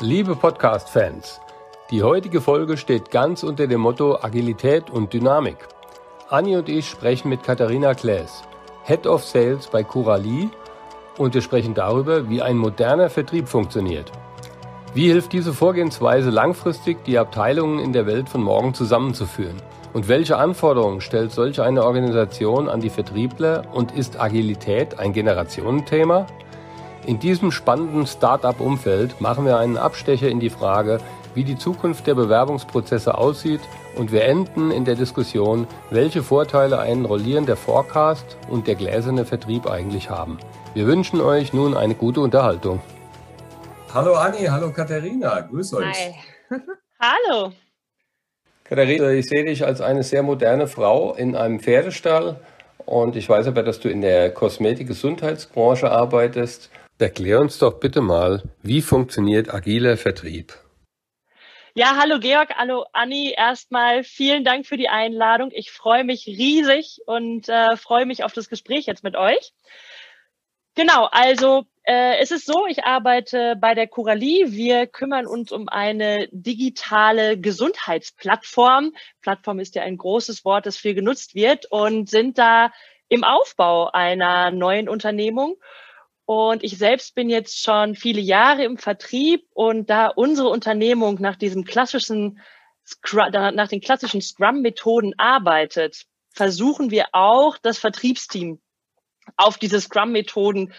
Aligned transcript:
Liebe 0.00 0.36
Podcast-Fans, 0.36 1.40
die 1.90 2.04
heutige 2.04 2.40
Folge 2.40 2.76
steht 2.76 3.10
ganz 3.10 3.42
unter 3.42 3.66
dem 3.66 3.80
Motto 3.80 4.16
Agilität 4.22 4.90
und 4.90 5.12
Dynamik. 5.12 5.56
Anni 6.28 6.56
und 6.56 6.68
ich 6.68 6.88
sprechen 6.88 7.28
mit 7.28 7.42
Katharina 7.42 7.94
Klaes, 7.94 8.44
Head 8.84 9.08
of 9.08 9.24
Sales 9.24 9.66
bei 9.66 9.82
Curali 9.82 10.50
und 11.16 11.34
wir 11.34 11.42
sprechen 11.42 11.74
darüber, 11.74 12.30
wie 12.30 12.40
ein 12.40 12.56
moderner 12.56 13.10
Vertrieb 13.10 13.48
funktioniert. 13.48 14.12
Wie 14.94 15.08
hilft 15.08 15.32
diese 15.32 15.52
Vorgehensweise 15.52 16.30
langfristig, 16.30 17.02
die 17.02 17.18
Abteilungen 17.18 17.80
in 17.80 17.92
der 17.92 18.06
Welt 18.06 18.28
von 18.28 18.40
morgen 18.40 18.74
zusammenzuführen? 18.74 19.60
Und 19.94 20.06
welche 20.06 20.36
Anforderungen 20.36 21.00
stellt 21.00 21.32
solch 21.32 21.60
eine 21.60 21.84
Organisation 21.84 22.68
an 22.68 22.78
die 22.78 22.90
Vertriebler 22.90 23.64
und 23.72 23.90
ist 23.90 24.20
Agilität 24.20 25.00
ein 25.00 25.12
Generationenthema? 25.12 26.28
In 27.08 27.18
diesem 27.18 27.50
spannenden 27.52 28.06
Start-up-Umfeld 28.06 29.18
machen 29.22 29.46
wir 29.46 29.56
einen 29.56 29.78
Abstecher 29.78 30.28
in 30.28 30.40
die 30.40 30.50
Frage, 30.50 30.98
wie 31.34 31.42
die 31.42 31.56
Zukunft 31.56 32.06
der 32.06 32.14
Bewerbungsprozesse 32.14 33.16
aussieht 33.16 33.62
und 33.96 34.12
wir 34.12 34.26
enden 34.26 34.70
in 34.70 34.84
der 34.84 34.94
Diskussion, 34.94 35.66
welche 35.88 36.22
Vorteile 36.22 36.80
ein 36.80 37.06
rollierender 37.06 37.56
Forecast 37.56 38.36
und 38.50 38.66
der 38.66 38.74
gläserne 38.74 39.24
Vertrieb 39.24 39.70
eigentlich 39.70 40.10
haben. 40.10 40.36
Wir 40.74 40.86
wünschen 40.86 41.22
euch 41.22 41.54
nun 41.54 41.74
eine 41.74 41.94
gute 41.94 42.20
Unterhaltung. 42.20 42.82
Hallo 43.94 44.12
Anni, 44.12 44.44
hallo 44.44 44.70
Katharina, 44.70 45.40
grüß 45.40 45.72
euch. 45.76 45.86
Hi. 45.86 46.14
hallo. 47.00 47.52
Katharina, 48.64 49.12
ich 49.12 49.24
sehe 49.24 49.46
dich 49.46 49.64
als 49.64 49.80
eine 49.80 50.02
sehr 50.02 50.22
moderne 50.22 50.66
Frau 50.66 51.14
in 51.14 51.36
einem 51.36 51.58
Pferdestall 51.58 52.38
und 52.84 53.16
ich 53.16 53.26
weiß 53.26 53.46
aber, 53.46 53.62
dass 53.62 53.80
du 53.80 53.88
in 53.88 54.02
der 54.02 54.30
Kosmetik-Gesundheitsbranche 54.30 55.90
arbeitest. 55.90 56.68
Erklär 57.00 57.38
uns 57.38 57.60
doch 57.60 57.78
bitte 57.78 58.00
mal, 58.00 58.42
wie 58.60 58.82
funktioniert 58.82 59.54
agiler 59.54 59.96
Vertrieb? 59.96 60.54
Ja, 61.74 61.96
hallo 61.96 62.18
Georg, 62.18 62.56
hallo 62.56 62.86
Anni. 62.92 63.32
Erstmal 63.36 64.02
vielen 64.02 64.42
Dank 64.42 64.66
für 64.66 64.76
die 64.76 64.88
Einladung. 64.88 65.50
Ich 65.52 65.70
freue 65.70 66.02
mich 66.02 66.26
riesig 66.26 66.98
und 67.06 67.48
äh, 67.48 67.76
freue 67.76 68.04
mich 68.04 68.24
auf 68.24 68.32
das 68.32 68.48
Gespräch 68.48 68.86
jetzt 68.86 69.04
mit 69.04 69.14
euch. 69.14 69.52
Genau, 70.74 71.04
also 71.12 71.66
äh, 71.84 72.18
es 72.18 72.32
ist 72.32 72.46
so, 72.46 72.66
ich 72.66 72.82
arbeite 72.82 73.54
bei 73.54 73.76
der 73.76 73.86
Coralie. 73.86 74.50
Wir 74.50 74.88
kümmern 74.88 75.28
uns 75.28 75.52
um 75.52 75.68
eine 75.68 76.28
digitale 76.32 77.38
Gesundheitsplattform. 77.38 78.92
Plattform 79.22 79.60
ist 79.60 79.76
ja 79.76 79.82
ein 79.82 79.98
großes 79.98 80.44
Wort, 80.44 80.66
das 80.66 80.76
viel 80.76 80.94
genutzt 80.94 81.36
wird 81.36 81.66
und 81.70 82.10
sind 82.10 82.38
da 82.38 82.72
im 83.08 83.22
Aufbau 83.22 83.88
einer 83.92 84.50
neuen 84.50 84.88
Unternehmung. 84.88 85.58
Und 86.28 86.62
ich 86.62 86.76
selbst 86.76 87.14
bin 87.14 87.30
jetzt 87.30 87.58
schon 87.62 87.94
viele 87.94 88.20
Jahre 88.20 88.62
im 88.62 88.76
Vertrieb 88.76 89.46
und 89.54 89.88
da 89.88 90.08
unsere 90.08 90.50
Unternehmung 90.50 91.18
nach 91.22 91.36
diesem 91.36 91.64
klassischen 91.64 92.38
Scrum, 92.86 93.30
nach 93.30 93.68
den 93.68 93.80
klassischen 93.80 94.20
Scrum-Methoden 94.20 95.14
arbeitet, 95.16 96.04
versuchen 96.34 96.90
wir 96.90 97.06
auch 97.12 97.56
das 97.56 97.78
Vertriebsteam 97.78 98.60
auf 99.38 99.56
diese 99.56 99.80
Scrum-Methoden 99.80 100.74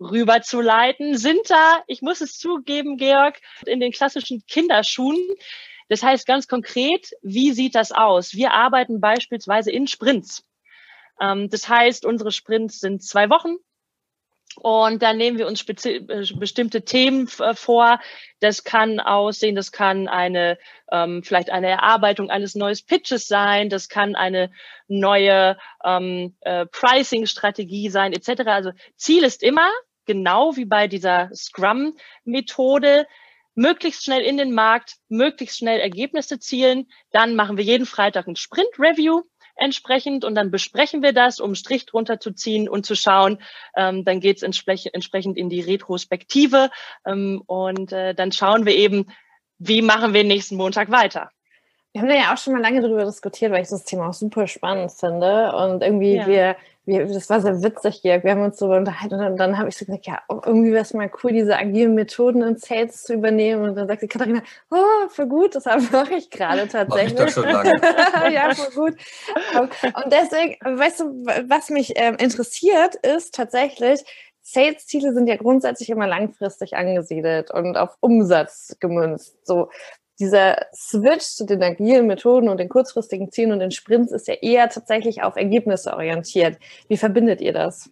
rüberzuleiten, 0.00 1.16
sind 1.16 1.48
da, 1.48 1.82
ich 1.86 2.02
muss 2.02 2.20
es 2.20 2.36
zugeben, 2.36 2.98
Georg, 2.98 3.40
in 3.64 3.80
den 3.80 3.90
klassischen 3.90 4.44
Kinderschuhen. 4.46 5.30
Das 5.88 6.02
heißt 6.02 6.26
ganz 6.26 6.46
konkret, 6.46 7.10
wie 7.22 7.52
sieht 7.52 7.74
das 7.74 7.90
aus? 7.90 8.34
Wir 8.34 8.52
arbeiten 8.52 9.00
beispielsweise 9.00 9.70
in 9.70 9.86
Sprints. 9.86 10.44
Ähm, 11.22 11.48
das 11.48 11.70
heißt, 11.70 12.04
unsere 12.04 12.32
Sprints 12.32 12.80
sind 12.80 13.02
zwei 13.02 13.30
Wochen. 13.30 13.56
Und 14.56 15.02
dann 15.02 15.16
nehmen 15.16 15.38
wir 15.38 15.46
uns 15.46 15.64
äh, 15.84 16.00
bestimmte 16.36 16.84
Themen 16.84 17.28
äh, 17.40 17.54
vor. 17.54 18.00
Das 18.40 18.64
kann 18.64 19.00
aussehen, 19.00 19.54
das 19.54 19.72
kann 19.72 20.08
eine 20.08 20.58
ähm, 20.92 21.22
vielleicht 21.22 21.50
eine 21.50 21.68
Erarbeitung 21.68 22.30
eines 22.30 22.54
neues 22.54 22.82
Pitches 22.82 23.26
sein, 23.26 23.68
das 23.68 23.88
kann 23.88 24.14
eine 24.14 24.50
neue 24.86 25.56
ähm, 25.84 26.36
äh, 26.40 26.66
Pricing-Strategie 26.66 27.90
sein, 27.90 28.12
etc. 28.12 28.42
Also 28.46 28.72
Ziel 28.96 29.24
ist 29.24 29.42
immer, 29.42 29.70
genau 30.06 30.56
wie 30.56 30.66
bei 30.66 30.88
dieser 30.88 31.30
Scrum-Methode, 31.34 33.06
möglichst 33.54 34.04
schnell 34.04 34.22
in 34.22 34.36
den 34.36 34.52
Markt, 34.52 34.96
möglichst 35.08 35.58
schnell 35.58 35.80
Ergebnisse 35.80 36.38
zielen. 36.38 36.88
Dann 37.12 37.34
machen 37.34 37.56
wir 37.56 37.64
jeden 37.64 37.86
Freitag 37.86 38.26
ein 38.26 38.36
Sprint-Review 38.36 39.22
entsprechend 39.56 40.24
und 40.24 40.34
dann 40.34 40.50
besprechen 40.50 41.02
wir 41.02 41.12
das, 41.12 41.40
um 41.40 41.54
Strich 41.54 41.86
drunter 41.86 42.20
zu 42.20 42.32
ziehen 42.32 42.68
und 42.68 42.86
zu 42.86 42.94
schauen. 42.94 43.38
Ähm, 43.76 44.04
dann 44.04 44.20
geht 44.20 44.38
es 44.38 44.42
entsprechend 44.42 45.36
in 45.36 45.48
die 45.48 45.60
Retrospektive 45.60 46.70
ähm, 47.06 47.42
und 47.46 47.92
äh, 47.92 48.14
dann 48.14 48.32
schauen 48.32 48.66
wir 48.66 48.74
eben, 48.74 49.06
wie 49.58 49.82
machen 49.82 50.14
wir 50.14 50.24
nächsten 50.24 50.56
Montag 50.56 50.90
weiter. 50.90 51.30
Wir 51.94 52.00
haben 52.00 52.08
da 52.08 52.16
ja 52.16 52.34
auch 52.34 52.38
schon 52.38 52.54
mal 52.54 52.60
lange 52.60 52.80
darüber 52.80 53.04
diskutiert, 53.04 53.52
weil 53.52 53.62
ich 53.62 53.68
das 53.68 53.84
Thema 53.84 54.08
auch 54.08 54.14
super 54.14 54.48
spannend 54.48 54.90
finde. 54.90 55.54
Und 55.54 55.80
irgendwie, 55.80 56.16
ja. 56.16 56.26
wir, 56.26 56.56
wir, 56.86 57.06
das 57.06 57.30
war 57.30 57.40
sehr 57.40 57.62
witzig 57.62 58.00
hier. 58.02 58.24
Wir 58.24 58.32
haben 58.32 58.42
uns 58.42 58.58
so 58.58 58.66
unterhalten 58.66 59.14
und 59.14 59.20
dann, 59.20 59.36
dann 59.36 59.58
habe 59.58 59.68
ich 59.68 59.76
so 59.76 59.84
gesagt, 59.84 60.08
ja, 60.08 60.20
irgendwie 60.28 60.72
wäre 60.72 60.82
es 60.82 60.92
mal 60.92 61.08
cool, 61.22 61.30
diese 61.30 61.56
agilen 61.56 61.94
Methoden 61.94 62.42
in 62.42 62.56
Sales 62.56 63.04
zu 63.04 63.14
übernehmen. 63.14 63.62
Und 63.62 63.76
dann 63.76 63.86
sagt 63.86 64.02
die 64.02 64.08
Katharina, 64.08 64.42
oh, 64.72 65.08
für 65.08 65.28
gut, 65.28 65.54
das 65.54 65.66
mache 65.92 66.14
ich 66.14 66.30
gerade 66.30 66.66
tatsächlich. 66.66 67.16
Mach 67.16 67.28
ich 67.28 67.34
doch 67.34 67.42
schon 67.42 67.52
lange. 67.52 67.72
ja, 68.34 68.52
für 68.52 68.72
gut. 68.72 68.94
Und 69.54 70.12
deswegen, 70.12 70.56
weißt 70.64 70.98
du, 70.98 71.04
was 71.48 71.70
mich 71.70 71.92
ähm, 71.94 72.16
interessiert, 72.16 72.96
ist 72.96 73.36
tatsächlich, 73.36 74.04
Sales-Ziele 74.42 75.14
sind 75.14 75.28
ja 75.28 75.36
grundsätzlich 75.36 75.90
immer 75.90 76.08
langfristig 76.08 76.76
angesiedelt 76.76 77.52
und 77.52 77.76
auf 77.76 77.96
Umsatz 78.00 78.76
gemünzt. 78.80 79.38
So, 79.46 79.70
dieser 80.20 80.66
Switch 80.74 81.24
zu 81.24 81.44
den 81.44 81.62
agilen 81.62 82.06
Methoden 82.06 82.48
und 82.48 82.58
den 82.58 82.68
kurzfristigen 82.68 83.30
Zielen 83.30 83.52
und 83.52 83.60
den 83.60 83.70
Sprints 83.70 84.12
ist 84.12 84.28
ja 84.28 84.34
eher 84.34 84.68
tatsächlich 84.68 85.22
auf 85.22 85.36
Ergebnisse 85.36 85.92
orientiert. 85.92 86.58
Wie 86.88 86.96
verbindet 86.96 87.40
ihr 87.40 87.52
das? 87.52 87.90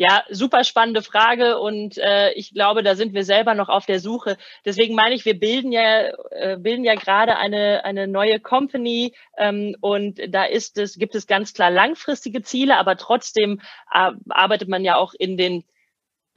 Ja, 0.00 0.22
super 0.30 0.62
spannende 0.62 1.02
Frage 1.02 1.58
und 1.58 1.98
äh, 1.98 2.30
ich 2.34 2.54
glaube, 2.54 2.84
da 2.84 2.94
sind 2.94 3.14
wir 3.14 3.24
selber 3.24 3.54
noch 3.54 3.68
auf 3.68 3.84
der 3.84 3.98
Suche. 3.98 4.36
Deswegen 4.64 4.94
meine 4.94 5.16
ich, 5.16 5.24
wir 5.24 5.36
bilden 5.36 5.72
ja 5.72 6.12
äh, 6.30 6.56
bilden 6.56 6.84
ja 6.84 6.94
gerade 6.94 7.36
eine 7.36 7.84
eine 7.84 8.06
neue 8.06 8.38
Company 8.38 9.12
ähm, 9.36 9.74
und 9.80 10.20
da 10.28 10.44
ist 10.44 10.78
es 10.78 10.98
gibt 10.98 11.16
es 11.16 11.26
ganz 11.26 11.52
klar 11.52 11.72
langfristige 11.72 12.42
Ziele, 12.42 12.76
aber 12.76 12.96
trotzdem 12.96 13.60
äh, 13.92 14.12
arbeitet 14.28 14.68
man 14.68 14.84
ja 14.84 14.94
auch 14.94 15.14
in 15.18 15.36
den 15.36 15.64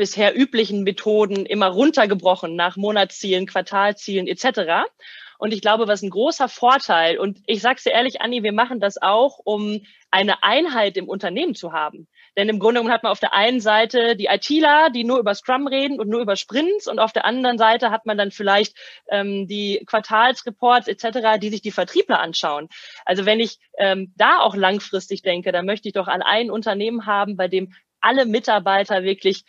bisher 0.01 0.35
üblichen 0.35 0.81
Methoden 0.81 1.45
immer 1.45 1.67
runtergebrochen 1.67 2.55
nach 2.55 2.75
Monatszielen, 2.75 3.45
Quartalzielen 3.45 4.25
etc. 4.25 4.89
Und 5.37 5.53
ich 5.53 5.61
glaube, 5.61 5.87
was 5.87 6.01
ein 6.01 6.09
großer 6.09 6.49
Vorteil, 6.49 7.19
und 7.19 7.37
ich 7.45 7.61
sage 7.61 7.79
dir 7.85 7.91
ehrlich, 7.91 8.19
Anni, 8.19 8.41
wir 8.41 8.51
machen 8.51 8.79
das 8.79 8.99
auch, 8.99 9.37
um 9.43 9.81
eine 10.09 10.41
Einheit 10.41 10.97
im 10.97 11.07
Unternehmen 11.07 11.53
zu 11.53 11.71
haben. 11.71 12.07
Denn 12.35 12.49
im 12.49 12.57
Grunde 12.57 12.79
genommen 12.79 12.91
hat 12.91 13.03
man 13.03 13.11
auf 13.11 13.19
der 13.19 13.35
einen 13.35 13.59
Seite 13.59 14.15
die 14.15 14.25
ITler, 14.25 14.89
die 14.89 15.03
nur 15.03 15.19
über 15.19 15.35
Scrum 15.35 15.67
reden 15.67 15.99
und 15.99 16.09
nur 16.09 16.21
über 16.21 16.35
Sprints, 16.35 16.87
und 16.87 16.97
auf 16.97 17.11
der 17.11 17.25
anderen 17.25 17.59
Seite 17.59 17.91
hat 17.91 18.07
man 18.07 18.17
dann 18.17 18.31
vielleicht 18.31 18.75
ähm, 19.07 19.47
die 19.47 19.83
Quartalsreports 19.85 20.87
etc., 20.87 21.39
die 21.39 21.49
sich 21.51 21.61
die 21.61 21.69
Vertriebler 21.69 22.21
anschauen. 22.21 22.69
Also 23.05 23.27
wenn 23.27 23.39
ich 23.39 23.59
ähm, 23.77 24.15
da 24.17 24.39
auch 24.39 24.55
langfristig 24.55 25.21
denke, 25.21 25.51
dann 25.51 25.67
möchte 25.67 25.89
ich 25.89 25.93
doch 25.93 26.07
an 26.07 26.23
ein 26.23 26.49
Unternehmen 26.49 27.05
haben, 27.05 27.37
bei 27.37 27.47
dem 27.47 27.73
alle 27.99 28.25
Mitarbeiter 28.25 29.03
wirklich 29.03 29.45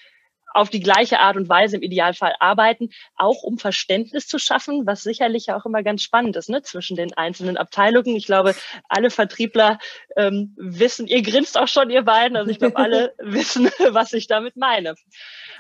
auf 0.54 0.70
die 0.70 0.80
gleiche 0.80 1.20
Art 1.20 1.36
und 1.36 1.48
Weise 1.48 1.76
im 1.76 1.82
Idealfall 1.82 2.34
arbeiten, 2.40 2.90
auch 3.16 3.42
um 3.42 3.58
Verständnis 3.58 4.26
zu 4.26 4.38
schaffen, 4.38 4.86
was 4.86 5.02
sicherlich 5.02 5.52
auch 5.52 5.66
immer 5.66 5.82
ganz 5.82 6.02
spannend 6.02 6.36
ist, 6.36 6.48
ne, 6.48 6.62
zwischen 6.62 6.96
den 6.96 7.12
einzelnen 7.14 7.56
Abteilungen. 7.56 8.16
Ich 8.16 8.26
glaube, 8.26 8.54
alle 8.88 9.10
Vertriebler 9.10 9.78
ähm, 10.16 10.54
wissen, 10.56 11.06
ihr 11.06 11.22
grinst 11.22 11.58
auch 11.58 11.68
schon, 11.68 11.90
ihr 11.90 12.02
beiden, 12.02 12.36
also 12.36 12.50
ich 12.50 12.58
glaube, 12.58 12.76
alle 12.76 13.14
wissen, 13.18 13.70
was 13.90 14.12
ich 14.12 14.26
damit 14.26 14.56
meine. 14.56 14.94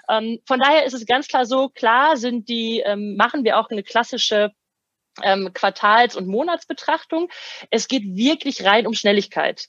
Ähm, 0.08 0.40
von 0.46 0.60
daher 0.60 0.84
ist 0.84 0.94
es 0.94 1.06
ganz 1.06 1.28
klar 1.28 1.46
so, 1.46 1.68
klar 1.68 2.16
sind 2.16 2.48
die, 2.48 2.82
ähm, 2.84 3.16
machen 3.16 3.44
wir 3.44 3.58
auch 3.58 3.70
eine 3.70 3.82
klassische 3.82 4.52
ähm, 5.22 5.52
Quartals- 5.52 6.16
und 6.16 6.26
Monatsbetrachtung. 6.26 7.28
Es 7.70 7.88
geht 7.88 8.04
wirklich 8.04 8.64
rein 8.64 8.86
um 8.86 8.94
Schnelligkeit. 8.94 9.68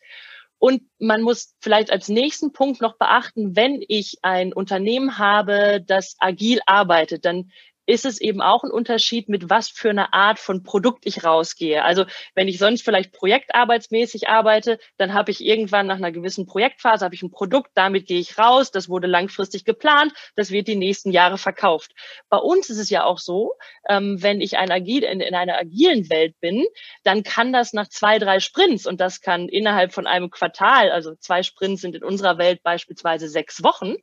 Und 0.64 0.82
man 0.98 1.22
muss 1.22 1.58
vielleicht 1.60 1.92
als 1.92 2.08
nächsten 2.08 2.54
Punkt 2.54 2.80
noch 2.80 2.98
beachten, 2.98 3.54
wenn 3.54 3.84
ich 3.86 4.20
ein 4.22 4.54
Unternehmen 4.54 5.18
habe, 5.18 5.84
das 5.86 6.16
agil 6.20 6.62
arbeitet, 6.66 7.26
dann 7.26 7.52
ist 7.86 8.06
es 8.06 8.22
eben 8.22 8.42
auch 8.42 8.64
ein 8.64 8.72
Unterschied, 8.72 9.30
mit 9.30 9.50
was 9.50 9.70
für 9.70 9.90
einer 9.90 10.14
Art 10.14 10.40
von 10.40 10.64
Produkt 10.64 11.06
ich 11.06 11.24
rausgehe. 11.24 11.84
Also 11.84 12.06
wenn 12.34 12.48
ich 12.48 12.58
sonst 12.58 12.84
vielleicht 12.84 13.12
projektarbeitsmäßig 13.12 14.30
arbeite, 14.30 14.80
dann 14.98 15.14
habe 15.14 15.32
ich 15.32 15.44
irgendwann 15.44 15.88
nach 15.88 15.98
einer 15.98 16.12
gewissen 16.12 16.46
Projektphase 16.46 17.04
habe 17.04 17.16
ich 17.16 17.24
ein 17.24 17.32
Produkt, 17.32 17.72
damit 17.76 18.08
gehe 18.08 18.20
ich 18.20 18.38
raus, 18.38 18.72
das 18.72 18.88
wurde 18.90 19.08
langfristig 19.08 19.66
geplant, 19.66 20.14
das 20.36 20.52
wird 20.52 20.68
die 20.68 20.76
nächsten 20.76 21.12
Jahre 21.12 21.38
verkauft. 21.38 21.92
Bei 22.30 22.38
uns 22.38 22.70
ist 22.70 22.78
es 22.78 22.90
ja 22.90 23.04
auch 23.04 23.20
so, 23.20 23.54
ähm, 23.90 24.22
wenn 24.22 24.40
ich 24.42 24.58
ein 24.58 24.72
agil, 24.72 25.04
in, 25.04 25.20
in 25.20 25.36
einer 25.36 25.58
agilen 25.58 26.10
Welt 26.10 26.40
bin, 26.40 26.66
dann 27.04 27.24
kann 27.24 27.52
das 27.52 27.74
nach 27.74 27.90
zwei, 27.90 28.20
drei 28.20 28.40
Sprints 28.40 28.86
und 28.86 29.02
das 29.02 29.22
kann 29.22 29.50
innerhalb 29.50 29.94
von 29.94 30.08
einem 30.08 30.30
Quartal, 30.30 30.92
also 30.92 31.16
zwei 31.16 31.44
Sprints 31.44 31.82
sind 31.82 31.96
in 31.96 32.04
unserer 32.04 32.38
Welt 32.38 32.64
beispielsweise 32.64 33.28
sechs 33.28 33.64
Wochen, 33.64 33.96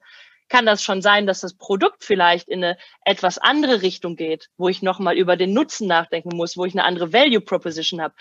kann 0.50 0.66
das 0.66 0.82
schon 0.82 1.00
sein, 1.00 1.26
dass 1.26 1.40
das 1.40 1.54
Produkt 1.54 2.04
vielleicht 2.04 2.48
in 2.48 2.62
eine 2.62 2.76
etwas 3.04 3.38
andere 3.38 3.80
Richtung 3.80 4.16
geht, 4.16 4.50
wo 4.58 4.68
ich 4.68 4.82
nochmal 4.82 5.16
über 5.16 5.36
den 5.36 5.54
Nutzen 5.54 5.88
nachdenken 5.88 6.36
muss, 6.36 6.56
wo 6.56 6.66
ich 6.66 6.74
eine 6.74 6.84
andere 6.84 7.12
Value 7.14 7.40
Proposition 7.40 8.02
habe. 8.02 8.14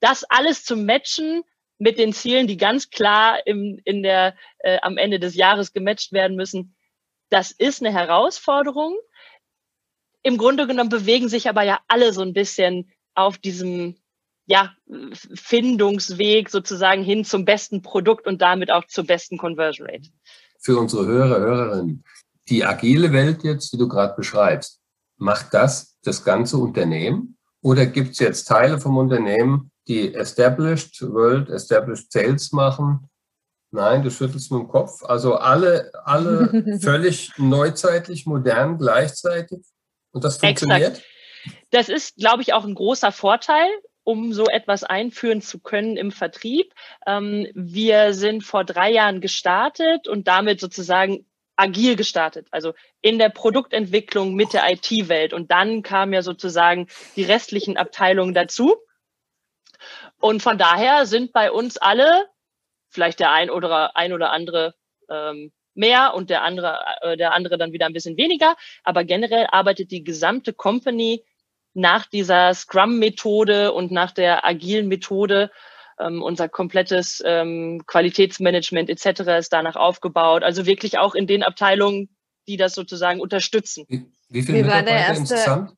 Das 0.00 0.24
alles 0.24 0.64
zu 0.64 0.76
matchen 0.76 1.44
mit 1.78 1.98
den 1.98 2.12
Zielen, 2.12 2.46
die 2.46 2.56
ganz 2.56 2.90
klar 2.90 3.46
im, 3.46 3.80
in 3.84 4.02
der, 4.02 4.34
äh, 4.58 4.78
am 4.82 4.96
Ende 4.98 5.20
des 5.20 5.36
Jahres 5.36 5.72
gematcht 5.72 6.12
werden 6.12 6.36
müssen, 6.36 6.74
das 7.30 7.52
ist 7.52 7.80
eine 7.80 7.92
Herausforderung. 7.92 8.98
Im 10.22 10.36
Grunde 10.36 10.66
genommen 10.66 10.90
bewegen 10.90 11.28
sich 11.28 11.48
aber 11.48 11.62
ja 11.62 11.80
alle 11.88 12.12
so 12.12 12.22
ein 12.22 12.32
bisschen 12.32 12.92
auf 13.14 13.38
diesem 13.38 13.96
ja, 14.46 14.74
Findungsweg 15.12 16.50
sozusagen 16.50 17.04
hin 17.04 17.24
zum 17.24 17.44
besten 17.44 17.82
Produkt 17.82 18.26
und 18.26 18.42
damit 18.42 18.70
auch 18.70 18.84
zur 18.86 19.04
besten 19.04 19.38
Conversion 19.38 19.88
Rate. 19.88 20.10
Für 20.60 20.78
unsere 20.78 21.06
Hörer, 21.06 21.40
Hörerinnen, 21.40 22.04
die 22.48 22.64
agile 22.64 23.12
Welt 23.12 23.44
jetzt, 23.44 23.72
die 23.72 23.78
du 23.78 23.88
gerade 23.88 24.14
beschreibst, 24.14 24.80
macht 25.16 25.54
das 25.54 25.96
das 26.02 26.24
ganze 26.24 26.56
Unternehmen? 26.58 27.38
Oder 27.62 27.86
gibt 27.86 28.12
es 28.12 28.18
jetzt 28.18 28.44
Teile 28.44 28.80
vom 28.80 28.96
Unternehmen, 28.96 29.70
die 29.86 30.14
Established 30.14 31.00
World, 31.02 31.48
Established 31.50 32.10
Sales 32.10 32.52
machen? 32.52 33.08
Nein, 33.70 34.02
du 34.02 34.10
schüttelst 34.10 34.50
mit 34.50 34.62
dem 34.62 34.68
Kopf. 34.68 35.04
Also 35.04 35.36
alle, 35.36 35.92
alle 36.04 36.78
völlig 36.82 37.32
neuzeitlich, 37.38 38.26
modern 38.26 38.78
gleichzeitig. 38.78 39.60
Und 40.12 40.24
das 40.24 40.38
funktioniert? 40.38 40.98
Exakt. 40.98 41.06
Das 41.70 41.88
ist, 41.88 42.16
glaube 42.16 42.42
ich, 42.42 42.52
auch 42.52 42.64
ein 42.64 42.74
großer 42.74 43.12
Vorteil 43.12 43.68
um 44.10 44.32
so 44.32 44.46
etwas 44.46 44.82
einführen 44.82 45.40
zu 45.40 45.60
können 45.60 45.96
im 45.96 46.10
Vertrieb. 46.10 46.74
Ähm, 47.06 47.46
wir 47.54 48.12
sind 48.12 48.42
vor 48.42 48.64
drei 48.64 48.90
Jahren 48.90 49.20
gestartet 49.20 50.08
und 50.08 50.26
damit 50.26 50.58
sozusagen 50.58 51.26
agil 51.54 51.94
gestartet, 51.94 52.48
also 52.50 52.74
in 53.02 53.20
der 53.20 53.28
Produktentwicklung 53.28 54.34
mit 54.34 54.52
der 54.52 54.68
IT-Welt. 54.68 55.32
Und 55.32 55.52
dann 55.52 55.82
kamen 55.82 56.12
ja 56.12 56.22
sozusagen 56.22 56.88
die 57.14 57.22
restlichen 57.22 57.76
Abteilungen 57.76 58.34
dazu. 58.34 58.74
Und 60.18 60.42
von 60.42 60.58
daher 60.58 61.06
sind 61.06 61.32
bei 61.32 61.52
uns 61.52 61.76
alle, 61.76 62.26
vielleicht 62.88 63.20
der 63.20 63.30
ein 63.30 63.48
oder 63.48 63.96
ein 63.96 64.12
oder 64.12 64.32
andere 64.32 64.74
ähm, 65.08 65.52
mehr 65.74 66.14
und 66.14 66.30
der 66.30 66.42
andere, 66.42 66.80
äh, 67.02 67.16
der 67.16 67.32
andere 67.32 67.58
dann 67.58 67.72
wieder 67.72 67.86
ein 67.86 67.92
bisschen 67.92 68.16
weniger. 68.16 68.56
Aber 68.82 69.04
generell 69.04 69.46
arbeitet 69.52 69.92
die 69.92 70.02
gesamte 70.02 70.52
Company 70.52 71.24
nach 71.74 72.06
dieser 72.06 72.54
Scrum-Methode 72.54 73.72
und 73.72 73.90
nach 73.90 74.12
der 74.12 74.44
agilen 74.44 74.88
Methode 74.88 75.50
ähm, 75.98 76.22
unser 76.22 76.48
komplettes 76.48 77.22
ähm, 77.24 77.82
Qualitätsmanagement 77.86 78.90
etc. 78.90 79.20
ist 79.38 79.52
danach 79.52 79.76
aufgebaut. 79.76 80.42
Also 80.42 80.66
wirklich 80.66 80.98
auch 80.98 81.14
in 81.14 81.26
den 81.26 81.42
Abteilungen, 81.42 82.08
die 82.48 82.56
das 82.56 82.74
sozusagen 82.74 83.20
unterstützen. 83.20 83.84
Wie, 83.88 84.06
wie 84.28 84.42
viele 84.42 84.58
Wie 84.58 84.62
Mitarbeiter 84.62 85.14
insgesamt? 85.14 85.72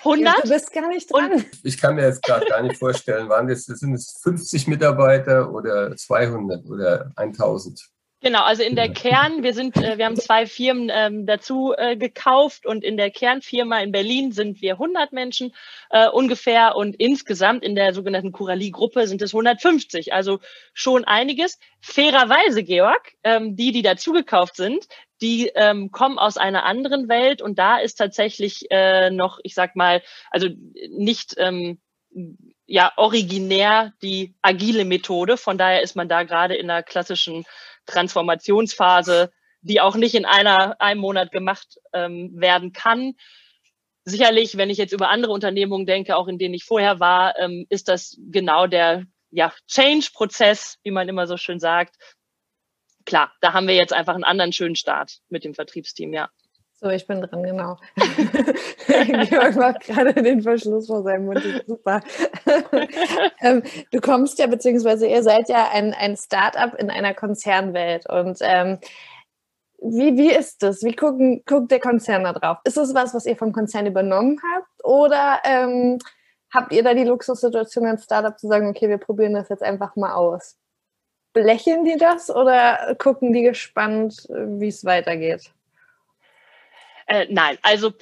100? 0.00 0.44
Du 0.44 0.48
bist 0.48 0.72
gar 0.72 0.88
nicht 0.88 1.12
dran. 1.12 1.32
Und 1.32 1.46
ich 1.62 1.78
kann 1.78 1.96
mir 1.96 2.06
jetzt 2.06 2.22
gerade 2.22 2.46
gar 2.46 2.62
nicht 2.62 2.76
vorstellen, 2.76 3.28
waren 3.28 3.48
das, 3.48 3.64
sind 3.64 3.94
es 3.94 4.18
50 4.22 4.66
Mitarbeiter 4.66 5.52
oder 5.52 5.96
200 5.96 6.64
oder 6.66 7.12
1000? 7.16 7.88
Genau, 8.22 8.42
also 8.42 8.62
in 8.62 8.76
der 8.76 8.92
Kern, 8.92 9.42
wir 9.42 9.54
sind, 9.54 9.78
äh, 9.78 9.96
wir 9.96 10.04
haben 10.04 10.16
zwei 10.16 10.46
Firmen 10.46 10.90
ähm, 10.92 11.24
dazu 11.24 11.72
äh, 11.74 11.96
gekauft 11.96 12.66
und 12.66 12.84
in 12.84 12.98
der 12.98 13.10
Kernfirma 13.10 13.80
in 13.80 13.92
Berlin 13.92 14.32
sind 14.32 14.60
wir 14.60 14.74
100 14.74 15.12
Menschen 15.12 15.54
äh, 15.88 16.06
ungefähr 16.06 16.76
und 16.76 16.96
insgesamt 16.96 17.64
in 17.64 17.74
der 17.74 17.94
sogenannten 17.94 18.32
Curali-Gruppe 18.32 19.06
sind 19.06 19.22
es 19.22 19.32
150, 19.32 20.12
also 20.12 20.38
schon 20.74 21.04
einiges. 21.04 21.58
Fairerweise, 21.80 22.62
Georg, 22.62 23.14
ähm, 23.24 23.56
die, 23.56 23.72
die 23.72 23.82
dazu 23.82 24.12
gekauft 24.12 24.54
sind, 24.54 24.86
die 25.22 25.50
ähm, 25.54 25.90
kommen 25.90 26.18
aus 26.18 26.36
einer 26.36 26.66
anderen 26.66 27.08
Welt 27.08 27.40
und 27.40 27.58
da 27.58 27.78
ist 27.78 27.94
tatsächlich 27.94 28.66
äh, 28.70 29.08
noch, 29.08 29.38
ich 29.44 29.54
sag 29.54 29.76
mal, 29.76 30.02
also 30.30 30.48
nicht 30.90 31.36
ähm, 31.38 31.78
ja 32.66 32.92
originär 32.96 33.92
die 34.02 34.34
agile 34.42 34.84
Methode. 34.84 35.36
Von 35.36 35.58
daher 35.58 35.82
ist 35.82 35.96
man 35.96 36.08
da 36.08 36.22
gerade 36.22 36.54
in 36.54 36.70
einer 36.70 36.82
klassischen 36.82 37.44
Transformationsphase, 37.90 39.30
die 39.62 39.80
auch 39.80 39.96
nicht 39.96 40.14
in 40.14 40.24
einer, 40.24 40.80
einem 40.80 41.00
Monat 41.00 41.32
gemacht 41.32 41.78
ähm, 41.92 42.30
werden 42.34 42.72
kann. 42.72 43.14
Sicherlich, 44.04 44.56
wenn 44.56 44.70
ich 44.70 44.78
jetzt 44.78 44.92
über 44.92 45.10
andere 45.10 45.32
Unternehmungen 45.32 45.86
denke, 45.86 46.16
auch 46.16 46.28
in 46.28 46.38
denen 46.38 46.54
ich 46.54 46.64
vorher 46.64 47.00
war, 47.00 47.38
ähm, 47.38 47.66
ist 47.68 47.88
das 47.88 48.16
genau 48.30 48.66
der 48.66 49.04
ja, 49.30 49.52
Change-Prozess, 49.68 50.78
wie 50.82 50.90
man 50.90 51.08
immer 51.08 51.26
so 51.26 51.36
schön 51.36 51.60
sagt. 51.60 51.96
Klar, 53.04 53.32
da 53.40 53.52
haben 53.52 53.68
wir 53.68 53.74
jetzt 53.74 53.92
einfach 53.92 54.14
einen 54.14 54.24
anderen 54.24 54.52
schönen 54.52 54.76
Start 54.76 55.18
mit 55.28 55.44
dem 55.44 55.54
Vertriebsteam, 55.54 56.12
ja. 56.12 56.30
So, 56.82 56.88
ich 56.88 57.06
bin 57.06 57.20
dran, 57.20 57.42
genau. 57.42 57.76
Georg 59.28 59.54
macht 59.56 59.80
gerade 59.80 60.14
den 60.14 60.40
Verschluss 60.40 60.86
vor 60.86 61.02
seinem 61.02 61.26
Mund. 61.26 61.42
Super. 61.66 62.00
ähm, 63.42 63.62
du 63.92 64.00
kommst 64.00 64.38
ja, 64.38 64.46
beziehungsweise 64.46 65.06
ihr 65.06 65.22
seid 65.22 65.50
ja 65.50 65.68
ein, 65.72 65.92
ein 65.92 66.16
Start-up 66.16 66.74
in 66.76 66.88
einer 66.90 67.12
Konzernwelt. 67.12 68.08
Und 68.08 68.38
ähm, 68.40 68.78
wie, 69.82 70.16
wie 70.16 70.32
ist 70.32 70.62
das? 70.62 70.82
Wie 70.82 70.96
gucken, 70.96 71.42
guckt 71.44 71.70
der 71.70 71.80
Konzern 71.80 72.24
da 72.24 72.32
drauf? 72.32 72.58
Ist 72.64 72.78
das 72.78 72.94
was, 72.94 73.12
was 73.12 73.26
ihr 73.26 73.36
vom 73.36 73.52
Konzern 73.52 73.84
übernommen 73.84 74.40
habt? 74.54 74.82
Oder 74.82 75.40
ähm, 75.44 75.98
habt 76.50 76.72
ihr 76.72 76.82
da 76.82 76.94
die 76.94 77.04
Luxussituation 77.04 77.84
als 77.86 78.04
Startup 78.04 78.38
zu 78.38 78.48
sagen, 78.48 78.68
okay, 78.68 78.88
wir 78.88 78.98
probieren 78.98 79.34
das 79.34 79.50
jetzt 79.50 79.62
einfach 79.62 79.96
mal 79.96 80.14
aus? 80.14 80.56
Belächeln 81.34 81.84
die 81.84 81.98
das 81.98 82.34
oder 82.34 82.96
gucken 82.98 83.34
die 83.34 83.42
gespannt, 83.42 84.26
wie 84.30 84.68
es 84.68 84.84
weitergeht? 84.84 85.52
Äh, 87.10 87.26
nein, 87.28 87.58
also 87.62 87.92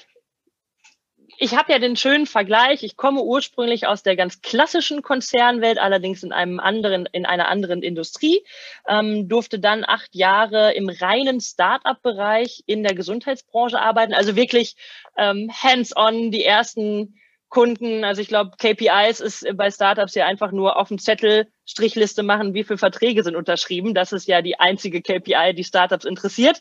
ich 1.38 1.56
habe 1.56 1.72
ja 1.72 1.78
den 1.78 1.96
schönen 1.96 2.26
Vergleich. 2.26 2.82
Ich 2.82 2.96
komme 2.96 3.22
ursprünglich 3.22 3.86
aus 3.86 4.02
der 4.02 4.16
ganz 4.16 4.42
klassischen 4.42 5.00
Konzernwelt, 5.00 5.78
allerdings 5.78 6.22
in 6.22 6.32
einem 6.32 6.60
anderen, 6.60 7.06
in 7.12 7.24
einer 7.24 7.48
anderen 7.48 7.82
Industrie, 7.82 8.44
ähm, 8.86 9.26
durfte 9.28 9.60
dann 9.60 9.84
acht 9.86 10.14
Jahre 10.14 10.74
im 10.74 10.90
reinen 10.90 11.40
Start-up-Bereich 11.40 12.64
in 12.66 12.82
der 12.82 12.94
Gesundheitsbranche 12.94 13.80
arbeiten. 13.80 14.12
Also 14.12 14.36
wirklich 14.36 14.76
ähm, 15.16 15.50
hands-on 15.50 16.30
die 16.30 16.44
ersten 16.44 17.18
Kunden. 17.48 18.04
Also 18.04 18.20
ich 18.20 18.28
glaube, 18.28 18.56
KPIs 18.58 19.20
ist 19.20 19.46
bei 19.54 19.70
Startups 19.70 20.14
ja 20.14 20.26
einfach 20.26 20.52
nur 20.52 20.76
auf 20.76 20.88
dem 20.88 20.98
Zettel 20.98 21.50
Strichliste 21.64 22.22
machen, 22.22 22.54
wie 22.54 22.64
viele 22.64 22.78
Verträge 22.78 23.22
sind 23.22 23.36
unterschrieben. 23.36 23.94
Das 23.94 24.12
ist 24.12 24.28
ja 24.28 24.42
die 24.42 24.58
einzige 24.58 25.02
KPI, 25.02 25.54
die 25.54 25.64
Startups 25.64 26.04
interessiert. 26.04 26.60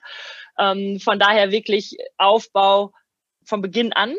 Ähm, 0.57 0.99
von 0.99 1.19
daher 1.19 1.51
wirklich 1.51 1.97
Aufbau 2.17 2.93
von 3.45 3.61
Beginn 3.61 3.93
an. 3.93 4.15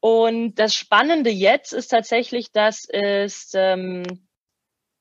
Und 0.00 0.56
das 0.56 0.74
Spannende 0.74 1.30
jetzt 1.30 1.72
ist 1.72 1.88
tatsächlich, 1.88 2.52
dass 2.52 2.86
es 2.88 3.52
ähm, 3.54 4.28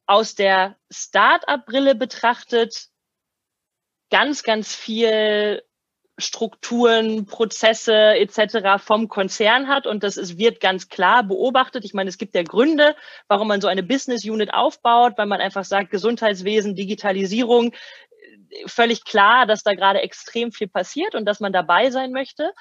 aus 0.06 0.36
der 0.36 0.78
Start-up-Brille 0.90 1.96
betrachtet 1.96 2.88
ganz, 4.10 4.44
ganz 4.44 4.76
viel 4.76 5.62
Strukturen, 6.18 7.26
Prozesse 7.26 7.94
etc. 7.94 8.84
vom 8.84 9.08
Konzern 9.08 9.68
hat 9.68 9.88
und 9.88 10.04
das 10.04 10.18
ist, 10.18 10.38
wird 10.38 10.60
ganz 10.60 10.88
klar 10.88 11.24
beobachtet. 11.24 11.86
Ich 11.86 11.94
meine, 11.94 12.10
es 12.10 12.20
gibt 12.20 12.36
ja 12.36 12.44
Gründe, 12.44 12.96
warum 13.28 13.48
man 13.48 13.62
so 13.62 13.68
eine 13.68 13.82
Business 13.82 14.24
Unit 14.24 14.54
aufbaut, 14.54 15.14
weil 15.18 15.26
man 15.26 15.42
einfach 15.42 15.66
sagt, 15.66 15.90
Gesundheitswesen, 15.90 16.76
Digitalisierung, 16.76 17.74
völlig 18.68 19.04
klar, 19.06 19.48
dass 19.48 19.64
da 19.64 19.74
gerade 19.74 20.02
extrem 20.02 20.52
viel 20.52 20.68
passiert 20.68 21.16
und 21.16 21.26
dass 21.26 21.40
man 21.40 21.52
dabei 21.52 21.90
sein 21.90 22.12
möchte. 22.12 22.54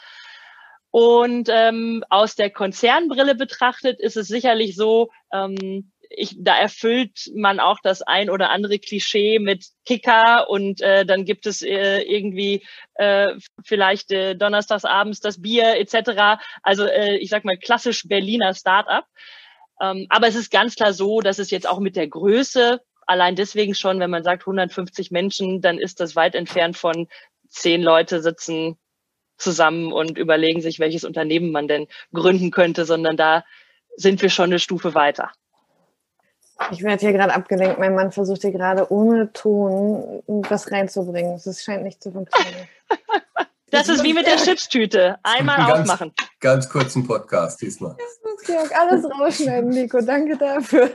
Und 0.90 1.48
ähm, 1.50 2.04
aus 2.10 2.34
der 2.34 2.50
Konzernbrille 2.50 3.34
betrachtet 3.34 4.00
ist 4.00 4.16
es 4.16 4.28
sicherlich 4.28 4.76
so, 4.76 5.10
ähm, 5.32 5.91
ich, 6.16 6.36
da 6.38 6.56
erfüllt 6.56 7.30
man 7.34 7.60
auch 7.60 7.78
das 7.82 8.02
ein 8.02 8.30
oder 8.30 8.50
andere 8.50 8.78
Klischee 8.78 9.38
mit 9.38 9.66
Kicker 9.84 10.48
und 10.48 10.80
äh, 10.80 11.04
dann 11.04 11.24
gibt 11.24 11.46
es 11.46 11.62
äh, 11.62 12.00
irgendwie 12.02 12.64
äh, 12.94 13.34
vielleicht 13.64 14.12
äh, 14.12 14.34
donnerstags 14.34 14.84
abends 14.84 15.20
das 15.20 15.40
Bier 15.40 15.76
etc. 15.76 16.42
Also 16.62 16.84
äh, 16.86 17.16
ich 17.16 17.30
sag 17.30 17.44
mal 17.44 17.56
klassisch 17.56 18.06
Berliner 18.06 18.54
Startup. 18.54 19.04
Ähm, 19.80 20.06
aber 20.10 20.28
es 20.28 20.36
ist 20.36 20.50
ganz 20.50 20.74
klar 20.74 20.92
so, 20.92 21.20
dass 21.20 21.38
es 21.38 21.50
jetzt 21.50 21.68
auch 21.68 21.80
mit 21.80 21.96
der 21.96 22.08
Größe 22.08 22.80
allein 23.06 23.36
deswegen 23.36 23.74
schon, 23.74 24.00
wenn 24.00 24.10
man 24.10 24.24
sagt 24.24 24.42
150 24.42 25.10
Menschen, 25.10 25.60
dann 25.60 25.78
ist 25.78 26.00
das 26.00 26.16
weit 26.16 26.34
entfernt 26.34 26.76
von 26.76 27.08
zehn 27.48 27.82
Leute 27.82 28.22
sitzen 28.22 28.78
zusammen 29.36 29.92
und 29.92 30.18
überlegen 30.18 30.60
sich, 30.60 30.78
welches 30.78 31.04
Unternehmen 31.04 31.50
man 31.50 31.68
denn 31.68 31.88
gründen 32.12 32.50
könnte, 32.50 32.84
sondern 32.84 33.16
da 33.16 33.44
sind 33.96 34.22
wir 34.22 34.30
schon 34.30 34.46
eine 34.46 34.58
Stufe 34.58 34.94
weiter. 34.94 35.32
Ich 36.70 36.82
werde 36.82 37.00
hier 37.00 37.12
gerade 37.12 37.34
abgelenkt. 37.34 37.78
Mein 37.78 37.94
Mann 37.94 38.12
versucht 38.12 38.42
hier 38.42 38.52
gerade 38.52 38.90
ohne 38.92 39.32
Ton 39.32 40.22
was 40.26 40.70
reinzubringen. 40.70 41.34
Es 41.34 41.62
scheint 41.62 41.82
nicht 41.82 42.02
zu 42.02 42.10
funktionieren. 42.10 42.68
Das 43.72 43.88
ist 43.88 44.04
wie 44.04 44.12
mit 44.12 44.26
der 44.26 44.36
Chipstüte. 44.36 45.16
Einmal 45.22 45.56
ganz, 45.56 45.88
aufmachen. 45.88 46.12
Ganz 46.40 46.68
kurzen 46.68 47.06
Podcast 47.06 47.62
diesmal. 47.62 47.96
Das 47.96 48.20
muss 48.22 48.44
Georg 48.44 48.70
alles 48.78 49.02
rausschneiden, 49.06 49.70
Nico. 49.70 50.02
Danke 50.02 50.36
dafür. 50.36 50.90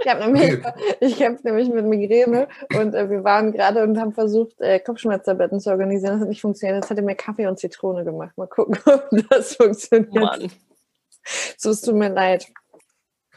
Ich 0.00 0.08
habe 0.08 0.20
nämlich, 0.20 0.60
ich 1.00 1.16
kämpfe 1.18 1.46
nämlich 1.46 1.68
mit 1.70 1.84
Migräne 1.86 2.46
und 2.76 2.94
äh, 2.94 3.10
wir 3.10 3.24
waren 3.24 3.52
gerade 3.52 3.82
und 3.82 3.98
haben 3.98 4.12
versucht, 4.12 4.60
äh, 4.60 4.78
Kopfschmerztabletten 4.78 5.58
zu 5.60 5.70
organisieren. 5.70 6.14
Das 6.14 6.20
hat 6.20 6.28
nicht 6.28 6.40
funktioniert. 6.40 6.82
Jetzt 6.82 6.90
hat 6.90 6.98
er 6.98 7.04
mir 7.04 7.16
Kaffee 7.16 7.48
und 7.48 7.58
Zitrone 7.58 8.04
gemacht. 8.04 8.36
Mal 8.36 8.46
gucken, 8.46 8.78
ob 8.86 9.08
das 9.28 9.56
funktioniert. 9.56 10.14
Mann. 10.14 10.52
So, 11.56 11.70
es 11.70 11.80
tut 11.80 11.94
mir 11.94 12.10
leid. 12.10 12.46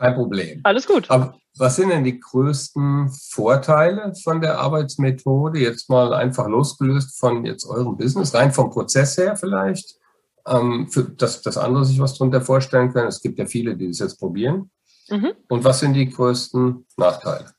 Kein 0.02 0.16
Problem. 0.16 0.62
Alles 0.64 0.88
gut. 0.88 1.12
Aber 1.12 1.36
was 1.58 1.76
sind 1.76 1.90
denn 1.90 2.04
die 2.04 2.20
größten 2.20 3.12
Vorteile 3.30 4.16
von 4.16 4.42
der 4.42 4.58
Arbeitsmethode? 4.58 5.60
Jetzt 5.60 5.92
mal 5.92 6.12
einfach 6.16 6.48
losgelöst 6.48 7.20
von 7.20 7.46
jetzt 7.46 7.68
eurem 7.68 7.98
Business, 7.98 8.34
rein 8.34 8.52
vom 8.52 8.72
Prozess 8.72 9.16
her 9.18 9.36
vielleicht. 9.36 10.00
Ähm, 10.48 10.88
für 10.90 11.04
das, 11.04 11.44
das 11.44 11.56
andere 11.56 11.86
sich 11.86 12.00
was 12.00 12.18
darunter 12.18 12.42
vorstellen 12.42 12.92
können. 12.92 13.10
Es 13.10 13.22
gibt 13.22 13.38
ja 13.38 13.46
viele, 13.46 13.78
die 13.78 13.90
das 13.90 14.00
jetzt 14.00 14.18
probieren. 14.18 14.72
Mhm. 15.08 15.34
Und 15.50 15.64
was 15.64 15.82
sind 15.82 15.94
die 15.94 16.10
größten 16.10 16.84
Nachteile? 16.98 17.54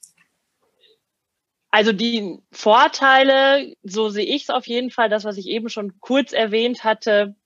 Also 1.71 1.93
die 1.93 2.41
Vorteile, 2.51 3.73
so 3.85 4.09
sehe 4.09 4.27
ich 4.27 4.43
es 4.43 4.51
auf 4.51 4.67
jeden 4.67 4.91
Fall, 4.91 5.11
das, 5.11 5.23
was 5.23 5.37
ich 5.37 5.47
eben 5.47 5.69
schon 5.69 6.01
kurz 6.01 6.33
erwähnt 6.33 6.83
hatte, 6.83 7.37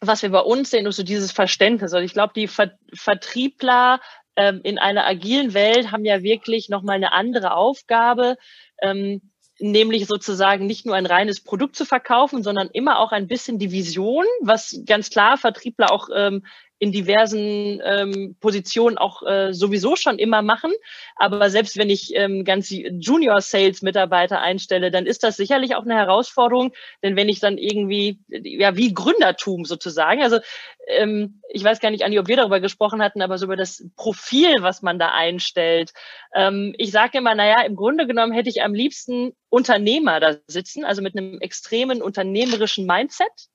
was 0.00 0.22
wir 0.22 0.30
bei 0.30 0.40
uns 0.40 0.70
sehen, 0.70 0.86
ist 0.86 0.96
so 0.96 1.02
dieses 1.02 1.32
Verständnis. 1.32 1.92
Und 1.92 1.96
also 1.96 2.04
ich 2.04 2.12
glaube, 2.12 2.32
die 2.34 2.48
Ver 2.48 2.72
Vertriebler 2.92 4.00
ähm, 4.36 4.60
in 4.62 4.78
einer 4.78 5.06
agilen 5.06 5.54
Welt 5.54 5.92
haben 5.92 6.04
ja 6.04 6.22
wirklich 6.22 6.68
nochmal 6.68 6.96
eine 6.96 7.12
andere 7.12 7.54
Aufgabe. 7.54 8.36
Ähm, 8.80 9.32
nämlich 9.58 10.06
sozusagen 10.06 10.66
nicht 10.66 10.86
nur 10.86 10.96
ein 10.96 11.06
reines 11.06 11.42
Produkt 11.42 11.76
zu 11.76 11.84
verkaufen, 11.84 12.42
sondern 12.42 12.68
immer 12.68 12.98
auch 12.98 13.12
ein 13.12 13.26
bisschen 13.26 13.58
die 13.58 13.72
Vision, 13.72 14.24
was 14.42 14.82
ganz 14.86 15.10
klar 15.10 15.38
Vertriebler 15.38 15.90
auch 15.92 16.08
ähm, 16.14 16.44
in 16.78 16.92
diversen 16.92 17.80
ähm, 17.84 18.36
Positionen 18.40 18.98
auch 18.98 19.22
äh, 19.22 19.52
sowieso 19.52 19.96
schon 19.96 20.18
immer 20.18 20.42
machen. 20.42 20.72
Aber 21.16 21.48
selbst 21.48 21.78
wenn 21.78 21.88
ich 21.88 22.14
ähm, 22.14 22.44
ganz 22.44 22.70
Junior 22.70 23.40
Sales 23.40 23.82
Mitarbeiter 23.82 24.40
einstelle, 24.40 24.90
dann 24.90 25.06
ist 25.06 25.22
das 25.22 25.36
sicherlich 25.36 25.74
auch 25.74 25.84
eine 25.84 25.94
Herausforderung. 25.94 26.72
Denn 27.02 27.16
wenn 27.16 27.28
ich 27.28 27.40
dann 27.40 27.56
irgendwie, 27.56 28.20
ja, 28.28 28.76
wie 28.76 28.92
Gründertum 28.92 29.64
sozusagen, 29.64 30.22
also 30.22 30.38
ähm, 30.86 31.40
ich 31.48 31.64
weiß 31.64 31.80
gar 31.80 31.90
nicht, 31.90 32.04
Andi, 32.04 32.18
ob 32.18 32.28
wir 32.28 32.36
darüber 32.36 32.60
gesprochen 32.60 33.02
hatten, 33.02 33.22
aber 33.22 33.38
so 33.38 33.46
über 33.46 33.56
das 33.56 33.84
Profil, 33.96 34.52
was 34.60 34.82
man 34.82 34.98
da 34.98 35.12
einstellt. 35.12 35.92
Ähm, 36.34 36.74
ich 36.76 36.90
sage 36.90 37.18
immer, 37.18 37.34
naja, 37.34 37.62
im 37.64 37.76
Grunde 37.76 38.06
genommen 38.06 38.32
hätte 38.32 38.50
ich 38.50 38.62
am 38.62 38.74
liebsten 38.74 39.34
Unternehmer 39.48 40.20
da 40.20 40.36
sitzen, 40.46 40.84
also 40.84 41.00
mit 41.00 41.16
einem 41.16 41.40
extremen 41.40 42.02
unternehmerischen 42.02 42.86
Mindset 42.86 43.48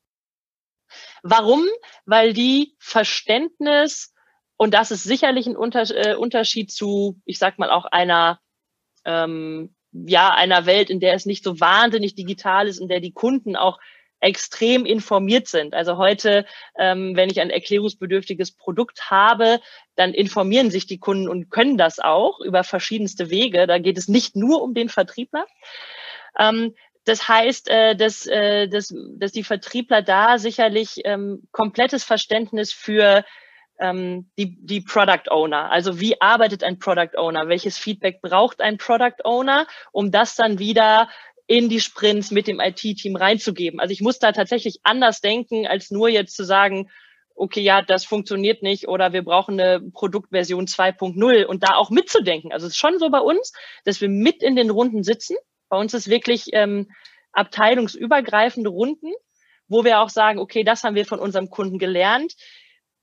Warum? 1.24 1.66
Weil 2.06 2.34
die 2.34 2.76
Verständnis, 2.80 4.14
und 4.58 4.74
das 4.74 4.92
ist 4.92 5.04
sicherlich 5.04 5.48
ein 5.48 5.56
äh, 5.56 6.16
Unterschied 6.16 6.72
zu, 6.72 7.20
ich 7.26 7.38
sag 7.38 7.60
mal, 7.60 7.70
auch 7.70 7.86
einer, 7.86 8.40
ähm, 9.06 9.76
ja, 9.92 10.34
einer 10.34 10.66
Welt, 10.66 10.90
in 10.90 11.00
der 11.00 11.14
es 11.14 11.26
nicht 11.26 11.44
so 11.44 11.60
wahnsinnig 11.60 12.16
digital 12.16 12.68
ist, 12.68 12.80
in 12.80 12.88
der 12.88 13.00
die 13.00 13.14
Kunden 13.14 13.56
auch 13.56 13.80
extrem 14.22 14.86
informiert 14.86 15.48
sind. 15.48 15.74
Also 15.74 15.98
heute, 15.98 16.46
ähm, 16.78 17.16
wenn 17.16 17.30
ich 17.30 17.42
ein 17.42 17.50
erklärungsbedürftiges 17.50 18.52
Produkt 18.52 19.10
habe, 19.10 19.60
dann 19.96 20.14
informieren 20.14 20.70
sich 20.70 20.86
die 20.86 21.00
Kunden 21.00 21.28
und 21.28 21.50
können 21.50 21.78
das 21.78 22.00
auch 22.00 22.40
über 22.40 22.64
verschiedenste 22.64 23.30
Wege. 23.30 23.68
Da 23.68 23.80
geht 23.80 23.98
es 23.98 24.08
nicht 24.08 24.36
nur 24.36 24.62
um 24.62 24.74
den 24.74 24.90
Vertriebler. 24.90 25.48
Ähm, 26.38 26.76
das 27.06 27.28
heißt, 27.28 27.70
äh, 27.70 27.96
dass, 27.96 28.26
äh, 28.28 28.68
dass, 28.68 28.94
dass 29.18 29.32
die 29.32 29.44
Vertriebler 29.44 30.02
da 30.02 30.38
sicherlich 30.38 31.02
ähm, 31.04 31.48
komplettes 31.52 32.04
Verständnis 32.04 32.72
für 32.72 33.26
ähm, 33.80 34.30
die, 34.38 34.56
die 34.64 34.82
Product 34.82 35.30
Owner. 35.30 35.72
Also 35.72 36.00
wie 36.00 36.22
arbeitet 36.22 36.64
ein 36.64 36.78
Product 36.78 37.18
Owner? 37.18 37.48
Welches 37.48 37.78
Feedback 37.78 38.22
braucht 38.22 38.62
ein 38.62 38.78
Product 38.78 39.24
Owner, 39.24 39.66
um 39.92 40.12
das 40.12 40.36
dann 40.36 40.60
wieder 40.60 41.10
in 41.48 41.68
die 41.68 41.82
Sprints 41.82 42.32
mit 42.32 42.48
dem 42.48 42.60
IT-Team 42.60 43.16
reinzugeben. 43.16 43.80
Also 43.80 43.92
ich 43.92 44.02
muss 44.02 44.20
da 44.20 44.32
tatsächlich 44.32 44.80
anders 44.84 45.20
denken, 45.22 45.68
als 45.68 45.92
nur 45.92 46.08
jetzt 46.08 46.36
zu 46.36 46.46
sagen, 46.46 46.90
okay, 47.36 47.62
ja, 47.62 47.82
das 47.82 48.06
funktioniert 48.06 48.62
nicht 48.62 48.88
oder 48.88 49.14
wir 49.14 49.24
brauchen 49.24 49.60
eine 49.60 49.82
Produktversion 49.82 50.68
2.0 50.68 51.46
und 51.46 51.64
da 51.64 51.76
auch 51.76 51.90
mitzudenken. 51.90 52.54
Also 52.54 52.68
es 52.68 52.74
ist 52.74 52.80
schon 52.80 53.00
so 53.00 53.10
bei 53.10 53.20
uns, 53.20 53.52
dass 53.84 54.00
wir 54.00 54.10
mit 54.10 54.44
in 54.44 54.56
den 54.56 54.70
Runden 54.70 55.04
sitzen 55.04 55.36
bei 55.72 55.78
uns 55.78 55.94
ist 55.94 56.10
wirklich 56.10 56.50
ähm, 56.52 56.92
abteilungsübergreifende 57.32 58.70
Runden, 58.70 59.14
wo 59.70 59.86
wir 59.86 60.02
auch 60.02 60.10
sagen, 60.10 60.38
okay, 60.38 60.66
das 60.66 60.84
haben 60.84 60.96
wir 60.96 61.06
von 61.06 61.20
unserem 61.20 61.50
Kunden 61.50 61.80
gelernt 61.80 62.36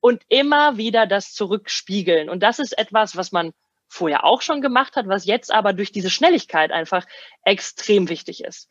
und 0.01 0.23
immer 0.29 0.77
wieder 0.77 1.07
das 1.07 1.33
zurückspiegeln. 1.33 2.29
Und 2.29 2.43
das 2.43 2.59
ist 2.59 2.79
etwas, 2.79 3.17
was 3.17 3.33
man 3.33 3.53
vorher 3.89 4.25
auch 4.25 4.43
schon 4.43 4.61
gemacht 4.61 4.97
hat, 4.97 5.09
was 5.09 5.25
jetzt 5.25 5.51
aber 5.51 5.73
durch 5.73 5.93
diese 5.93 6.11
Schnelligkeit 6.11 6.71
einfach 6.71 7.07
extrem 7.43 8.11
wichtig 8.11 8.45
ist. 8.45 8.69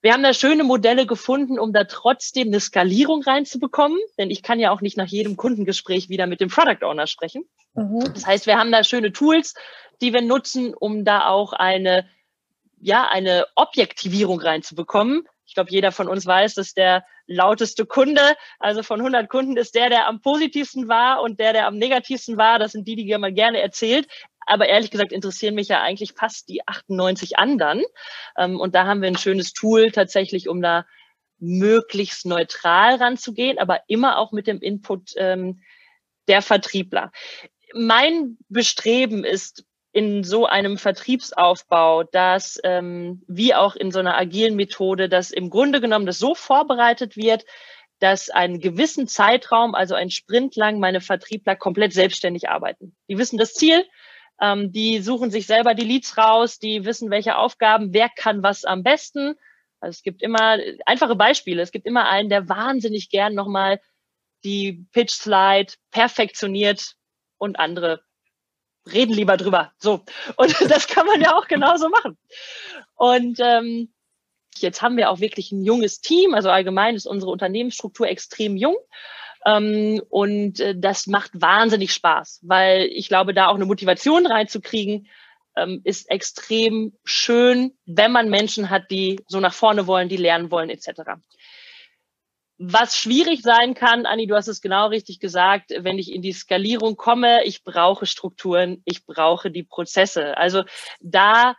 Wir 0.00 0.12
haben 0.12 0.22
da 0.22 0.32
schöne 0.32 0.62
Modelle 0.62 1.06
gefunden, 1.06 1.58
um 1.58 1.72
da 1.72 1.82
trotzdem 1.84 2.48
eine 2.48 2.60
Skalierung 2.60 3.22
reinzubekommen, 3.22 3.98
denn 4.16 4.30
ich 4.30 4.44
kann 4.44 4.60
ja 4.60 4.70
auch 4.70 4.80
nicht 4.80 4.96
nach 4.96 5.08
jedem 5.08 5.36
Kundengespräch 5.36 6.08
wieder 6.08 6.28
mit 6.28 6.40
dem 6.40 6.50
Product 6.50 6.86
Owner 6.86 7.08
sprechen. 7.08 7.42
Mhm. 7.74 8.12
Das 8.14 8.24
heißt, 8.24 8.46
wir 8.46 8.58
haben 8.58 8.70
da 8.70 8.84
schöne 8.84 9.10
Tools, 9.10 9.54
die 10.00 10.12
wir 10.12 10.22
nutzen, 10.22 10.72
um 10.72 11.04
da 11.04 11.26
auch 11.26 11.52
eine 11.52 12.08
ja, 12.80 13.08
eine 13.08 13.46
Objektivierung 13.54 14.40
reinzubekommen. 14.40 15.26
Ich 15.46 15.54
glaube, 15.54 15.70
jeder 15.70 15.92
von 15.92 16.08
uns 16.08 16.26
weiß, 16.26 16.54
dass 16.54 16.74
der 16.74 17.04
lauteste 17.26 17.84
Kunde, 17.84 18.22
also 18.58 18.82
von 18.82 19.00
100 19.00 19.28
Kunden, 19.28 19.56
ist 19.56 19.74
der, 19.74 19.90
der 19.90 20.06
am 20.06 20.20
positivsten 20.20 20.88
war 20.88 21.22
und 21.22 21.38
der, 21.38 21.52
der 21.52 21.66
am 21.66 21.76
negativsten 21.76 22.36
war. 22.36 22.58
Das 22.58 22.72
sind 22.72 22.86
die, 22.86 22.96
die 22.96 23.18
man 23.18 23.34
gerne 23.34 23.60
erzählt. 23.60 24.08
Aber 24.46 24.68
ehrlich 24.68 24.90
gesagt 24.90 25.12
interessieren 25.12 25.54
mich 25.54 25.68
ja 25.68 25.80
eigentlich 25.80 26.12
fast 26.12 26.48
die 26.48 26.66
98 26.66 27.38
anderen. 27.38 27.82
Ähm, 28.36 28.58
und 28.58 28.74
da 28.74 28.86
haben 28.86 29.02
wir 29.02 29.08
ein 29.08 29.18
schönes 29.18 29.52
Tool 29.52 29.92
tatsächlich, 29.92 30.48
um 30.48 30.62
da 30.62 30.86
möglichst 31.38 32.26
neutral 32.26 32.96
ranzugehen, 32.96 33.58
aber 33.58 33.80
immer 33.88 34.18
auch 34.18 34.32
mit 34.32 34.46
dem 34.46 34.60
Input 34.60 35.12
ähm, 35.16 35.62
der 36.28 36.42
Vertriebler. 36.42 37.12
Mein 37.74 38.38
Bestreben 38.48 39.24
ist, 39.24 39.64
in 39.92 40.22
so 40.22 40.46
einem 40.46 40.78
Vertriebsaufbau, 40.78 42.04
dass 42.04 42.60
ähm, 42.62 43.22
wie 43.26 43.54
auch 43.54 43.74
in 43.74 43.90
so 43.90 43.98
einer 43.98 44.16
agilen 44.16 44.54
Methode, 44.54 45.08
dass 45.08 45.30
im 45.30 45.50
Grunde 45.50 45.80
genommen 45.80 46.06
das 46.06 46.18
so 46.18 46.34
vorbereitet 46.34 47.16
wird, 47.16 47.44
dass 47.98 48.30
einen 48.30 48.60
gewissen 48.60 49.08
Zeitraum, 49.08 49.74
also 49.74 49.94
ein 49.94 50.10
Sprint 50.10 50.56
lang, 50.56 50.78
meine 50.78 51.00
Vertriebler 51.00 51.56
komplett 51.56 51.92
selbstständig 51.92 52.48
arbeiten. 52.48 52.96
Die 53.08 53.18
wissen 53.18 53.38
das 53.38 53.54
Ziel, 53.54 53.84
ähm, 54.40 54.72
die 54.72 55.00
suchen 55.00 55.30
sich 55.30 55.46
selber 55.46 55.74
die 55.74 55.84
Leads 55.84 56.16
raus, 56.16 56.58
die 56.58 56.84
wissen, 56.84 57.10
welche 57.10 57.36
Aufgaben, 57.36 57.92
wer 57.92 58.08
kann 58.08 58.42
was 58.42 58.64
am 58.64 58.82
besten. 58.82 59.34
Also 59.80 59.96
es 59.96 60.02
gibt 60.02 60.22
immer 60.22 60.58
einfache 60.86 61.16
Beispiele. 61.16 61.62
Es 61.62 61.72
gibt 61.72 61.86
immer 61.86 62.08
einen, 62.08 62.28
der 62.28 62.48
wahnsinnig 62.48 63.10
gern 63.10 63.34
nochmal 63.34 63.80
die 64.44 64.86
Pitch 64.92 65.12
Slide 65.12 65.72
perfektioniert 65.90 66.94
und 67.38 67.58
andere 67.58 68.02
reden 68.92 69.14
lieber 69.14 69.36
drüber. 69.36 69.72
So. 69.78 70.04
Und 70.36 70.54
das 70.70 70.86
kann 70.86 71.06
man 71.06 71.20
ja 71.20 71.36
auch 71.36 71.48
genauso 71.48 71.88
machen. 71.88 72.18
Und 72.94 73.38
ähm, 73.40 73.92
jetzt 74.56 74.82
haben 74.82 74.96
wir 74.96 75.10
auch 75.10 75.20
wirklich 75.20 75.52
ein 75.52 75.62
junges 75.62 76.00
Team. 76.00 76.34
Also 76.34 76.50
allgemein 76.50 76.94
ist 76.94 77.06
unsere 77.06 77.30
Unternehmensstruktur 77.32 78.08
extrem 78.08 78.56
jung. 78.56 78.76
Ähm, 79.46 80.02
und 80.10 80.60
äh, 80.60 80.74
das 80.76 81.06
macht 81.06 81.30
wahnsinnig 81.40 81.92
Spaß, 81.92 82.40
weil 82.42 82.86
ich 82.92 83.08
glaube, 83.08 83.32
da 83.32 83.48
auch 83.48 83.54
eine 83.54 83.64
Motivation 83.64 84.26
reinzukriegen, 84.26 85.08
ähm, 85.56 85.80
ist 85.84 86.10
extrem 86.10 86.92
schön, 87.04 87.72
wenn 87.86 88.12
man 88.12 88.28
Menschen 88.28 88.70
hat, 88.70 88.90
die 88.90 89.20
so 89.26 89.40
nach 89.40 89.54
vorne 89.54 89.86
wollen, 89.86 90.08
die 90.08 90.16
lernen 90.16 90.50
wollen, 90.50 90.70
etc. 90.70 90.90
Was 92.62 92.94
schwierig 92.94 93.40
sein 93.40 93.72
kann, 93.72 94.04
Anni, 94.04 94.26
du 94.26 94.34
hast 94.34 94.46
es 94.46 94.60
genau 94.60 94.88
richtig 94.88 95.18
gesagt, 95.18 95.72
wenn 95.78 95.98
ich 95.98 96.12
in 96.12 96.20
die 96.20 96.34
Skalierung 96.34 96.94
komme, 96.94 97.42
ich 97.44 97.64
brauche 97.64 98.04
Strukturen, 98.04 98.82
ich 98.84 99.06
brauche 99.06 99.50
die 99.50 99.62
Prozesse. 99.62 100.36
Also 100.36 100.64
da 101.00 101.56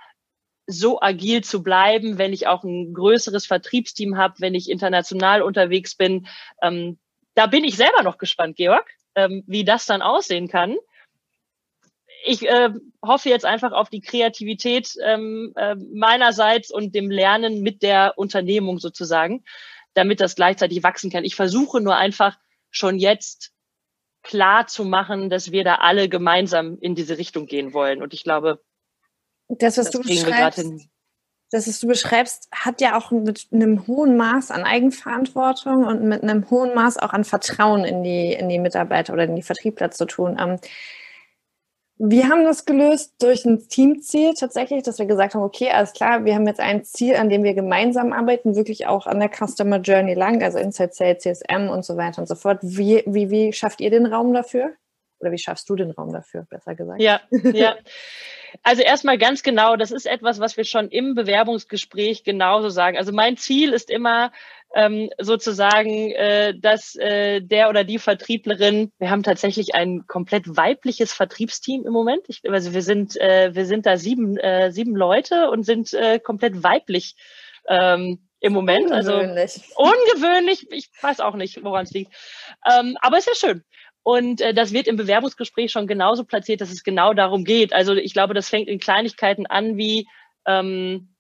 so 0.68 1.02
agil 1.02 1.44
zu 1.44 1.64
bleiben, 1.64 2.20
wenn 2.20 2.34
ich 2.34 2.46
auch 2.46 2.64
ein 2.64 2.94
größeres 2.94 3.48
Vertriebsteam 3.48 4.16
habe, 4.16 4.36
wenn 4.42 4.54
ich 4.54 4.70
international 4.70 5.42
unterwegs 5.42 5.96
bin, 5.96 6.28
ähm, 6.62 7.00
da 7.34 7.48
bin 7.48 7.64
ich 7.64 7.78
selber 7.78 8.04
noch 8.04 8.20
gespannt, 8.20 8.56
Georg, 8.56 8.88
ähm, 9.16 9.44
wie 9.48 9.64
das 9.64 9.88
dann 9.88 10.04
aussehen 10.04 10.50
kann. 10.50 10.78
Ich 12.26 12.48
äh, 12.48 12.70
hoffe 13.04 13.30
jetzt 13.30 13.46
einfach 13.46 13.72
auf 13.72 13.90
die 13.90 14.02
Kreativität 14.02 14.94
ähm, 15.04 15.52
äh, 15.56 15.74
meinerseits 15.74 16.70
und 16.70 16.94
dem 16.94 17.10
Lernen 17.10 17.64
mit 17.64 17.82
der 17.82 18.14
Unternehmung 18.18 18.78
sozusagen 18.78 19.44
damit 19.94 20.22
das 20.22 20.36
gleichzeitig 20.36 20.84
wachsen 20.84 21.12
kann. 21.12 21.24
Ich 21.24 21.36
versuche 21.36 21.82
nur 21.82 21.96
einfach 21.96 22.38
schon 22.70 22.98
jetzt 22.98 23.52
klar 24.24 24.68
zu 24.68 24.86
machen, 24.86 25.30
dass 25.30 25.52
wir 25.52 25.64
da 25.64 25.76
alle 25.76 26.10
gemeinsam 26.10 26.78
in 26.80 26.96
diese 26.96 27.18
Richtung 27.18 27.48
gehen 27.48 27.74
wollen. 27.74 28.02
Und 28.02 28.14
ich 28.14 28.24
glaube, 28.24 28.62
das, 29.48 29.78
was 29.78 29.90
das 29.90 29.94
du 29.94 30.08
beschreibst, 30.08 30.88
das, 31.52 31.68
was 31.68 31.80
du 31.82 31.88
beschreibst, 31.88 32.48
hat 32.54 32.80
ja 32.80 32.98
auch 32.98 33.12
mit 33.12 33.48
einem 33.52 33.86
hohen 33.88 34.16
Maß 34.16 34.52
an 34.52 34.64
Eigenverantwortung 34.64 35.86
und 35.86 36.04
mit 36.04 36.24
einem 36.24 36.50
hohen 36.50 36.74
Maß 36.74 36.98
auch 36.98 37.12
an 37.12 37.26
Vertrauen 37.26 37.84
in 37.84 38.04
die, 38.04 38.32
in 38.32 38.48
die 38.48 38.60
Mitarbeiter 38.60 39.12
oder 39.12 39.26
in 39.26 39.36
die 39.36 39.42
Vertriebler 39.42 39.92
zu 39.92 40.06
tun. 40.06 40.38
Wir 42.04 42.30
haben 42.30 42.44
das 42.46 42.66
gelöst 42.66 43.14
durch 43.20 43.46
ein 43.46 43.68
Teamziel 43.68 44.34
tatsächlich, 44.34 44.82
dass 44.82 44.98
wir 44.98 45.06
gesagt 45.06 45.36
haben, 45.36 45.44
okay, 45.44 45.70
alles 45.70 45.94
klar, 45.94 46.26
wir 46.26 46.34
haben 46.34 46.48
jetzt 46.48 46.60
ein 46.60 46.84
Ziel, 46.84 47.16
an 47.16 47.30
dem 47.30 47.44
wir 47.44 47.54
gemeinsam 47.54 48.12
arbeiten, 48.12 48.56
wirklich 48.56 48.88
auch 48.88 49.06
an 49.06 49.20
der 49.20 49.30
Customer 49.30 49.78
Journey 49.78 50.16
lang, 50.16 50.42
also 50.42 50.58
Inside 50.58 50.94
Sales, 50.94 51.22
CSM 51.22 51.70
und 51.70 51.86
so 51.86 51.98
weiter 51.98 52.20
und 52.20 52.28
so 52.28 52.34
fort. 52.34 52.58
Wie, 52.64 53.04
wie, 53.06 53.30
wie 53.30 53.54
schafft 53.54 53.82
ihr 53.82 53.92
den 53.92 54.08
Raum 54.08 54.34
dafür? 54.34 54.74
Oder 55.20 55.32
wie 55.32 55.38
schaffst 55.38 55.70
du 55.70 55.76
den 55.76 55.92
Raum 55.92 56.12
dafür, 56.12 56.48
besser 56.50 56.74
gesagt? 56.74 57.00
Ja, 57.00 57.22
ja. 57.54 57.76
Also 58.64 58.82
erstmal 58.82 59.20
ganz 59.20 59.44
genau, 59.44 59.76
das 59.76 59.92
ist 59.92 60.08
etwas, 60.08 60.40
was 60.40 60.58
wir 60.58 60.66
schon 60.66 60.90
im 60.90 61.14
Bewerbungsgespräch 61.14 62.24
genauso 62.24 62.70
sagen. 62.70 62.98
Also 62.98 63.12
mein 63.12 63.38
Ziel 63.38 63.74
ist 63.74 63.92
immer, 63.92 64.32
ähm, 64.74 65.10
sozusagen, 65.20 66.12
äh, 66.12 66.54
dass 66.58 66.96
äh, 66.96 67.42
der 67.42 67.70
oder 67.70 67.84
die 67.84 68.00
Vertrieblerin, 68.00 68.92
wir 69.00 69.10
haben 69.10 69.24
tatsächlich 69.24 69.76
ein 69.76 70.06
komplett 70.08 70.56
weibliches 70.56 71.14
Vertriebsteam 71.14 71.86
im 71.86 71.94
Moment. 71.94 72.24
Ich, 72.28 72.42
also 72.50 72.74
wir 72.74 72.82
sind, 72.82 73.20
äh, 73.20 73.54
wir 73.54 73.66
sind 73.66 73.86
da 73.86 73.98
sieben, 73.98 74.38
äh, 74.38 74.72
sieben 74.72 74.96
Leute 74.96 75.50
und 75.50 75.64
sind 75.64 75.94
äh, 75.94 76.20
komplett 76.20 76.64
weiblich 76.64 77.16
ähm, 77.68 78.28
im 78.40 78.54
Moment. 78.54 78.92
Also 78.92 79.14
ungewöhnlich. 79.14 79.62
Also 79.76 79.92
ungewöhnlich. 79.92 80.68
Ich 80.72 80.90
weiß 81.02 81.20
auch 81.20 81.36
nicht, 81.36 81.64
woran 81.64 81.84
es 81.84 81.92
liegt. 81.92 82.14
Ähm, 82.70 82.98
aber 83.02 83.18
es 83.18 83.28
ist 83.28 83.42
ja 83.42 83.50
schön. 83.50 83.64
Und 84.04 84.42
äh, 84.42 84.54
das 84.54 84.74
wird 84.74 84.88
im 84.88 84.96
Bewerbungsgespräch 84.96 85.72
schon 85.72 85.86
genauso 85.86 86.24
platziert, 86.24 86.62
dass 86.62 86.72
es 86.72 86.84
genau 86.84 87.14
darum 87.14 87.44
geht. 87.44 87.74
Also 87.74 87.94
ich 87.94 88.14
glaube, 88.14 88.34
das 88.34 88.50
fängt 88.50 88.68
in 88.68 88.80
Kleinigkeiten 88.80 89.46
an 89.46 89.78
wie 89.78 90.08
ähm, 90.48 91.11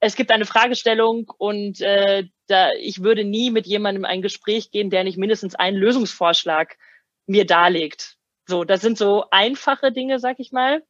es 0.00 0.16
gibt 0.16 0.30
eine 0.30 0.46
Fragestellung 0.46 1.30
und 1.38 1.80
äh, 1.80 2.24
da, 2.46 2.70
ich 2.80 3.02
würde 3.02 3.24
nie 3.24 3.50
mit 3.50 3.66
jemandem 3.66 4.04
ein 4.04 4.22
Gespräch 4.22 4.70
gehen, 4.70 4.90
der 4.90 5.04
nicht 5.04 5.18
mindestens 5.18 5.54
einen 5.54 5.76
Lösungsvorschlag 5.76 6.76
mir 7.26 7.46
darlegt. 7.46 8.16
So, 8.46 8.64
das 8.64 8.80
sind 8.80 8.96
so 8.96 9.24
einfache 9.30 9.92
Dinge, 9.92 10.18
sag 10.20 10.40
ich 10.40 10.52
mal. 10.52 10.82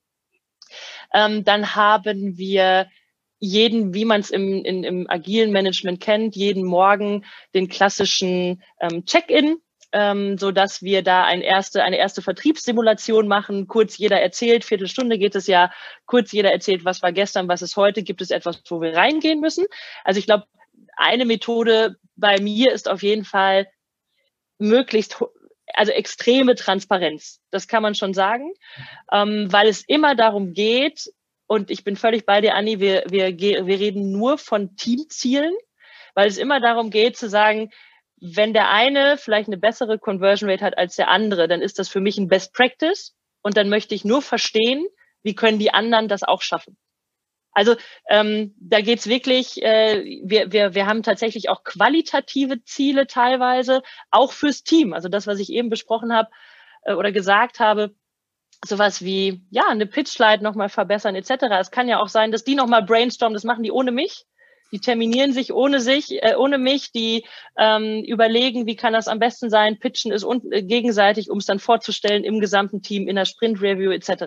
Ähm, 1.12 1.44
dann 1.44 1.74
haben 1.74 2.36
wir 2.36 2.88
jeden, 3.40 3.94
wie 3.94 4.04
man 4.04 4.20
es 4.20 4.30
im, 4.30 4.64
in, 4.64 4.84
im 4.84 5.08
agilen 5.08 5.52
Management 5.52 6.00
kennt, 6.00 6.36
jeden 6.36 6.64
Morgen 6.64 7.24
den 7.54 7.68
klassischen 7.68 8.62
ähm, 8.80 9.04
Check-in 9.04 9.60
ähm, 9.92 10.38
so 10.38 10.50
dass 10.50 10.82
wir 10.82 11.02
da 11.02 11.24
ein 11.24 11.40
erste, 11.40 11.82
eine 11.82 11.98
erste 11.98 12.22
Vertriebssimulation 12.22 13.28
machen. 13.28 13.66
Kurz 13.66 13.96
jeder 13.96 14.20
erzählt, 14.20 14.64
Viertelstunde 14.64 15.18
geht 15.18 15.34
es 15.34 15.46
ja, 15.46 15.72
kurz 16.06 16.32
jeder 16.32 16.52
erzählt, 16.52 16.84
was 16.84 17.02
war 17.02 17.12
gestern, 17.12 17.48
was 17.48 17.62
ist 17.62 17.76
heute, 17.76 18.02
gibt 18.02 18.20
es 18.20 18.30
etwas, 18.30 18.62
wo 18.68 18.80
wir 18.80 18.94
reingehen 18.94 19.40
müssen. 19.40 19.66
Also 20.04 20.18
ich 20.18 20.26
glaube, 20.26 20.44
eine 20.96 21.24
Methode 21.24 21.96
bei 22.16 22.40
mir 22.40 22.72
ist 22.72 22.88
auf 22.88 23.02
jeden 23.02 23.24
Fall 23.24 23.68
möglichst 24.58 25.22
also 25.74 25.92
extreme 25.92 26.54
Transparenz. 26.54 27.40
Das 27.50 27.68
kann 27.68 27.82
man 27.82 27.94
schon 27.94 28.14
sagen, 28.14 28.52
ähm, 29.12 29.48
weil 29.50 29.68
es 29.68 29.84
immer 29.86 30.14
darum 30.14 30.52
geht, 30.52 31.12
und 31.46 31.70
ich 31.70 31.84
bin 31.84 31.96
völlig 31.96 32.26
bei 32.26 32.40
dir, 32.40 32.54
Anni, 32.54 32.78
wir, 32.80 33.04
wir, 33.08 33.38
wir 33.38 33.78
reden 33.78 34.12
nur 34.12 34.38
von 34.38 34.76
Teamzielen, 34.76 35.54
weil 36.14 36.28
es 36.28 36.36
immer 36.36 36.60
darum 36.60 36.90
geht 36.90 37.16
zu 37.16 37.28
sagen, 37.28 37.70
wenn 38.20 38.52
der 38.52 38.70
eine 38.70 39.16
vielleicht 39.16 39.48
eine 39.48 39.58
bessere 39.58 39.98
Conversion 39.98 40.50
Rate 40.50 40.64
hat 40.64 40.78
als 40.78 40.96
der 40.96 41.08
andere, 41.08 41.48
dann 41.48 41.62
ist 41.62 41.78
das 41.78 41.88
für 41.88 42.00
mich 42.00 42.18
ein 42.18 42.28
Best 42.28 42.52
Practice 42.54 43.14
und 43.42 43.56
dann 43.56 43.68
möchte 43.68 43.94
ich 43.94 44.04
nur 44.04 44.22
verstehen, 44.22 44.86
wie 45.22 45.34
können 45.34 45.58
die 45.58 45.72
anderen 45.72 46.08
das 46.08 46.22
auch 46.22 46.42
schaffen. 46.42 46.76
Also 47.52 47.74
ähm, 48.08 48.54
da 48.60 48.80
geht's 48.80 49.08
wirklich, 49.08 49.60
äh, 49.62 50.20
wir, 50.24 50.52
wir, 50.52 50.74
wir 50.74 50.86
haben 50.86 51.02
tatsächlich 51.02 51.48
auch 51.48 51.64
qualitative 51.64 52.62
Ziele 52.62 53.06
teilweise, 53.06 53.82
auch 54.10 54.32
fürs 54.32 54.62
Team. 54.62 54.92
Also 54.92 55.08
das, 55.08 55.26
was 55.26 55.40
ich 55.40 55.50
eben 55.50 55.68
besprochen 55.68 56.12
habe 56.12 56.28
äh, 56.84 56.94
oder 56.94 57.10
gesagt 57.10 57.58
habe, 57.58 57.96
sowas 58.64 59.02
wie, 59.02 59.42
ja, 59.50 59.64
eine 59.68 59.86
Pitchlight 59.86 60.42
nochmal 60.42 60.68
verbessern 60.68 61.16
etc. 61.16 61.44
Es 61.58 61.70
kann 61.70 61.88
ja 61.88 62.00
auch 62.00 62.08
sein, 62.08 62.30
dass 62.30 62.44
die 62.44 62.54
nochmal 62.54 62.84
brainstormen, 62.84 63.34
das 63.34 63.44
machen 63.44 63.62
die 63.62 63.72
ohne 63.72 63.90
mich 63.90 64.26
die 64.72 64.80
terminieren 64.80 65.32
sich 65.32 65.52
ohne 65.52 65.80
sich, 65.80 66.22
äh, 66.22 66.34
ohne 66.36 66.58
mich, 66.58 66.92
die 66.92 67.24
ähm, 67.56 68.02
überlegen, 68.04 68.66
wie 68.66 68.76
kann 68.76 68.92
das 68.92 69.08
am 69.08 69.18
besten 69.18 69.50
sein, 69.50 69.78
pitchen 69.78 70.12
es 70.12 70.24
un 70.24 70.52
äh, 70.52 70.62
gegenseitig, 70.62 71.30
um 71.30 71.38
es 71.38 71.46
dann 71.46 71.58
vorzustellen 71.58 72.24
im 72.24 72.40
gesamten 72.40 72.82
Team 72.82 73.08
in 73.08 73.16
der 73.16 73.24
Sprint-Review 73.24 73.90
etc. 73.90 74.24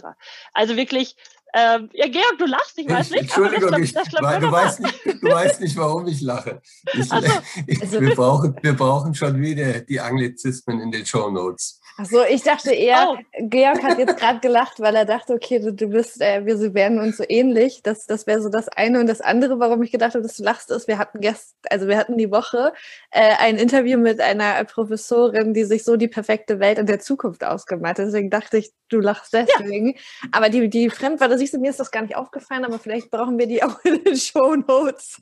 Also 0.54 0.76
wirklich 0.76 1.15
ähm, 1.54 1.89
ja, 1.94 2.08
Georg, 2.08 2.38
du 2.39 2.46
lachst, 2.46 2.78
ich 2.78 2.89
weiß 2.89 3.10
nicht. 3.12 3.24
Entschuldigung, 3.24 3.72
das, 3.72 3.92
das, 3.92 4.10
das, 4.10 4.39
du, 4.39 4.52
weißt 4.52 4.80
nicht, 4.80 5.06
du 5.06 5.28
weißt 5.28 5.60
nicht, 5.60 5.76
warum 5.76 6.08
ich 6.08 6.22
lache. 6.22 6.62
Ich, 6.94 7.10
so. 7.10 7.15
also, 7.82 8.02
wir, 8.02 8.15
brauchen, 8.15 8.56
wir 8.62 8.74
brauchen 8.74 9.13
schon 9.13 9.42
wieder 9.42 9.82
die 9.82 10.00
Anglizismen 10.00 10.80
in 10.80 10.92
den 10.92 11.06
Show 11.06 11.30
Notes. 11.30 11.81
Achso, 11.97 12.23
ich 12.30 12.43
dachte 12.43 12.71
eher, 12.71 13.10
oh. 13.12 13.17
Georg 13.39 13.84
hat 13.84 13.97
jetzt 13.97 14.17
gerade 14.19 14.39
gelacht, 14.39 14.80
weil 14.80 14.95
er 14.95 15.06
dachte, 15.06 15.34
okay, 15.34 15.60
du, 15.60 15.73
du 15.73 15.88
bist, 15.88 16.21
äh, 16.21 16.45
wir 16.45 16.73
werden 16.73 16.99
uns 16.99 17.17
so 17.17 17.23
ähnlich. 17.27 17.84
Das, 17.84 18.06
das 18.06 18.27
wäre 18.27 18.41
so 18.41 18.49
das 18.49 18.69
eine. 18.69 18.99
Und 18.99 19.08
das 19.08 19.21
andere, 19.21 19.60
warum 19.60 19.84
ich 19.84 19.91
gedacht 19.91 20.13
habe, 20.13 20.23
dass 20.23 20.38
du 20.38 20.43
lachst, 20.43 20.71
ist, 20.71 20.88
wir 20.88 20.97
hatten 20.97 21.19
gest, 21.19 21.56
also 21.69 21.88
wir 21.88 21.97
hatten 21.97 22.17
die 22.17 22.32
Woche 22.32 22.73
äh, 23.12 23.36
ein 23.39 23.58
Interview 23.58 23.97
mit 23.97 24.19
einer 24.19 24.63
Professorin, 24.63 25.54
die 25.54 25.63
sich 25.63 25.84
so 25.84 25.97
die 25.97 26.08
perfekte 26.08 26.60
Welt 26.60 26.77
in 26.77 26.86
der 26.86 26.99
Zukunft 26.99 27.43
ausgemalt 27.43 27.99
hat. 27.99 28.08
Deswegen 28.08 28.30
dachte 28.30 28.58
ich, 28.58 28.71
du 28.89 28.99
lachst 28.99 29.34
deswegen. 29.34 29.89
Ja. 29.89 30.30
Aber 30.32 30.49
die, 30.49 30.69
die 30.69 30.89
Fremdwörter, 30.89 31.38
siehst 31.38 31.54
du, 31.54 31.60
mir 31.60 31.69
ist 31.69 31.80
das 31.80 31.91
gar 31.91 32.01
nicht 32.01 32.15
aufgefallen, 32.15 32.65
aber 32.65 32.80
vielleicht 32.80 33.12
brauchen 33.12 33.38
wir 33.38 33.47
die 33.47 33.63
auch 33.63 33.84
in 33.84 34.04
den 34.04 34.15
Show 34.15 34.56
Notes. 34.56 35.19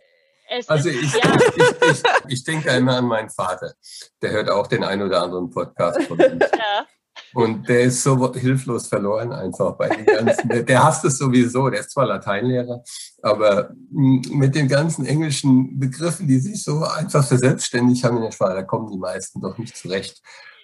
Es 0.49 0.67
also 0.67 0.89
ich, 0.89 1.13
ja. 1.13 1.37
ich, 1.55 1.91
ich, 1.91 2.03
ich, 2.27 2.43
denke 2.43 2.69
immer 2.71 2.97
an 2.97 3.05
meinen 3.05 3.29
Vater. 3.29 3.73
Der 4.21 4.31
hört 4.31 4.49
auch 4.49 4.67
den 4.67 4.83
ein 4.83 5.01
oder 5.01 5.21
anderen 5.21 5.49
Podcast 5.49 6.03
von 6.03 6.19
uns. 6.19 6.45
Ja. 6.53 6.85
Und 7.33 7.67
der 7.67 7.81
ist 7.81 8.01
so 8.01 8.33
hilflos 8.33 8.87
verloren 8.87 9.31
einfach 9.31 9.75
bei 9.75 9.89
den 9.89 10.05
ganzen. 10.05 10.49
Der, 10.49 10.63
der 10.63 10.83
hasst 10.83 11.03
es 11.05 11.17
sowieso. 11.17 11.69
Der 11.69 11.81
ist 11.81 11.91
zwar 11.91 12.05
Lateinlehrer, 12.05 12.81
aber 13.21 13.71
mit 13.91 14.55
den 14.55 14.67
ganzen 14.67 15.05
englischen 15.05 15.79
Begriffen, 15.79 16.27
die 16.27 16.39
sich 16.39 16.63
so 16.63 16.83
einfach 16.83 17.25
verselbstständigt 17.25 18.03
haben 18.03 18.17
in 18.17 18.23
der 18.23 18.31
Sprache, 18.31 18.55
da 18.55 18.63
kommen 18.63 18.91
die 18.91 18.97
meisten 18.97 19.41
doch 19.41 19.57
nicht 19.57 19.75
zurecht. 19.75 20.21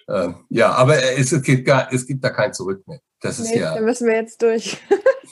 Äh, 0.08 0.30
ja, 0.48 0.72
aber 0.72 0.96
es, 0.96 1.32
es, 1.32 1.42
gibt 1.42 1.66
gar, 1.66 1.92
es 1.92 2.06
gibt 2.06 2.24
da 2.24 2.30
kein 2.30 2.52
Zurück 2.54 2.86
mehr. 2.86 3.00
Das 3.20 3.38
ist 3.38 3.50
nee, 3.50 3.60
ja. 3.60 3.74
Da 3.74 3.80
müssen 3.80 4.08
wir 4.08 4.16
jetzt 4.16 4.42
durch. 4.42 4.78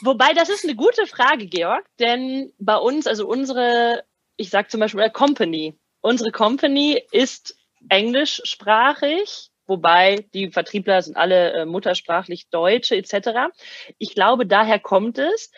Wobei, 0.03 0.35
das 0.35 0.49
ist 0.49 0.65
eine 0.65 0.75
gute 0.75 1.07
Frage, 1.07 1.47
Georg, 1.47 1.85
denn 1.99 2.53
bei 2.59 2.77
uns, 2.77 3.07
also 3.07 3.27
unsere 3.27 4.03
ich 4.37 4.51
sage 4.51 4.69
zum 4.69 4.81
Beispiel 4.81 5.09
Company. 5.11 5.79
Unsere 6.01 6.33
Company 6.33 7.03
ist 7.13 7.57
englischsprachig, 7.89 9.51
wobei 9.67 10.27
die 10.35 10.51
Vertriebler 10.51 11.03
sind 11.03 11.17
alle 11.17 11.53
äh, 11.53 11.65
muttersprachlich 11.65 12.49
Deutsche 12.51 12.97
etc. 12.97 13.53
Ich 13.99 14.15
glaube, 14.15 14.47
daher 14.47 14.79
kommt 14.79 15.19
es. 15.19 15.51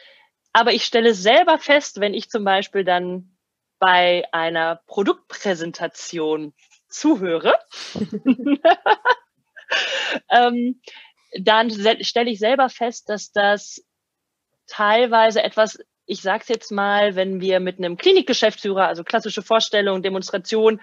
Aber 0.53 0.73
ich 0.73 0.85
stelle 0.85 1.15
selber 1.15 1.59
fest, 1.59 2.01
wenn 2.01 2.15
ich 2.15 2.31
zum 2.31 2.45
Beispiel 2.45 2.85
dann 2.85 3.37
bei 3.79 4.25
einer 4.33 4.81
Produktpräsentation 4.87 6.55
zuhöre, 6.89 7.55
ähm, 10.31 10.81
dann 11.39 11.71
stelle 11.71 12.31
ich 12.31 12.39
selber 12.39 12.71
fest, 12.71 13.11
dass 13.11 13.33
das 13.33 13.85
teilweise 14.67 15.43
etwas 15.43 15.79
ich 16.07 16.23
sage 16.23 16.43
es 16.43 16.49
jetzt 16.49 16.71
mal, 16.71 17.17
wenn 17.17 17.41
wir 17.41 17.61
mit 17.61 17.79
einem 17.79 17.97
Klinikgeschäftsführer, 17.97 18.87
also 18.87 19.05
klassische 19.05 19.43
Vorstellung, 19.43 20.03
Demonstration, 20.03 20.81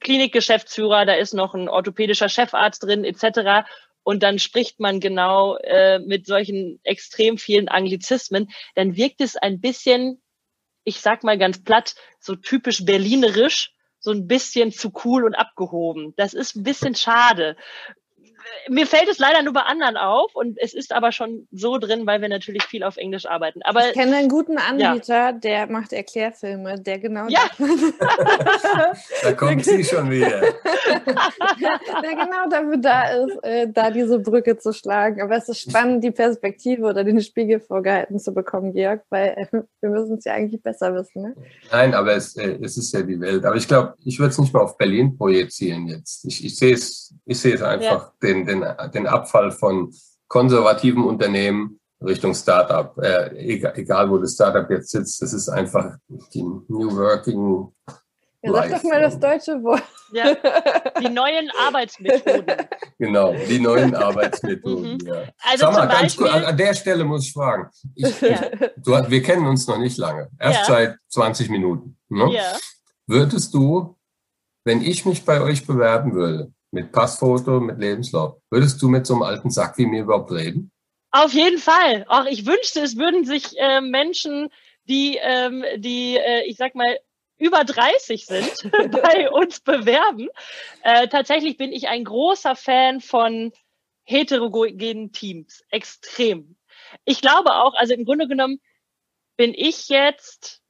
Klinikgeschäftsführer, 0.00 1.06
da 1.06 1.14
ist 1.14 1.32
noch 1.32 1.54
ein 1.54 1.68
orthopädischer 1.68 2.28
Chefarzt 2.28 2.82
drin, 2.82 3.04
etc. 3.04 3.66
Und 4.02 4.22
dann 4.22 4.38
spricht 4.38 4.80
man 4.80 5.00
genau 5.00 5.56
äh, 5.56 6.00
mit 6.00 6.26
solchen 6.26 6.80
extrem 6.82 7.38
vielen 7.38 7.68
Anglizismen, 7.68 8.50
dann 8.74 8.96
wirkt 8.96 9.20
es 9.20 9.36
ein 9.36 9.60
bisschen, 9.60 10.20
ich 10.82 11.00
sag 11.00 11.22
mal 11.22 11.38
ganz 11.38 11.62
platt, 11.62 11.94
so 12.18 12.34
typisch 12.34 12.84
berlinerisch, 12.84 13.72
so 14.00 14.10
ein 14.10 14.26
bisschen 14.26 14.72
zu 14.72 14.92
cool 15.04 15.24
und 15.24 15.34
abgehoben. 15.34 16.12
Das 16.16 16.34
ist 16.34 16.56
ein 16.56 16.64
bisschen 16.64 16.94
schade 16.94 17.56
mir 18.68 18.86
fällt 18.86 19.08
es 19.08 19.18
leider 19.18 19.42
nur 19.42 19.52
bei 19.52 19.62
anderen 19.62 19.96
auf 19.96 20.34
und 20.34 20.58
es 20.60 20.74
ist 20.74 20.92
aber 20.92 21.12
schon 21.12 21.46
so 21.52 21.78
drin, 21.78 22.06
weil 22.06 22.20
wir 22.20 22.28
natürlich 22.28 22.64
viel 22.64 22.82
auf 22.82 22.96
Englisch 22.96 23.26
arbeiten. 23.26 23.60
Aber 23.62 23.88
ich 23.88 23.92
kenne 23.92 24.16
einen 24.16 24.28
guten 24.28 24.58
Anbieter, 24.58 25.14
ja. 25.14 25.32
der 25.32 25.66
macht 25.66 25.92
Erklärfilme, 25.92 26.80
der 26.80 26.98
genau. 26.98 27.26
Ja. 27.28 27.40
da 29.22 29.32
kommt 29.32 29.64
sie 29.64 29.84
schon 29.84 30.10
wieder. 30.10 30.40
der 30.40 32.10
genau 32.10 32.48
dafür 32.50 32.76
da 32.78 33.08
ist, 33.10 33.38
äh, 33.42 33.68
da 33.70 33.90
diese 33.90 34.18
Brücke 34.18 34.56
zu 34.58 34.72
schlagen. 34.72 35.20
Aber 35.20 35.36
es 35.36 35.48
ist 35.48 35.60
spannend, 35.60 36.02
die 36.02 36.10
Perspektive 36.10 36.84
oder 36.84 37.04
den 37.04 37.20
Spiegel 37.20 37.60
vorgehalten 37.60 38.18
zu 38.18 38.32
bekommen, 38.32 38.72
Georg, 38.72 39.02
weil 39.10 39.34
äh, 39.36 39.62
wir 39.80 39.90
müssen 39.90 40.18
es 40.18 40.24
ja 40.24 40.34
eigentlich 40.34 40.62
besser 40.62 40.94
wissen. 40.94 41.22
Ne? 41.22 41.34
Nein, 41.70 41.94
aber 41.94 42.14
es, 42.14 42.36
äh, 42.36 42.58
es 42.62 42.76
ist 42.76 42.92
ja 42.92 43.02
die 43.02 43.20
Welt. 43.20 43.44
Aber 43.44 43.56
ich 43.56 43.68
glaube, 43.68 43.94
ich 44.04 44.18
würde 44.18 44.30
es 44.30 44.38
nicht 44.38 44.52
mal 44.52 44.60
auf 44.60 44.76
Berlin 44.78 45.16
projizieren 45.16 45.88
jetzt. 45.88 46.24
Ich, 46.24 46.44
ich 46.44 46.56
sehe 46.56 46.74
es, 46.74 47.14
ich 47.26 47.38
sehe 47.38 47.54
es 47.54 47.62
einfach. 47.62 47.82
Ja 47.82 48.12
den, 48.34 48.46
den, 48.46 48.64
den 48.92 49.06
Abfall 49.06 49.50
von 49.50 49.92
konservativen 50.28 51.04
Unternehmen 51.04 51.78
Richtung 52.02 52.34
Startup. 52.34 52.96
Äh, 52.98 53.36
egal, 53.36 53.72
egal, 53.76 54.10
wo 54.10 54.18
das 54.18 54.34
Startup 54.34 54.68
jetzt 54.70 54.90
sitzt, 54.90 55.22
das 55.22 55.32
ist 55.32 55.48
einfach 55.48 55.96
die 56.32 56.42
New 56.42 56.96
Working. 56.96 57.72
Ja, 58.42 58.52
sag 58.52 58.70
doch 58.70 58.82
mal 58.84 59.00
das 59.00 59.18
deutsche 59.18 59.62
Wort. 59.62 59.82
Ja, 60.12 60.36
die 61.00 61.08
neuen 61.08 61.50
Arbeitsmethoden. 61.66 62.44
Genau, 62.98 63.34
die 63.48 63.58
neuen 63.58 63.92
Arbeitsmethoden. 63.96 64.94
Mhm. 64.94 65.06
Ja. 65.06 65.24
Also 65.42 65.66
Schau 65.66 65.72
mal, 65.72 65.86
ganz 65.86 66.16
kurz, 66.16 66.32
an 66.32 66.56
der 66.56 66.74
Stelle 66.74 67.04
muss 67.04 67.26
ich 67.26 67.32
fragen. 67.32 67.68
Ich, 67.96 68.20
ja. 68.20 68.40
du, 68.76 68.92
wir 69.10 69.22
kennen 69.22 69.46
uns 69.46 69.66
noch 69.66 69.78
nicht 69.78 69.98
lange, 69.98 70.30
erst 70.38 70.60
ja. 70.60 70.74
seit 70.74 70.96
20 71.08 71.50
Minuten. 71.50 71.96
Ne? 72.08 72.32
Ja. 72.32 72.56
Würdest 73.06 73.52
du, 73.52 73.96
wenn 74.64 74.80
ich 74.80 75.04
mich 75.04 75.24
bei 75.24 75.40
euch 75.40 75.66
bewerben 75.66 76.14
würde, 76.14 76.52
mit 76.74 76.92
Passfoto, 76.92 77.60
mit 77.60 77.78
Lebenslauf, 77.78 78.36
würdest 78.50 78.82
du 78.82 78.88
mit 78.88 79.06
so 79.06 79.14
einem 79.14 79.22
alten 79.22 79.50
Sack 79.50 79.78
wie 79.78 79.86
mir 79.86 80.02
überhaupt 80.02 80.32
reden? 80.32 80.70
Auf 81.10 81.32
jeden 81.32 81.58
Fall. 81.58 82.04
Auch 82.08 82.26
ich 82.26 82.44
wünschte, 82.44 82.80
es 82.80 82.96
würden 82.96 83.24
sich 83.24 83.56
äh, 83.56 83.80
Menschen, 83.80 84.50
die, 84.84 85.18
ähm, 85.22 85.64
die, 85.76 86.16
äh, 86.16 86.42
ich 86.46 86.56
sag 86.56 86.74
mal, 86.74 86.98
über 87.38 87.64
30 87.64 88.26
sind, 88.26 88.72
bei 88.90 89.30
uns 89.30 89.60
bewerben. 89.60 90.28
Äh, 90.82 91.08
tatsächlich 91.08 91.56
bin 91.56 91.72
ich 91.72 91.88
ein 91.88 92.04
großer 92.04 92.56
Fan 92.56 93.00
von 93.00 93.52
heterogenen 94.02 95.12
Teams. 95.12 95.62
Extrem. 95.70 96.56
Ich 97.04 97.20
glaube 97.20 97.54
auch, 97.54 97.74
also 97.74 97.94
im 97.94 98.04
Grunde 98.04 98.28
genommen 98.28 98.60
bin 99.36 99.54
ich 99.54 99.88
jetzt 99.88 100.60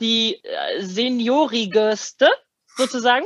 die 0.00 0.42
äh, 0.44 0.82
seniorigste 0.82 2.28
sozusagen. 2.76 3.24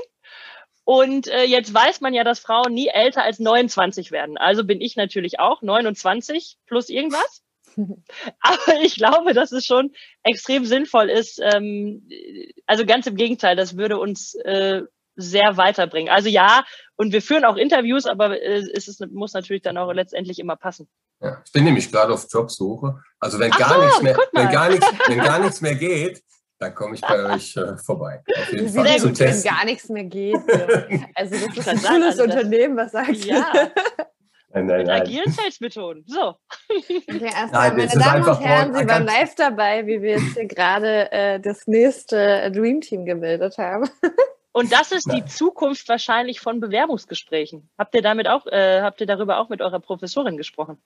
Und 0.88 1.28
äh, 1.28 1.44
jetzt 1.44 1.74
weiß 1.74 2.00
man 2.00 2.14
ja, 2.14 2.24
dass 2.24 2.38
Frauen 2.38 2.72
nie 2.72 2.88
älter 2.88 3.22
als 3.22 3.38
29 3.38 4.10
werden. 4.10 4.38
Also 4.38 4.64
bin 4.64 4.80
ich 4.80 4.96
natürlich 4.96 5.38
auch 5.38 5.60
29 5.60 6.56
plus 6.66 6.88
irgendwas. 6.88 7.42
Aber 7.76 8.80
ich 8.80 8.94
glaube, 8.94 9.34
dass 9.34 9.52
es 9.52 9.66
schon 9.66 9.92
extrem 10.22 10.64
sinnvoll 10.64 11.10
ist. 11.10 11.42
Ähm, 11.42 12.08
also 12.64 12.86
ganz 12.86 13.06
im 13.06 13.16
Gegenteil, 13.16 13.54
das 13.54 13.76
würde 13.76 13.98
uns 13.98 14.34
äh, 14.36 14.80
sehr 15.14 15.58
weiterbringen. 15.58 16.10
Also 16.10 16.30
ja, 16.30 16.64
und 16.96 17.12
wir 17.12 17.20
führen 17.20 17.44
auch 17.44 17.56
Interviews, 17.56 18.06
aber 18.06 18.40
äh, 18.40 18.64
es 18.74 18.88
ist, 18.88 19.06
muss 19.12 19.34
natürlich 19.34 19.60
dann 19.60 19.76
auch 19.76 19.92
letztendlich 19.92 20.38
immer 20.38 20.56
passen. 20.56 20.88
Ja, 21.20 21.42
ich 21.44 21.52
bin 21.52 21.64
nämlich 21.64 21.92
gerade 21.92 22.14
auf 22.14 22.26
Jobsuche. 22.32 22.98
Also 23.20 23.38
wenn 23.38 23.50
gar 23.50 23.74
so, 23.74 23.84
nichts 23.84 24.00
mehr, 24.00 24.16
wenn 24.32 24.50
gar 24.50 24.70
nichts, 24.70 24.86
wenn 25.06 25.18
gar 25.18 25.38
nichts 25.38 25.60
mehr 25.60 25.74
geht, 25.74 26.22
dann 26.58 26.74
komme 26.74 26.94
ich 26.94 27.00
bei 27.00 27.34
euch 27.34 27.56
äh, 27.56 27.76
vorbei. 27.76 28.22
Auf 28.36 28.52
jeden 28.52 28.68
Fall 28.68 28.88
Sehr 28.88 29.08
gut, 29.08 29.20
wenn 29.20 29.42
gar 29.42 29.64
nichts 29.64 29.88
mehr 29.88 30.04
geht. 30.04 30.36
Also 31.14 31.36
das 31.46 31.56
ist 31.56 31.68
ein 31.68 31.82
cooles 31.82 32.18
also 32.18 32.22
Unternehmen, 32.24 32.76
was 32.76 32.92
sagt 32.92 33.24
ja. 33.24 33.44
Nein, 34.50 34.64
nein, 34.64 34.78
Mit 34.78 34.90
agilen 34.90 35.30
Sales-Methoden. 35.30 36.04
So. 36.06 36.34
Okay, 36.70 37.02
erstmal, 37.22 37.70
meine 37.70 37.86
Damen 37.86 38.24
und 38.24 38.40
Herren, 38.40 38.74
Sie 38.74 38.88
waren 38.88 39.04
live 39.04 39.34
dabei, 39.34 39.86
wie 39.86 40.00
wir 40.00 40.12
jetzt 40.12 40.34
hier 40.34 40.46
gerade 40.46 41.12
äh, 41.12 41.38
das 41.38 41.66
nächste 41.66 42.50
Dream 42.50 42.80
Team 42.80 43.04
gebildet 43.04 43.58
haben. 43.58 43.90
Und 44.58 44.72
das 44.72 44.90
ist 44.90 45.10
die 45.12 45.24
Zukunft 45.24 45.88
wahrscheinlich 45.88 46.40
von 46.40 46.58
Bewerbungsgesprächen. 46.58 47.68
Habt 47.78 47.94
ihr 47.94 48.02
damit 48.02 48.26
auch, 48.26 48.44
äh, 48.46 48.80
habt 48.82 49.00
ihr 49.00 49.06
darüber 49.06 49.38
auch 49.38 49.48
mit 49.48 49.62
eurer 49.62 49.78
Professorin 49.78 50.36
gesprochen? 50.36 50.82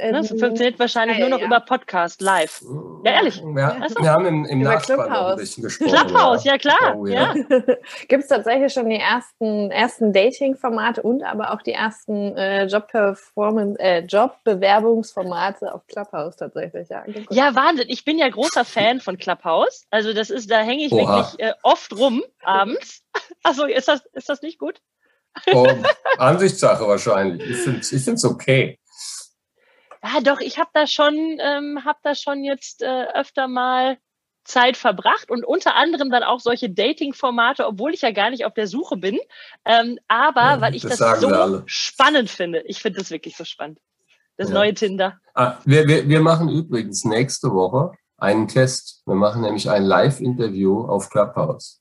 Ähm, 0.00 0.10
ne? 0.10 0.12
Das 0.18 0.28
funktioniert 0.28 0.80
wahrscheinlich 0.80 1.18
ja, 1.18 1.28
nur 1.28 1.30
noch 1.30 1.38
ja. 1.38 1.46
über 1.46 1.60
Podcast 1.60 2.20
live. 2.20 2.60
Ja, 3.04 3.12
ehrlich. 3.12 3.40
Ja, 3.56 3.76
also, 3.80 4.00
wir 4.00 4.10
haben 4.10 4.26
im, 4.26 4.44
im 4.46 4.62
Nachspann 4.62 5.12
ein 5.12 5.36
bisschen 5.36 5.62
gesprochen. 5.62 5.92
Clubhouse, 5.92 6.42
ja, 6.42 6.58
klar. 6.58 6.96
Oh, 6.96 7.06
ja. 7.06 7.32
Gibt 8.08 8.24
es 8.24 8.28
tatsächlich 8.28 8.72
schon 8.72 8.90
die 8.90 8.98
ersten, 8.98 9.70
ersten 9.70 10.12
Dating-Formate 10.12 11.02
und 11.02 11.22
aber 11.22 11.52
auch 11.52 11.62
die 11.62 11.72
ersten 11.72 12.36
äh, 12.36 12.64
Job-Performance, 12.66 13.78
äh, 13.78 14.00
Job-Bewerbungsformate 14.00 15.72
auf 15.72 15.86
Clubhouse 15.86 16.34
tatsächlich. 16.34 16.88
Ja. 16.88 17.04
ja, 17.30 17.54
Wahnsinn. 17.54 17.86
Ich 17.88 18.04
bin 18.04 18.18
ja 18.18 18.28
großer 18.28 18.64
Fan 18.64 19.00
von 19.00 19.18
Clubhouse. 19.18 19.86
Also 19.92 20.12
das 20.12 20.30
ist, 20.30 20.50
da 20.50 20.58
hänge 20.62 20.84
ich 20.84 20.92
Oha. 20.92 21.16
wirklich 21.16 21.46
äh, 21.46 21.52
oft 21.62 21.96
rum 21.96 22.24
abends. 22.44 23.02
Also 23.42 23.64
ist 23.66 23.88
das, 23.88 24.02
ist 24.12 24.28
das 24.28 24.42
nicht 24.42 24.58
gut? 24.58 24.80
Oh, 25.52 25.66
Ansichtssache 26.18 26.86
wahrscheinlich. 26.86 27.48
Ich 27.48 27.58
finde 27.58 27.80
es 27.80 27.92
ich 27.92 28.24
okay. 28.24 28.78
Ja, 30.02 30.20
doch, 30.20 30.40
ich 30.40 30.58
habe 30.58 30.70
da 30.72 30.86
schon, 30.86 31.14
ähm, 31.40 31.84
hab 31.84 32.02
da 32.02 32.14
schon 32.14 32.42
jetzt 32.42 32.82
äh, 32.82 33.06
öfter 33.14 33.48
mal 33.48 33.98
Zeit 34.44 34.76
verbracht 34.76 35.30
und 35.30 35.44
unter 35.44 35.74
anderem 35.74 36.10
dann 36.10 36.22
auch 36.22 36.40
solche 36.40 36.70
Dating-Formate, 36.70 37.66
obwohl 37.66 37.94
ich 37.94 38.02
ja 38.02 38.10
gar 38.10 38.30
nicht 38.30 38.44
auf 38.44 38.54
der 38.54 38.66
Suche 38.66 38.96
bin. 38.96 39.18
Ähm, 39.64 39.98
aber 40.08 40.42
ja, 40.42 40.60
weil 40.60 40.74
ich 40.74 40.82
das, 40.82 40.98
das 40.98 41.20
so 41.20 41.62
spannend 41.66 42.30
finde. 42.30 42.62
Ich 42.66 42.80
finde 42.80 42.98
das 42.98 43.10
wirklich 43.10 43.36
so 43.36 43.44
spannend. 43.44 43.78
Das 44.36 44.48
ja. 44.48 44.54
neue 44.54 44.74
Tinder. 44.74 45.18
Ah, 45.34 45.58
wir, 45.64 45.86
wir, 45.88 46.08
wir 46.08 46.20
machen 46.20 46.48
übrigens 46.48 47.04
nächste 47.04 47.52
Woche 47.52 47.92
einen 48.18 48.48
Test. 48.48 49.02
Wir 49.06 49.14
machen 49.14 49.42
nämlich 49.42 49.70
ein 49.70 49.84
Live-Interview 49.84 50.84
auf 50.86 51.08
Clubhouse. 51.08 51.80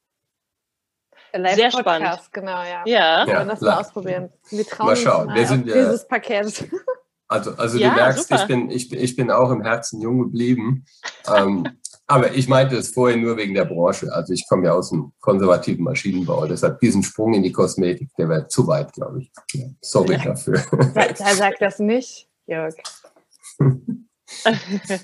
Live 1.33 1.55
Sehr 1.55 1.71
spannend. 1.71 2.19
Genau, 2.31 2.63
ja. 2.63 2.83
Ja. 2.85 3.25
Wir 3.25 3.45
das 3.45 3.61
mal 3.61 3.79
ausprobieren. 3.79 4.29
Wir 4.49 4.65
trauen 4.65 4.87
mal 4.87 4.95
schauen. 4.95 5.21
Uns 5.21 5.27
mal 5.27 5.35
wir 5.35 5.47
sind, 5.47 5.65
dieses 5.65 6.07
Paket. 6.07 6.69
Also, 7.29 7.55
also 7.55 7.79
ja, 7.79 7.89
du 7.89 7.95
merkst, 7.95 8.31
ich 8.31 8.45
bin, 8.45 8.69
ich, 8.69 8.93
ich 8.93 9.15
bin 9.15 9.31
auch 9.31 9.49
im 9.49 9.63
Herzen 9.63 10.01
jung 10.01 10.19
geblieben. 10.19 10.85
ähm, 11.33 11.67
aber 12.05 12.35
ich 12.35 12.47
meinte 12.47 12.75
es 12.75 12.89
vorher 12.89 13.17
nur 13.17 13.37
wegen 13.37 13.55
der 13.55 13.65
Branche. 13.65 14.13
Also 14.13 14.33
ich 14.33 14.45
komme 14.47 14.65
ja 14.65 14.73
aus 14.73 14.91
dem 14.91 15.13
konservativen 15.19 15.83
Maschinenbau. 15.83 16.45
Deshalb 16.45 16.79
diesen 16.79 17.01
Sprung 17.01 17.33
in 17.33 17.41
die 17.41 17.51
Kosmetik, 17.51 18.09
der 18.17 18.29
wäre 18.29 18.47
zu 18.47 18.67
weit, 18.67 18.93
glaube 18.93 19.21
ich. 19.21 19.31
Sorry 19.81 20.13
ja. 20.13 20.25
dafür. 20.25 20.61
Er 20.93 21.35
sagt 21.35 21.61
das 21.61 21.79
nicht, 21.79 22.29
Jörg. 22.45 22.75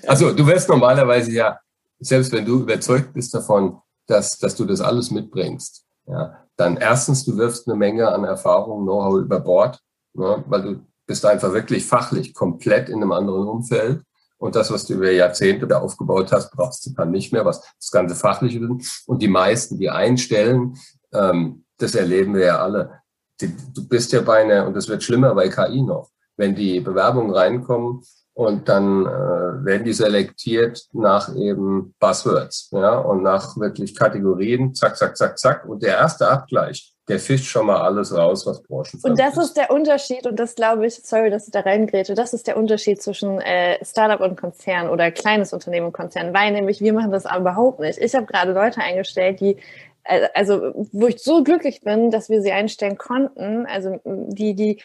also 0.06 0.32
du 0.32 0.46
wärst 0.46 0.68
normalerweise 0.68 1.32
ja, 1.32 1.58
selbst 1.98 2.32
wenn 2.32 2.44
du 2.44 2.60
überzeugt 2.60 3.12
bist 3.12 3.34
davon, 3.34 3.80
dass, 4.06 4.38
dass 4.38 4.54
du 4.54 4.66
das 4.66 4.80
alles 4.80 5.10
mitbringst, 5.10 5.84
ja, 6.10 6.36
dann 6.56 6.76
erstens, 6.76 7.24
du 7.24 7.36
wirfst 7.36 7.68
eine 7.68 7.76
Menge 7.76 8.08
an 8.08 8.24
Erfahrung, 8.24 8.82
Know-how 8.82 9.18
über 9.20 9.40
Bord, 9.40 9.80
ne, 10.12 10.44
weil 10.46 10.62
du 10.62 10.80
bist 11.06 11.24
einfach 11.24 11.52
wirklich 11.52 11.86
fachlich 11.86 12.34
komplett 12.34 12.88
in 12.88 12.96
einem 12.96 13.12
anderen 13.12 13.46
Umfeld. 13.48 14.02
Und 14.38 14.56
das, 14.56 14.70
was 14.70 14.86
du 14.86 14.94
über 14.94 15.10
Jahrzehnte 15.10 15.66
da 15.66 15.80
aufgebaut 15.80 16.32
hast, 16.32 16.50
brauchst 16.52 16.86
du 16.86 16.90
dann 16.90 17.10
nicht 17.10 17.32
mehr, 17.32 17.44
was 17.44 17.60
das 17.78 17.90
ganze 17.90 18.14
Fachliche 18.14 18.58
ist. 18.78 19.06
Und 19.06 19.20
die 19.20 19.28
meisten, 19.28 19.78
die 19.78 19.90
einstellen, 19.90 20.76
ähm, 21.12 21.64
das 21.78 21.94
erleben 21.94 22.34
wir 22.34 22.46
ja 22.46 22.62
alle. 22.62 23.00
Die, 23.40 23.54
du 23.74 23.86
bist 23.86 24.12
ja 24.12 24.20
bei 24.22 24.42
einer, 24.42 24.66
und 24.66 24.74
das 24.74 24.88
wird 24.88 25.02
schlimmer 25.02 25.34
bei 25.34 25.48
KI 25.48 25.82
noch, 25.82 26.10
wenn 26.36 26.54
die 26.54 26.80
Bewerbungen 26.80 27.34
reinkommen, 27.34 28.02
und 28.34 28.68
dann 28.68 29.06
äh, 29.06 29.64
werden 29.64 29.84
die 29.84 29.92
selektiert 29.92 30.86
nach 30.92 31.34
eben 31.34 31.94
Buzzwords 31.98 32.70
ja, 32.72 32.98
und 32.98 33.22
nach 33.22 33.56
wirklich 33.56 33.96
Kategorien, 33.96 34.74
zack, 34.74 34.96
zack, 34.96 35.16
zack, 35.16 35.38
zack. 35.38 35.64
Und 35.66 35.82
der 35.82 35.96
erste 35.96 36.28
Abgleich, 36.28 36.94
der 37.08 37.18
fischt 37.18 37.46
schon 37.46 37.66
mal 37.66 37.80
alles 37.80 38.16
raus, 38.16 38.46
was 38.46 38.62
Branchen 38.62 39.00
Und 39.02 39.18
das 39.18 39.36
ist. 39.36 39.44
ist 39.44 39.56
der 39.56 39.70
Unterschied, 39.70 40.26
und 40.26 40.38
das 40.38 40.54
glaube 40.54 40.86
ich, 40.86 40.94
sorry, 41.02 41.28
dass 41.30 41.46
ich 41.46 41.52
da 41.52 41.60
reingräte, 41.60 42.14
das 42.14 42.32
ist 42.32 42.46
der 42.46 42.56
Unterschied 42.56 43.02
zwischen 43.02 43.40
äh, 43.40 43.84
Startup 43.84 44.20
und 44.20 44.40
Konzern 44.40 44.88
oder 44.88 45.10
kleines 45.10 45.52
Unternehmen 45.52 45.86
und 45.86 45.92
Konzern, 45.92 46.32
weil 46.32 46.52
nämlich 46.52 46.80
wir 46.80 46.92
machen 46.92 47.10
das 47.10 47.24
überhaupt 47.24 47.80
nicht. 47.80 47.98
Ich 47.98 48.14
habe 48.14 48.26
gerade 48.26 48.52
Leute 48.52 48.80
eingestellt, 48.80 49.40
die 49.40 49.56
äh, 50.04 50.28
also 50.34 50.72
wo 50.92 51.08
ich 51.08 51.18
so 51.18 51.42
glücklich 51.42 51.82
bin, 51.82 52.10
dass 52.10 52.28
wir 52.28 52.42
sie 52.42 52.52
einstellen 52.52 52.96
konnten, 52.96 53.66
also 53.66 54.00
die, 54.04 54.54
die 54.54 54.80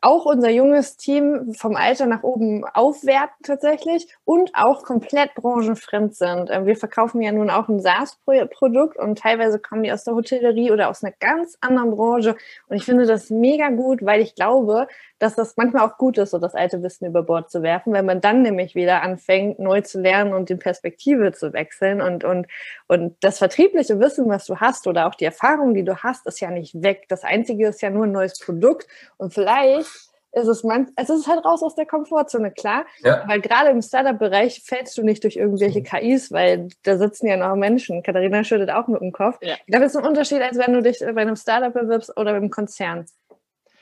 auch 0.00 0.24
unser 0.24 0.50
junges 0.50 0.96
Team 0.96 1.54
vom 1.54 1.76
Alter 1.76 2.06
nach 2.06 2.22
oben 2.22 2.64
aufwerten 2.64 3.44
tatsächlich 3.44 4.08
und 4.24 4.50
auch 4.54 4.82
komplett 4.82 5.34
branchenfremd 5.34 6.14
sind. 6.14 6.50
Ähm, 6.50 6.66
wir 6.66 6.76
verkaufen 6.76 7.20
ja 7.22 7.32
nun 7.32 7.50
auch 7.50 7.68
ein 7.68 7.80
SaaS-Produkt 7.80 8.98
und 8.98 9.18
teilweise 9.18 9.58
kommen 9.58 9.82
die 9.82 9.92
aus 9.92 10.04
der 10.04 10.14
Hotellerie 10.14 10.70
oder 10.70 10.90
aus 10.90 11.02
einer 11.02 11.14
ganz 11.20 11.56
anderen 11.60 11.90
Branche. 11.90 12.36
Und 12.68 12.76
ich 12.76 12.84
finde 12.84 13.06
das 13.06 13.30
mega 13.30 13.68
gut, 13.70 14.04
weil 14.04 14.20
ich 14.20 14.34
glaube, 14.34 14.88
dass 15.22 15.36
das 15.36 15.56
manchmal 15.56 15.88
auch 15.88 15.98
gut 15.98 16.18
ist, 16.18 16.32
so 16.32 16.38
das 16.38 16.56
alte 16.56 16.82
Wissen 16.82 17.06
über 17.06 17.22
Bord 17.22 17.48
zu 17.48 17.62
werfen, 17.62 17.92
wenn 17.92 18.04
man 18.04 18.20
dann 18.20 18.42
nämlich 18.42 18.74
wieder 18.74 19.02
anfängt, 19.02 19.60
neu 19.60 19.80
zu 19.80 20.00
lernen 20.00 20.34
und 20.34 20.48
die 20.48 20.56
Perspektive 20.56 21.30
zu 21.30 21.52
wechseln 21.52 22.00
und, 22.02 22.24
und, 22.24 22.48
und 22.88 23.16
das 23.20 23.38
vertriebliche 23.38 24.00
Wissen, 24.00 24.28
was 24.28 24.46
du 24.46 24.56
hast 24.56 24.88
oder 24.88 25.06
auch 25.06 25.14
die 25.14 25.24
Erfahrung, 25.24 25.74
die 25.74 25.84
du 25.84 25.98
hast, 25.98 26.26
ist 26.26 26.40
ja 26.40 26.50
nicht 26.50 26.82
weg. 26.82 27.04
Das 27.08 27.22
Einzige 27.22 27.68
ist 27.68 27.82
ja 27.82 27.90
nur 27.90 28.06
ein 28.06 28.10
neues 28.10 28.40
Produkt 28.40 28.88
und 29.16 29.32
vielleicht 29.32 29.86
ist 30.32 30.48
es 30.48 30.64
man, 30.64 30.90
es 30.96 31.08
ist 31.08 31.28
halt 31.28 31.44
raus 31.44 31.62
aus 31.62 31.76
der 31.76 31.86
Komfortzone, 31.86 32.50
klar. 32.50 32.84
Ja. 33.04 33.22
Weil 33.28 33.40
gerade 33.40 33.70
im 33.70 33.80
Startup-Bereich 33.80 34.62
fällst 34.64 34.98
du 34.98 35.04
nicht 35.04 35.22
durch 35.22 35.36
irgendwelche 35.36 35.82
KIs, 35.82 36.32
weil 36.32 36.68
da 36.82 36.96
sitzen 36.96 37.28
ja 37.28 37.36
noch 37.36 37.54
Menschen. 37.54 38.02
Katharina 38.02 38.42
schüttet 38.42 38.70
auch 38.70 38.88
mit 38.88 39.02
dem 39.02 39.12
Kopf. 39.12 39.38
Ja. 39.40 39.54
Ich 39.54 39.66
glaube, 39.66 39.84
es 39.84 39.94
ist 39.94 40.00
ein 40.00 40.06
Unterschied, 40.08 40.40
als 40.40 40.58
wenn 40.58 40.72
du 40.72 40.82
dich 40.82 40.98
bei 41.00 41.20
einem 41.20 41.36
Startup 41.36 41.72
bewirbst 41.72 42.16
oder 42.16 42.32
beim 42.32 42.50
Konzern. 42.50 43.04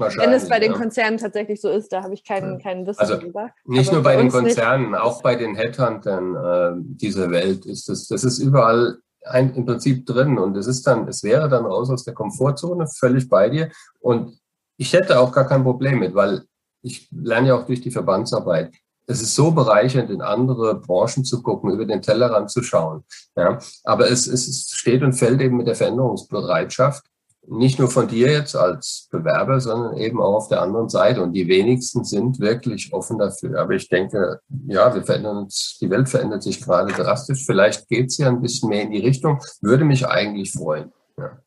Wenn 0.00 0.32
es 0.32 0.48
bei 0.48 0.58
den 0.58 0.72
Konzernen 0.72 1.18
tatsächlich 1.18 1.60
so 1.60 1.68
ist, 1.68 1.92
da 1.92 2.02
habe 2.02 2.14
ich 2.14 2.24
keinen, 2.24 2.58
keinen 2.58 2.86
Wissen 2.86 3.00
also, 3.00 3.16
drüber. 3.16 3.50
Nicht 3.64 3.92
nur 3.92 4.02
bei, 4.02 4.16
den 4.16 4.30
Konzernen, 4.30 4.90
nicht. 4.92 5.00
auch 5.00 5.22
bei 5.22 5.36
den 5.36 5.54
Headhuntern 5.54 6.36
äh, 6.36 6.72
dieser 6.96 7.30
Welt 7.30 7.66
ist 7.66 7.88
das, 7.88 8.08
das 8.08 8.24
ist 8.24 8.38
überall 8.38 8.98
ein, 9.24 9.54
im 9.54 9.66
Prinzip 9.66 10.06
drin 10.06 10.38
und 10.38 10.56
es 10.56 10.66
ist 10.66 10.86
dann, 10.86 11.06
es 11.08 11.22
wäre 11.22 11.48
dann 11.48 11.66
raus 11.66 11.90
aus 11.90 12.04
der 12.04 12.14
Komfortzone, 12.14 12.86
völlig 12.86 13.28
bei 13.28 13.48
dir. 13.48 13.70
Und 14.00 14.38
ich 14.76 14.92
hätte 14.92 15.20
auch 15.20 15.32
gar 15.32 15.46
kein 15.46 15.62
Problem 15.62 15.98
mit, 15.98 16.14
weil 16.14 16.44
ich 16.82 17.08
lerne 17.10 17.48
ja 17.48 17.54
auch 17.54 17.66
durch 17.66 17.80
die 17.80 17.90
Verbandsarbeit. 17.90 18.74
es 19.06 19.20
ist 19.20 19.34
so 19.34 19.50
bereichernd, 19.50 20.08
in 20.10 20.22
andere 20.22 20.76
Branchen 20.76 21.24
zu 21.24 21.42
gucken, 21.42 21.70
über 21.70 21.84
den 21.84 22.00
Tellerrand 22.00 22.50
zu 22.50 22.62
schauen. 22.62 23.04
Ja, 23.36 23.58
aber 23.84 24.10
es, 24.10 24.26
es 24.26 24.70
steht 24.70 25.02
und 25.02 25.14
fällt 25.14 25.40
eben 25.40 25.56
mit 25.56 25.66
der 25.66 25.74
Veränderungsbereitschaft. 25.74 27.04
Nicht 27.46 27.78
nur 27.78 27.90
von 27.90 28.06
dir 28.06 28.30
jetzt 28.30 28.54
als 28.54 29.08
Bewerber, 29.10 29.60
sondern 29.60 29.96
eben 29.96 30.20
auch 30.20 30.34
auf 30.34 30.48
der 30.48 30.62
anderen 30.62 30.88
Seite. 30.88 31.22
Und 31.22 31.32
die 31.32 31.48
wenigsten 31.48 32.04
sind 32.04 32.38
wirklich 32.38 32.92
offen 32.92 33.18
dafür. 33.18 33.58
Aber 33.60 33.72
ich 33.72 33.88
denke, 33.88 34.40
ja, 34.66 34.94
wir 34.94 35.02
verändern 35.02 35.38
uns, 35.38 35.78
die 35.80 35.90
Welt 35.90 36.08
verändert 36.08 36.42
sich 36.42 36.60
gerade 36.60 36.92
drastisch. 36.92 37.44
Vielleicht 37.46 37.88
geht 37.88 38.06
es 38.06 38.18
ja 38.18 38.28
ein 38.28 38.42
bisschen 38.42 38.68
mehr 38.68 38.82
in 38.82 38.92
die 38.92 39.00
Richtung. 39.00 39.40
Würde 39.62 39.84
mich 39.84 40.06
eigentlich 40.06 40.52
freuen. 40.52 40.92
Ja. 41.18 41.38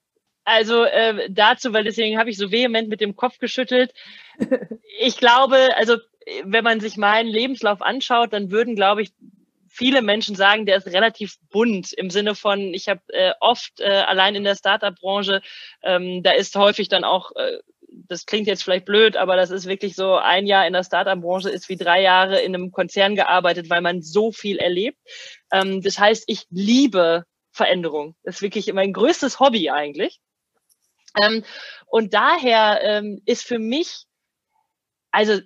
Also 0.46 0.84
äh, 0.84 1.30
dazu, 1.32 1.72
weil 1.74 1.86
deswegen 1.86 2.18
habe 2.18 2.30
ich 2.30 2.38
so 2.38 2.52
vehement 2.52 2.90
mit 2.90 3.02
dem 3.02 3.16
Kopf 3.16 3.40
geschüttelt. 3.40 3.94
Ich 5.00 5.18
glaube, 5.18 5.58
also 5.76 5.98
wenn 6.46 6.64
man 6.64 6.80
sich 6.80 6.98
meinen 6.98 7.28
Lebenslauf 7.28 7.82
anschaut, 7.82 8.32
dann 8.32 8.52
würden, 8.52 8.76
glaube 8.76 9.02
ich, 9.02 9.12
viele 9.74 10.04
Menschen 10.04 10.36
sagen, 10.36 10.68
der 10.68 10.78
ist 10.78 10.88
relativ 10.88 11.38
bunt 11.50 11.94
im 11.94 12.12
Sinne 12.12 12.36
von, 12.36 12.74
ich 12.76 12.88
habe 12.88 13.02
äh, 13.08 13.34
oft 13.40 13.80
äh, 13.80 13.90
allein 13.90 14.36
in 14.36 14.44
der 14.44 14.56
Startup-Branche, 14.56 15.42
ähm, 15.82 16.22
da 16.22 16.32
ist 16.32 16.56
häufig 16.56 16.90
dann 16.90 17.04
auch, 17.04 17.32
äh, 17.36 17.58
das 17.88 18.28
klingt 18.28 18.48
jetzt 18.48 18.64
vielleicht 18.64 18.86
blöd, 18.86 19.18
aber 19.18 19.36
das 19.36 19.50
ist 19.50 19.66
wirklich 19.66 19.96
so, 19.96 20.16
ein 20.16 20.46
Jahr 20.46 20.68
in 20.68 20.74
der 20.74 20.84
Startup-Branche 20.84 21.50
ist 21.50 21.70
wie 21.70 21.76
drei 21.76 22.02
Jahre 22.04 22.40
in 22.42 22.54
einem 22.54 22.72
Konzern 22.72 23.16
gearbeitet, 23.16 23.70
weil 23.72 23.82
man 23.82 24.04
so 24.04 24.32
viel 24.32 24.58
erlebt. 24.58 25.00
Ähm, 25.52 25.82
das 25.82 25.98
heißt, 25.98 26.26
ich 26.28 26.46
liebe 26.52 27.26
Veränderung. 27.52 28.16
Das 28.24 28.36
ist 28.36 28.42
wirklich 28.44 28.72
mein 28.74 28.94
größtes 28.94 29.40
Hobby 29.40 29.72
eigentlich. 29.72 30.20
Ähm, 31.20 31.44
und 31.88 32.14
daher 32.14 32.80
ähm, 32.84 33.22
ist 33.26 33.44
für 33.44 33.60
mich, 33.60 34.06
also 35.12 35.40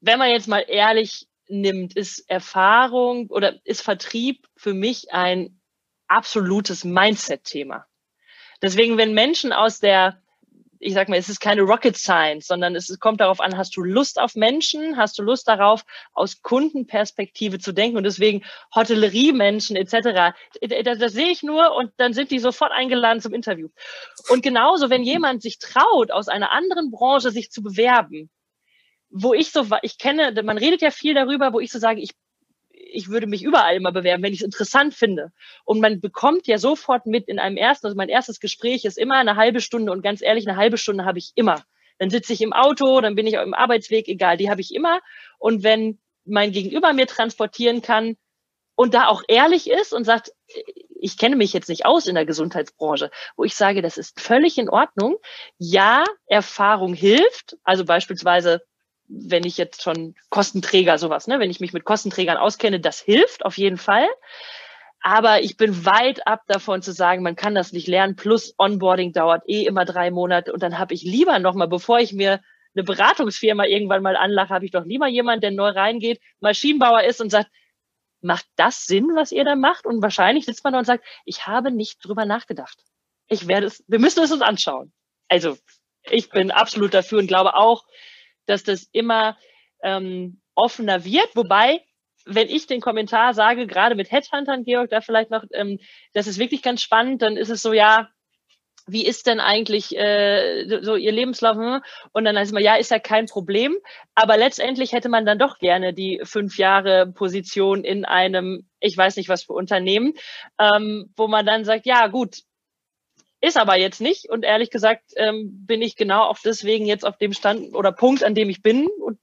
wenn 0.00 0.18
man 0.18 0.30
jetzt 0.30 0.48
mal 0.48 0.64
ehrlich 0.68 1.26
nimmt, 1.60 1.96
ist 1.96 2.28
Erfahrung 2.28 3.28
oder 3.28 3.60
ist 3.64 3.82
Vertrieb 3.82 4.46
für 4.56 4.74
mich 4.74 5.12
ein 5.12 5.60
absolutes 6.08 6.84
Mindset-Thema. 6.84 7.86
Deswegen, 8.62 8.96
wenn 8.96 9.14
Menschen 9.14 9.52
aus 9.52 9.80
der 9.80 10.22
ich 10.84 10.92
sag 10.92 11.08
mal, 11.08 11.16
es 11.16 11.30
ist 11.30 11.40
keine 11.40 11.62
Rocket 11.62 11.96
Science, 11.96 12.46
sondern 12.46 12.76
es 12.76 12.98
kommt 13.00 13.20
darauf 13.20 13.40
an, 13.40 13.56
hast 13.56 13.74
du 13.76 13.82
Lust 13.82 14.20
auf 14.20 14.34
Menschen, 14.34 14.98
hast 14.98 15.18
du 15.18 15.22
Lust 15.22 15.48
darauf, 15.48 15.84
aus 16.12 16.42
Kundenperspektive 16.42 17.58
zu 17.58 17.72
denken 17.72 17.96
und 17.96 18.04
deswegen 18.04 18.44
Hotellerie-Menschen 18.74 19.76
etc. 19.76 20.36
Das, 20.60 20.98
das 20.98 21.12
sehe 21.12 21.30
ich 21.30 21.42
nur 21.42 21.74
und 21.74 21.92
dann 21.96 22.12
sind 22.12 22.30
die 22.30 22.38
sofort 22.38 22.70
eingeladen 22.70 23.22
zum 23.22 23.32
Interview. 23.32 23.68
Und 24.28 24.42
genauso, 24.42 24.90
wenn 24.90 25.02
jemand 25.02 25.40
sich 25.40 25.58
traut, 25.58 26.10
aus 26.10 26.28
einer 26.28 26.52
anderen 26.52 26.90
Branche 26.90 27.30
sich 27.30 27.50
zu 27.50 27.62
bewerben, 27.62 28.28
wo 29.16 29.32
ich 29.32 29.52
so, 29.52 29.64
ich 29.82 29.96
kenne, 29.96 30.42
man 30.42 30.58
redet 30.58 30.82
ja 30.82 30.90
viel 30.90 31.14
darüber, 31.14 31.52
wo 31.52 31.60
ich 31.60 31.70
so 31.70 31.78
sage, 31.78 32.00
ich 32.00 32.10
ich 32.72 33.08
würde 33.08 33.26
mich 33.26 33.42
überall 33.42 33.74
immer 33.74 33.90
bewerben, 33.90 34.22
wenn 34.22 34.32
ich 34.32 34.40
es 34.40 34.44
interessant 34.44 34.94
finde. 34.94 35.32
Und 35.64 35.80
man 35.80 36.00
bekommt 36.00 36.46
ja 36.46 36.58
sofort 36.58 37.06
mit 37.06 37.26
in 37.26 37.40
einem 37.40 37.56
ersten, 37.56 37.86
also 37.86 37.96
mein 37.96 38.08
erstes 38.08 38.38
Gespräch 38.38 38.84
ist 38.84 38.98
immer 38.98 39.16
eine 39.16 39.34
halbe 39.34 39.60
Stunde 39.60 39.90
und 39.90 40.02
ganz 40.02 40.22
ehrlich, 40.22 40.46
eine 40.46 40.56
halbe 40.56 40.78
Stunde 40.78 41.04
habe 41.04 41.18
ich 41.18 41.32
immer. 41.34 41.64
Dann 41.98 42.10
sitze 42.10 42.32
ich 42.32 42.40
im 42.40 42.52
Auto, 42.52 43.00
dann 43.00 43.16
bin 43.16 43.26
ich 43.26 43.34
im 43.34 43.54
Arbeitsweg, 43.54 44.06
egal, 44.06 44.36
die 44.36 44.48
habe 44.48 44.60
ich 44.60 44.72
immer. 44.74 45.00
Und 45.38 45.64
wenn 45.64 45.98
mein 46.24 46.52
Gegenüber 46.52 46.92
mir 46.92 47.06
transportieren 47.06 47.82
kann 47.82 48.16
und 48.76 48.94
da 48.94 49.08
auch 49.08 49.22
ehrlich 49.26 49.68
ist 49.68 49.92
und 49.92 50.04
sagt, 50.04 50.32
ich 51.00 51.18
kenne 51.18 51.36
mich 51.36 51.52
jetzt 51.52 51.68
nicht 51.68 51.86
aus 51.86 52.06
in 52.06 52.14
der 52.14 52.26
Gesundheitsbranche, 52.26 53.10
wo 53.36 53.44
ich 53.44 53.56
sage, 53.56 53.82
das 53.82 53.98
ist 53.98 54.20
völlig 54.20 54.56
in 54.56 54.68
Ordnung. 54.68 55.16
Ja, 55.58 56.04
Erfahrung 56.26 56.94
hilft. 56.94 57.56
Also 57.64 57.84
beispielsweise 57.84 58.62
wenn 59.16 59.44
ich 59.44 59.56
jetzt 59.56 59.82
schon 59.82 60.14
Kostenträger 60.30 60.98
sowas, 60.98 61.26
ne, 61.26 61.38
wenn 61.38 61.50
ich 61.50 61.60
mich 61.60 61.72
mit 61.72 61.84
Kostenträgern 61.84 62.36
auskenne, 62.36 62.80
das 62.80 63.00
hilft 63.00 63.44
auf 63.44 63.56
jeden 63.56 63.78
Fall. 63.78 64.08
Aber 65.00 65.42
ich 65.42 65.56
bin 65.58 65.84
weit 65.84 66.26
ab 66.26 66.42
davon 66.46 66.80
zu 66.80 66.92
sagen, 66.92 67.22
man 67.22 67.36
kann 67.36 67.54
das 67.54 67.72
nicht 67.72 67.86
lernen. 67.86 68.16
Plus 68.16 68.54
Onboarding 68.56 69.12
dauert 69.12 69.42
eh 69.46 69.64
immer 69.66 69.84
drei 69.84 70.10
Monate. 70.10 70.50
Und 70.50 70.62
dann 70.62 70.78
habe 70.78 70.94
ich 70.94 71.02
lieber 71.02 71.38
nochmal, 71.38 71.68
bevor 71.68 71.98
ich 72.00 72.14
mir 72.14 72.40
eine 72.74 72.84
Beratungsfirma 72.84 73.66
irgendwann 73.66 74.02
mal 74.02 74.16
anlache, 74.16 74.48
habe 74.48 74.64
ich 74.64 74.70
doch 74.70 74.86
lieber 74.86 75.06
jemanden, 75.06 75.42
der 75.42 75.50
neu 75.50 75.68
reingeht, 75.68 76.20
Maschinenbauer 76.40 77.02
ist 77.02 77.20
und 77.20 77.30
sagt, 77.30 77.50
macht 78.22 78.46
das 78.56 78.86
Sinn, 78.86 79.10
was 79.14 79.30
ihr 79.30 79.44
da 79.44 79.54
macht? 79.54 79.84
Und 79.84 80.02
wahrscheinlich 80.02 80.46
sitzt 80.46 80.64
man 80.64 80.72
da 80.72 80.78
und 80.78 80.86
sagt, 80.86 81.04
ich 81.26 81.46
habe 81.46 81.70
nicht 81.70 81.98
drüber 82.02 82.24
nachgedacht. 82.24 82.82
Ich 83.28 83.46
werde 83.46 83.66
es, 83.66 83.84
wir 83.86 83.98
müssen 83.98 84.22
es 84.22 84.32
uns 84.32 84.42
anschauen. 84.42 84.92
Also 85.28 85.56
ich 86.10 86.30
bin 86.30 86.50
absolut 86.50 86.94
dafür 86.94 87.18
und 87.18 87.26
glaube 87.26 87.54
auch, 87.54 87.84
dass 88.46 88.64
das 88.64 88.88
immer 88.92 89.36
ähm, 89.82 90.40
offener 90.54 91.04
wird. 91.04 91.34
Wobei, 91.34 91.80
wenn 92.24 92.48
ich 92.48 92.66
den 92.66 92.80
Kommentar 92.80 93.34
sage, 93.34 93.66
gerade 93.66 93.94
mit 93.94 94.10
Headhuntern, 94.10 94.64
Georg, 94.64 94.90
da 94.90 95.00
vielleicht 95.00 95.30
noch, 95.30 95.44
ähm, 95.52 95.78
das 96.12 96.26
ist 96.26 96.38
wirklich 96.38 96.62
ganz 96.62 96.82
spannend, 96.82 97.22
dann 97.22 97.36
ist 97.36 97.50
es 97.50 97.62
so, 97.62 97.72
ja, 97.72 98.08
wie 98.86 99.06
ist 99.06 99.26
denn 99.26 99.40
eigentlich 99.40 99.96
äh, 99.96 100.66
so 100.82 100.96
ihr 100.96 101.12
Lebenslauf? 101.12 101.56
Hm? 101.56 101.80
Und 102.12 102.24
dann 102.24 102.36
heißt 102.36 102.50
es 102.50 102.52
mal, 102.52 102.62
ja, 102.62 102.74
ist 102.76 102.90
ja 102.90 102.98
kein 102.98 103.26
Problem. 103.26 103.76
Aber 104.14 104.36
letztendlich 104.36 104.92
hätte 104.92 105.08
man 105.08 105.24
dann 105.24 105.38
doch 105.38 105.58
gerne 105.58 105.94
die 105.94 106.20
fünf 106.24 106.58
Jahre 106.58 107.06
Position 107.06 107.82
in 107.82 108.04
einem, 108.04 108.68
ich 108.80 108.96
weiß 108.96 109.16
nicht 109.16 109.28
was 109.28 109.44
für 109.44 109.54
Unternehmen, 109.54 110.14
ähm, 110.58 111.12
wo 111.16 111.28
man 111.28 111.46
dann 111.46 111.64
sagt, 111.64 111.86
ja 111.86 112.08
gut, 112.08 112.40
ist 113.44 113.58
aber 113.58 113.76
jetzt 113.76 114.00
nicht. 114.00 114.30
Und 114.30 114.42
ehrlich 114.42 114.70
gesagt 114.70 115.12
ähm, 115.16 115.66
bin 115.66 115.82
ich 115.82 115.96
genau 115.96 116.24
auf 116.24 116.40
deswegen 116.42 116.86
jetzt 116.86 117.04
auf 117.04 117.18
dem 117.18 117.32
Stand 117.32 117.74
oder 117.74 117.92
Punkt, 117.92 118.24
an 118.24 118.34
dem 118.34 118.48
ich 118.48 118.62
bin. 118.62 118.86
Und 118.86 119.18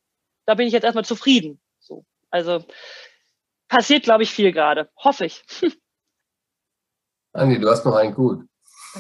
da 0.46 0.54
bin 0.54 0.68
ich 0.68 0.74
jetzt 0.74 0.84
erstmal 0.84 1.06
zufrieden. 1.06 1.60
So. 1.80 2.06
Also 2.30 2.64
passiert, 3.68 4.04
glaube 4.04 4.24
ich, 4.24 4.32
viel 4.32 4.52
gerade. 4.52 4.90
Hoffe 4.96 5.26
ich. 5.26 5.44
Andi, 7.34 7.60
du 7.60 7.70
hast 7.70 7.86
noch 7.86 7.96
einen 7.96 8.14
gut. 8.14 8.46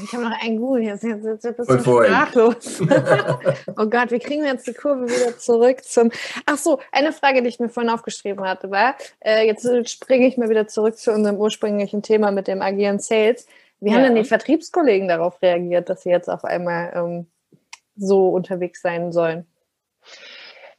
Ich 0.01 0.13
habe 0.13 0.23
noch 0.23 0.41
einen 0.41 0.57
gut. 0.57 0.81
Jetzt, 0.81 1.03
jetzt, 1.03 1.25
jetzt, 1.25 1.57
bist 1.57 1.69
du 1.69 1.75
sprachlos. 1.75 2.81
oh 3.77 3.85
Gott, 3.87 4.09
wie 4.09 4.19
kriegen 4.19 4.41
wir 4.41 4.51
jetzt 4.51 4.65
die 4.65 4.73
Kurve 4.73 5.03
wieder 5.05 5.37
zurück 5.37 5.83
zum. 5.83 6.11
Ach 6.45 6.57
so, 6.57 6.79
eine 6.91 7.11
Frage, 7.11 7.41
die 7.41 7.49
ich 7.49 7.59
mir 7.59 7.69
vorhin 7.69 7.91
aufgeschrieben 7.91 8.47
hatte, 8.47 8.71
war: 8.71 8.95
äh, 9.19 9.45
Jetzt 9.45 9.67
springe 9.89 10.27
ich 10.27 10.37
mal 10.37 10.49
wieder 10.49 10.67
zurück 10.67 10.97
zu 10.97 11.11
unserem 11.11 11.35
ursprünglichen 11.35 12.01
Thema 12.01 12.31
mit 12.31 12.47
dem 12.47 12.61
agilen 12.61 12.99
Sales. 12.99 13.45
Wie 13.81 13.89
ja. 13.89 13.97
haben 13.97 14.03
denn 14.03 14.15
die 14.15 14.23
Vertriebskollegen 14.23 15.07
darauf 15.07 15.41
reagiert, 15.41 15.89
dass 15.89 16.03
sie 16.03 16.09
jetzt 16.09 16.29
auf 16.29 16.45
einmal 16.45 16.93
ähm, 16.95 17.31
so 17.95 18.29
unterwegs 18.29 18.81
sein 18.81 19.11
sollen? 19.11 19.45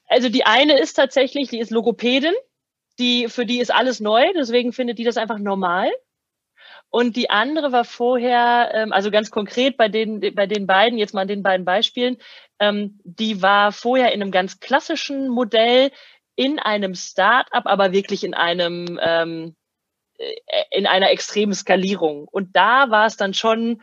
Also 0.07 0.29
die 0.29 0.45
eine 0.45 0.79
ist 0.79 0.95
tatsächlich, 0.95 1.49
die 1.49 1.59
ist 1.59 1.71
Logopädin, 1.71 2.35
die, 2.99 3.29
für 3.29 3.45
die 3.45 3.61
ist 3.61 3.73
alles 3.73 4.01
neu, 4.01 4.25
deswegen 4.37 4.73
findet 4.73 4.99
die 4.99 5.05
das 5.05 5.17
einfach 5.17 5.39
normal. 5.39 5.91
Und 6.91 7.17
die 7.17 7.31
andere 7.31 7.73
war 7.73 7.85
vorher, 7.85 8.71
ähm, 8.75 8.93
also 8.93 9.11
ganz 9.11 9.31
konkret 9.31 9.77
bei 9.77 9.89
den, 9.89 10.21
bei 10.35 10.47
den 10.47 10.67
beiden, 10.67 10.99
jetzt 10.99 11.15
mal 11.15 11.23
an 11.23 11.29
den 11.29 11.43
beiden 11.43 11.65
Beispielen, 11.65 12.19
ähm, 12.61 13.01
die 13.03 13.43
war 13.43 13.73
vorher 13.73 14.13
in 14.13 14.23
einem 14.23 14.31
ganz 14.31 14.61
klassischen 14.61 15.29
Modell 15.29 15.91
in 16.37 16.59
einem 16.59 16.95
Start-up, 16.95 17.65
aber 17.67 17.93
wirklich 17.93 18.25
in 18.25 18.35
einem, 18.35 19.01
ähm, 19.03 19.49
äh, 19.49 19.62
in 20.71 20.87
einer 20.87 21.11
extremen 21.11 21.55
Skalierung. 21.55 22.29
Und 22.29 22.57
da 22.57 22.91
war 22.91 23.07
es 23.07 23.17
dann 23.17 23.35
schon, 23.35 23.83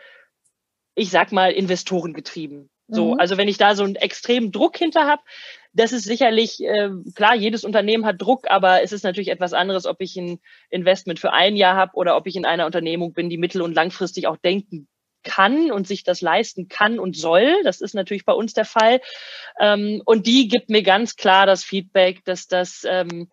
ich 0.95 1.09
sag 1.09 1.31
mal, 1.31 1.51
Investoren 1.51 2.13
getrieben. 2.13 2.69
So, 2.87 3.13
mhm. 3.13 3.19
also 3.19 3.37
wenn 3.37 3.47
ich 3.47 3.57
da 3.57 3.75
so 3.75 3.83
einen 3.83 3.95
extremen 3.95 4.51
Druck 4.51 4.77
hinter 4.77 5.05
habe, 5.05 5.21
das 5.73 5.91
ist 5.91 6.03
sicherlich, 6.05 6.63
äh, 6.63 6.89
klar, 7.13 7.35
jedes 7.35 7.63
Unternehmen 7.63 8.05
hat 8.05 8.19
Druck, 8.19 8.49
aber 8.49 8.81
es 8.81 8.91
ist 8.91 9.03
natürlich 9.03 9.29
etwas 9.29 9.53
anderes, 9.53 9.85
ob 9.85 9.97
ich 10.01 10.15
ein 10.17 10.39
Investment 10.71 11.19
für 11.19 11.31
ein 11.31 11.55
Jahr 11.55 11.75
habe 11.75 11.93
oder 11.93 12.15
ob 12.17 12.25
ich 12.25 12.35
in 12.35 12.45
einer 12.45 12.65
Unternehmung 12.65 13.13
bin, 13.13 13.29
die 13.29 13.37
mittel- 13.37 13.61
und 13.61 13.75
langfristig 13.75 14.25
auch 14.25 14.37
denken 14.37 14.87
kann 15.23 15.71
und 15.71 15.87
sich 15.87 16.03
das 16.03 16.21
leisten 16.21 16.67
kann 16.69 16.97
und 16.97 17.15
soll. 17.15 17.61
Das 17.63 17.81
ist 17.81 17.93
natürlich 17.93 18.25
bei 18.25 18.33
uns 18.33 18.53
der 18.53 18.65
Fall. 18.65 19.01
Ähm, 19.59 20.01
und 20.05 20.25
die 20.25 20.47
gibt 20.47 20.69
mir 20.69 20.81
ganz 20.81 21.15
klar 21.15 21.45
das 21.45 21.63
Feedback, 21.63 22.23
dass 22.25 22.47
das 22.47 22.85
ähm, 22.87 23.29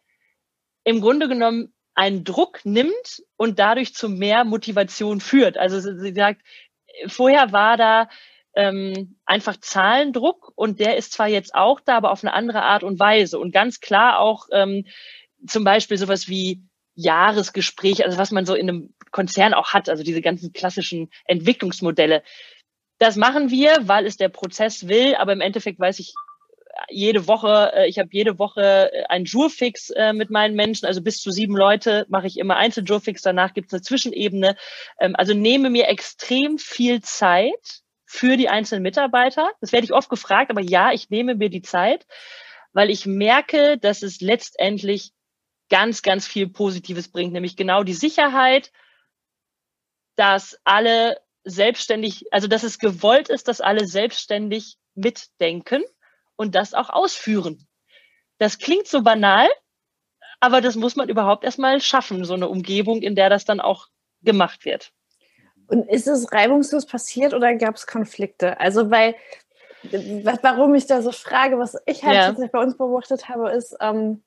im 0.85 1.01
Grunde 1.01 1.29
genommen 1.29 1.73
einen 1.97 2.25
Druck 2.25 2.61
nimmt 2.65 3.23
und 3.37 3.59
dadurch 3.59 3.95
zu 3.95 4.09
mehr 4.09 4.45
Motivation 4.45 5.21
führt. 5.21 5.57
Also 5.57 5.81
sie 5.81 6.13
sagt, 6.13 6.43
vorher 7.07 7.53
war 7.53 7.77
da 7.77 8.09
ähm, 8.55 9.17
einfach 9.25 9.57
Zahlendruck 9.57 10.53
und 10.55 10.79
der 10.79 10.97
ist 10.97 11.13
zwar 11.13 11.29
jetzt 11.29 11.55
auch 11.55 11.81
da, 11.81 11.97
aber 11.97 12.13
auf 12.13 12.23
eine 12.23 12.35
andere 12.35 12.63
Art 12.63 12.85
und 12.85 13.01
Weise. 13.01 13.39
Und 13.39 13.51
ganz 13.51 13.81
klar 13.81 14.19
auch 14.19 14.47
ähm, 14.53 14.85
zum 15.47 15.65
Beispiel 15.65 15.97
sowas 15.97 16.29
wie 16.29 16.63
Jahresgespräch, 16.95 18.05
also 18.05 18.19
was 18.19 18.31
man 18.31 18.47
so 18.47 18.55
in 18.55 18.69
einem 18.69 18.95
Konzern 19.11 19.55
auch 19.55 19.73
hat, 19.73 19.89
also 19.89 20.03
diese 20.03 20.23
ganzen 20.23 20.53
klassischen 20.53 21.11
Entwicklungsmodelle. 21.25 22.23
Das 22.99 23.17
machen 23.17 23.51
wir, 23.51 23.75
weil 23.83 24.07
es 24.07 24.17
der 24.17 24.31
Prozess 24.31 24.89
will, 24.89 25.15
aber 25.15 25.33
im 25.33 25.41
Endeffekt 25.41 25.79
weiß 25.79 25.99
ich 25.99 26.15
jede 26.89 27.27
Woche, 27.27 27.73
äh, 27.75 27.89
ich 27.89 27.99
habe 27.99 28.09
jede 28.12 28.39
Woche 28.39 28.93
äh, 28.93 29.05
ein 29.09 29.25
Jurfix 29.25 29.91
äh, 29.91 30.12
mit 30.12 30.31
meinen 30.31 30.55
Menschen, 30.55 30.87
also 30.87 31.03
bis 31.03 31.21
zu 31.21 31.31
sieben 31.31 31.57
Leute 31.57 32.07
mache 32.09 32.27
ich 32.27 32.39
immer 32.39 32.57
Einzeljurfix, 32.57 33.23
danach 33.23 33.55
gibt 33.55 33.69
es 33.69 33.75
eine 33.75 33.83
Zwischenebene. 33.83 34.57
Ähm, 35.01 35.15
also 35.17 35.35
nehme 35.35 35.71
mir 35.71 35.89
extrem 35.89 36.59
viel 36.59 37.01
Zeit 37.03 37.83
für 38.05 38.37
die 38.37 38.49
einzelnen 38.49 38.83
Mitarbeiter. 38.83 39.51
Das 39.61 39.73
werde 39.73 39.85
ich 39.85 39.93
oft 39.93 40.09
gefragt, 40.09 40.51
aber 40.51 40.61
ja, 40.61 40.93
ich 40.93 41.11
nehme 41.11 41.35
mir 41.35 41.51
die 41.51 41.62
Zeit, 41.62 42.07
weil 42.73 42.91
ich 42.91 43.07
merke, 43.07 43.79
dass 43.79 44.03
es 44.03 44.21
letztendlich 44.21 45.12
ganz, 45.69 46.03
ganz 46.03 46.27
viel 46.27 46.49
Positives 46.49 47.09
bringt, 47.09 47.33
nämlich 47.33 47.57
genau 47.57 47.83
die 47.83 47.95
Sicherheit, 47.95 48.71
dass 50.15 50.59
alle 50.65 51.19
selbstständig, 51.45 52.25
also 52.33 52.47
dass 52.49 52.62
es 52.62 52.79
gewollt 52.79 53.29
ist, 53.29 53.49
dass 53.49 53.61
alle 53.61 53.87
selbstständig 53.87 54.77
mitdenken 54.95 55.83
und 56.37 56.55
das 56.55 56.75
auch 56.75 56.90
ausführen. 56.90 57.66
Das 58.38 58.59
klingt 58.59 58.87
so 58.87 59.03
banal, 59.03 59.49
aber 60.40 60.61
das 60.61 60.77
muss 60.77 60.96
man 60.96 61.09
überhaupt 61.09 61.44
erstmal 61.44 61.81
schaffen, 61.81 62.25
so 62.25 62.35
eine 62.35 62.49
Umgebung, 62.49 63.03
in 63.03 63.14
der 63.14 63.31
das 63.31 63.44
dann 63.44 63.61
auch 63.61 63.88
gemacht 64.22 64.64
wird. 64.64 64.92
Und 65.68 65.88
ist 65.90 66.07
es 66.07 66.33
reibungslos 66.33 66.87
passiert 66.87 67.35
oder 67.35 67.55
gab 67.57 67.75
es 67.75 67.87
Konflikte? 67.87 68.61
Also, 68.61 68.90
weil, 68.90 69.16
warum 70.42 70.75
ich 70.75 70.87
da 70.87 71.03
so 71.03 71.11
frage, 71.11 71.59
was 71.59 71.77
ich 71.87 72.05
halt 72.05 72.38
ja. 72.38 72.46
bei 72.53 72.61
uns 72.61 72.77
beobachtet 72.77 73.29
habe, 73.29 73.51
ist 73.51 73.77
ähm, 73.81 74.22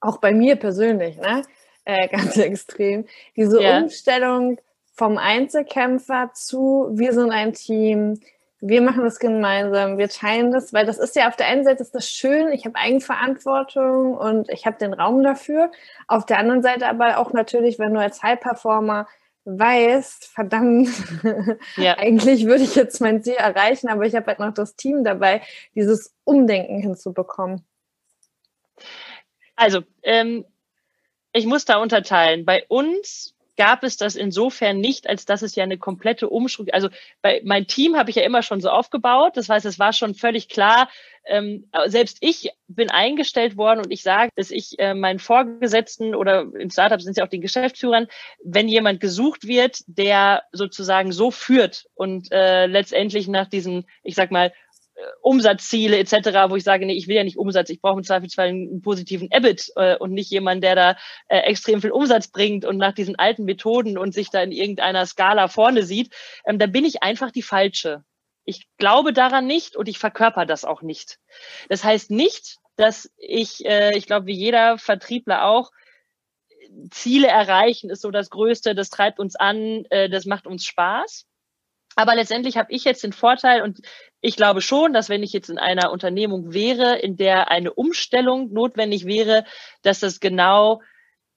auch 0.00 0.18
bei 0.18 0.32
mir 0.32 0.56
persönlich, 0.56 1.16
ne? 1.16 1.42
Äh, 1.84 2.08
ganz 2.16 2.36
extrem, 2.36 3.06
diese 3.36 3.62
ja. 3.62 3.78
Umstellung 3.78 4.58
vom 4.94 5.18
Einzelkämpfer 5.18 6.30
zu, 6.34 6.88
wir 6.92 7.12
sind 7.12 7.30
ein 7.30 7.52
Team, 7.52 8.20
wir 8.60 8.82
machen 8.82 9.04
das 9.04 9.18
gemeinsam, 9.18 9.96
wir 9.96 10.08
teilen 10.08 10.52
das, 10.52 10.72
weil 10.72 10.84
das 10.84 10.98
ist 10.98 11.16
ja 11.16 11.28
auf 11.28 11.36
der 11.36 11.46
einen 11.46 11.64
Seite 11.64 11.82
ist 11.82 11.94
das 11.94 12.10
schön, 12.10 12.52
ich 12.52 12.66
habe 12.66 12.76
Eigenverantwortung 12.76 14.14
und 14.14 14.50
ich 14.50 14.66
habe 14.66 14.76
den 14.78 14.92
Raum 14.92 15.22
dafür. 15.22 15.70
Auf 16.06 16.26
der 16.26 16.38
anderen 16.38 16.62
Seite 16.62 16.86
aber 16.86 17.18
auch 17.18 17.32
natürlich, 17.32 17.78
wenn 17.78 17.94
du 17.94 18.00
als 18.00 18.22
High-Performer 18.22 19.08
weißt, 19.44 20.26
verdammt, 20.26 20.90
ja. 21.76 21.96
eigentlich 21.98 22.44
würde 22.46 22.62
ich 22.62 22.74
jetzt 22.74 23.00
mein 23.00 23.22
Ziel 23.22 23.34
erreichen, 23.34 23.88
aber 23.88 24.04
ich 24.04 24.14
habe 24.14 24.26
halt 24.26 24.38
noch 24.38 24.52
das 24.52 24.76
Team 24.76 25.04
dabei, 25.04 25.40
dieses 25.74 26.14
Umdenken 26.24 26.80
hinzubekommen. 26.80 27.64
Also, 29.56 29.82
ähm, 30.02 30.44
ich 31.32 31.46
muss 31.46 31.64
da 31.64 31.76
unterteilen. 31.76 32.44
Bei 32.44 32.64
uns 32.68 33.34
gab 33.60 33.84
es 33.84 33.98
das 33.98 34.16
insofern 34.16 34.80
nicht, 34.80 35.06
als 35.06 35.26
dass 35.26 35.42
es 35.42 35.54
ja 35.54 35.64
eine 35.64 35.76
komplette 35.76 36.30
Umstrukturierung, 36.30 36.82
also 36.82 36.88
bei 37.20 37.42
mein 37.44 37.66
Team 37.66 37.94
habe 37.94 38.08
ich 38.08 38.16
ja 38.16 38.22
immer 38.22 38.42
schon 38.42 38.62
so 38.62 38.70
aufgebaut. 38.70 39.36
Das 39.36 39.50
heißt, 39.50 39.66
es 39.66 39.78
war 39.78 39.92
schon 39.92 40.14
völlig 40.14 40.48
klar, 40.48 40.88
ähm, 41.26 41.68
selbst 41.84 42.16
ich 42.22 42.52
bin 42.68 42.88
eingestellt 42.88 43.58
worden 43.58 43.80
und 43.80 43.90
ich 43.90 44.02
sage, 44.02 44.30
dass 44.34 44.50
ich 44.50 44.78
äh, 44.78 44.94
meinen 44.94 45.18
Vorgesetzten 45.18 46.14
oder 46.14 46.46
im 46.58 46.70
Startup 46.70 47.02
sind 47.02 47.18
ja 47.18 47.24
auch 47.24 47.28
den 47.28 47.42
Geschäftsführern, 47.42 48.06
wenn 48.42 48.66
jemand 48.66 48.98
gesucht 48.98 49.46
wird, 49.46 49.80
der 49.86 50.44
sozusagen 50.52 51.12
so 51.12 51.30
führt 51.30 51.84
und 51.92 52.32
äh, 52.32 52.64
letztendlich 52.64 53.28
nach 53.28 53.50
diesen, 53.50 53.84
ich 54.02 54.14
sag 54.14 54.30
mal, 54.30 54.54
Umsatzziele 55.22 55.98
etc., 55.98 56.48
wo 56.48 56.56
ich 56.56 56.64
sage, 56.64 56.86
nee, 56.86 56.94
ich 56.94 57.08
will 57.08 57.16
ja 57.16 57.24
nicht 57.24 57.38
Umsatz, 57.38 57.70
ich 57.70 57.80
brauche 57.80 57.98
im 57.98 58.04
Zweifelsfall 58.04 58.48
einen 58.48 58.82
positiven 58.82 59.30
EBIT 59.30 59.72
äh, 59.76 59.96
und 59.96 60.12
nicht 60.12 60.30
jemanden, 60.30 60.62
der 60.62 60.74
da 60.74 60.96
äh, 61.28 61.38
extrem 61.40 61.80
viel 61.80 61.90
Umsatz 61.90 62.28
bringt 62.28 62.64
und 62.64 62.76
nach 62.76 62.92
diesen 62.92 63.18
alten 63.18 63.44
Methoden 63.44 63.98
und 63.98 64.12
sich 64.12 64.30
da 64.30 64.42
in 64.42 64.52
irgendeiner 64.52 65.06
Skala 65.06 65.48
vorne 65.48 65.82
sieht, 65.82 66.14
ähm, 66.46 66.58
da 66.58 66.66
bin 66.66 66.84
ich 66.84 67.02
einfach 67.02 67.30
die 67.30 67.42
falsche. 67.42 68.04
Ich 68.44 68.66
glaube 68.78 69.12
daran 69.12 69.46
nicht 69.46 69.76
und 69.76 69.88
ich 69.88 69.98
verkörper 69.98 70.46
das 70.46 70.64
auch 70.64 70.82
nicht. 70.82 71.18
Das 71.68 71.84
heißt 71.84 72.10
nicht, 72.10 72.56
dass 72.76 73.10
ich, 73.16 73.64
äh, 73.64 73.96
ich 73.96 74.06
glaube, 74.06 74.26
wie 74.26 74.34
jeder 74.34 74.78
Vertriebler 74.78 75.44
auch, 75.44 75.70
Ziele 76.90 77.28
erreichen 77.28 77.90
ist 77.90 78.02
so 78.02 78.10
das 78.10 78.30
Größte, 78.30 78.74
das 78.74 78.90
treibt 78.90 79.18
uns 79.18 79.36
an, 79.36 79.84
äh, 79.90 80.08
das 80.08 80.24
macht 80.24 80.46
uns 80.46 80.64
Spaß. 80.64 81.26
Aber 81.96 82.14
letztendlich 82.14 82.56
habe 82.56 82.72
ich 82.72 82.84
jetzt 82.84 83.02
den 83.02 83.12
Vorteil 83.12 83.62
und 83.62 83.80
ich 84.20 84.36
glaube 84.36 84.60
schon, 84.60 84.92
dass 84.92 85.08
wenn 85.08 85.22
ich 85.22 85.32
jetzt 85.32 85.50
in 85.50 85.58
einer 85.58 85.90
Unternehmung 85.90 86.52
wäre, 86.52 86.98
in 86.98 87.16
der 87.16 87.50
eine 87.50 87.72
Umstellung 87.72 88.52
notwendig 88.52 89.06
wäre, 89.06 89.44
dass 89.82 90.00
das 90.00 90.20
genau 90.20 90.80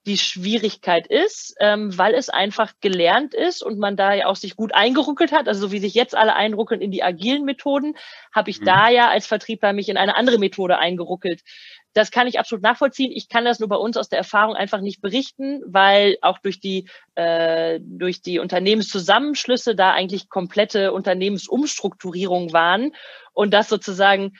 die 0.06 0.18
Schwierigkeit 0.18 1.06
ist, 1.06 1.56
ähm, 1.60 1.96
weil 1.96 2.14
es 2.14 2.28
einfach 2.28 2.72
gelernt 2.80 3.32
ist 3.32 3.62
und 3.62 3.78
man 3.78 3.96
da 3.96 4.12
ja 4.12 4.26
auch 4.26 4.36
sich 4.36 4.54
gut 4.54 4.74
eingeruckelt 4.74 5.32
hat. 5.32 5.48
Also 5.48 5.68
so 5.68 5.72
wie 5.72 5.78
sich 5.78 5.94
jetzt 5.94 6.14
alle 6.14 6.34
einruckeln 6.34 6.82
in 6.82 6.90
die 6.90 7.02
agilen 7.02 7.44
Methoden, 7.44 7.96
habe 8.32 8.50
ich 8.50 8.60
mhm. 8.60 8.66
da 8.66 8.88
ja 8.90 9.08
als 9.08 9.26
Vertriebler 9.26 9.72
mich 9.72 9.88
in 9.88 9.96
eine 9.96 10.16
andere 10.16 10.38
Methode 10.38 10.78
eingeruckelt. 10.78 11.40
Das 11.94 12.10
kann 12.10 12.26
ich 12.26 12.38
absolut 12.38 12.62
nachvollziehen. 12.62 13.12
Ich 13.12 13.28
kann 13.28 13.44
das 13.44 13.60
nur 13.60 13.68
bei 13.68 13.76
uns 13.76 13.96
aus 13.96 14.08
der 14.08 14.18
Erfahrung 14.18 14.56
einfach 14.56 14.80
nicht 14.80 15.00
berichten, 15.00 15.62
weil 15.66 16.18
auch 16.22 16.38
durch 16.38 16.60
die 16.60 16.88
äh, 17.14 17.80
durch 17.82 18.20
die 18.20 18.40
Unternehmenszusammenschlüsse 18.40 19.74
da 19.74 19.92
eigentlich 19.92 20.28
komplette 20.28 20.92
Unternehmensumstrukturierungen 20.92 22.52
waren 22.52 22.92
und 23.32 23.54
das 23.54 23.68
sozusagen 23.68 24.32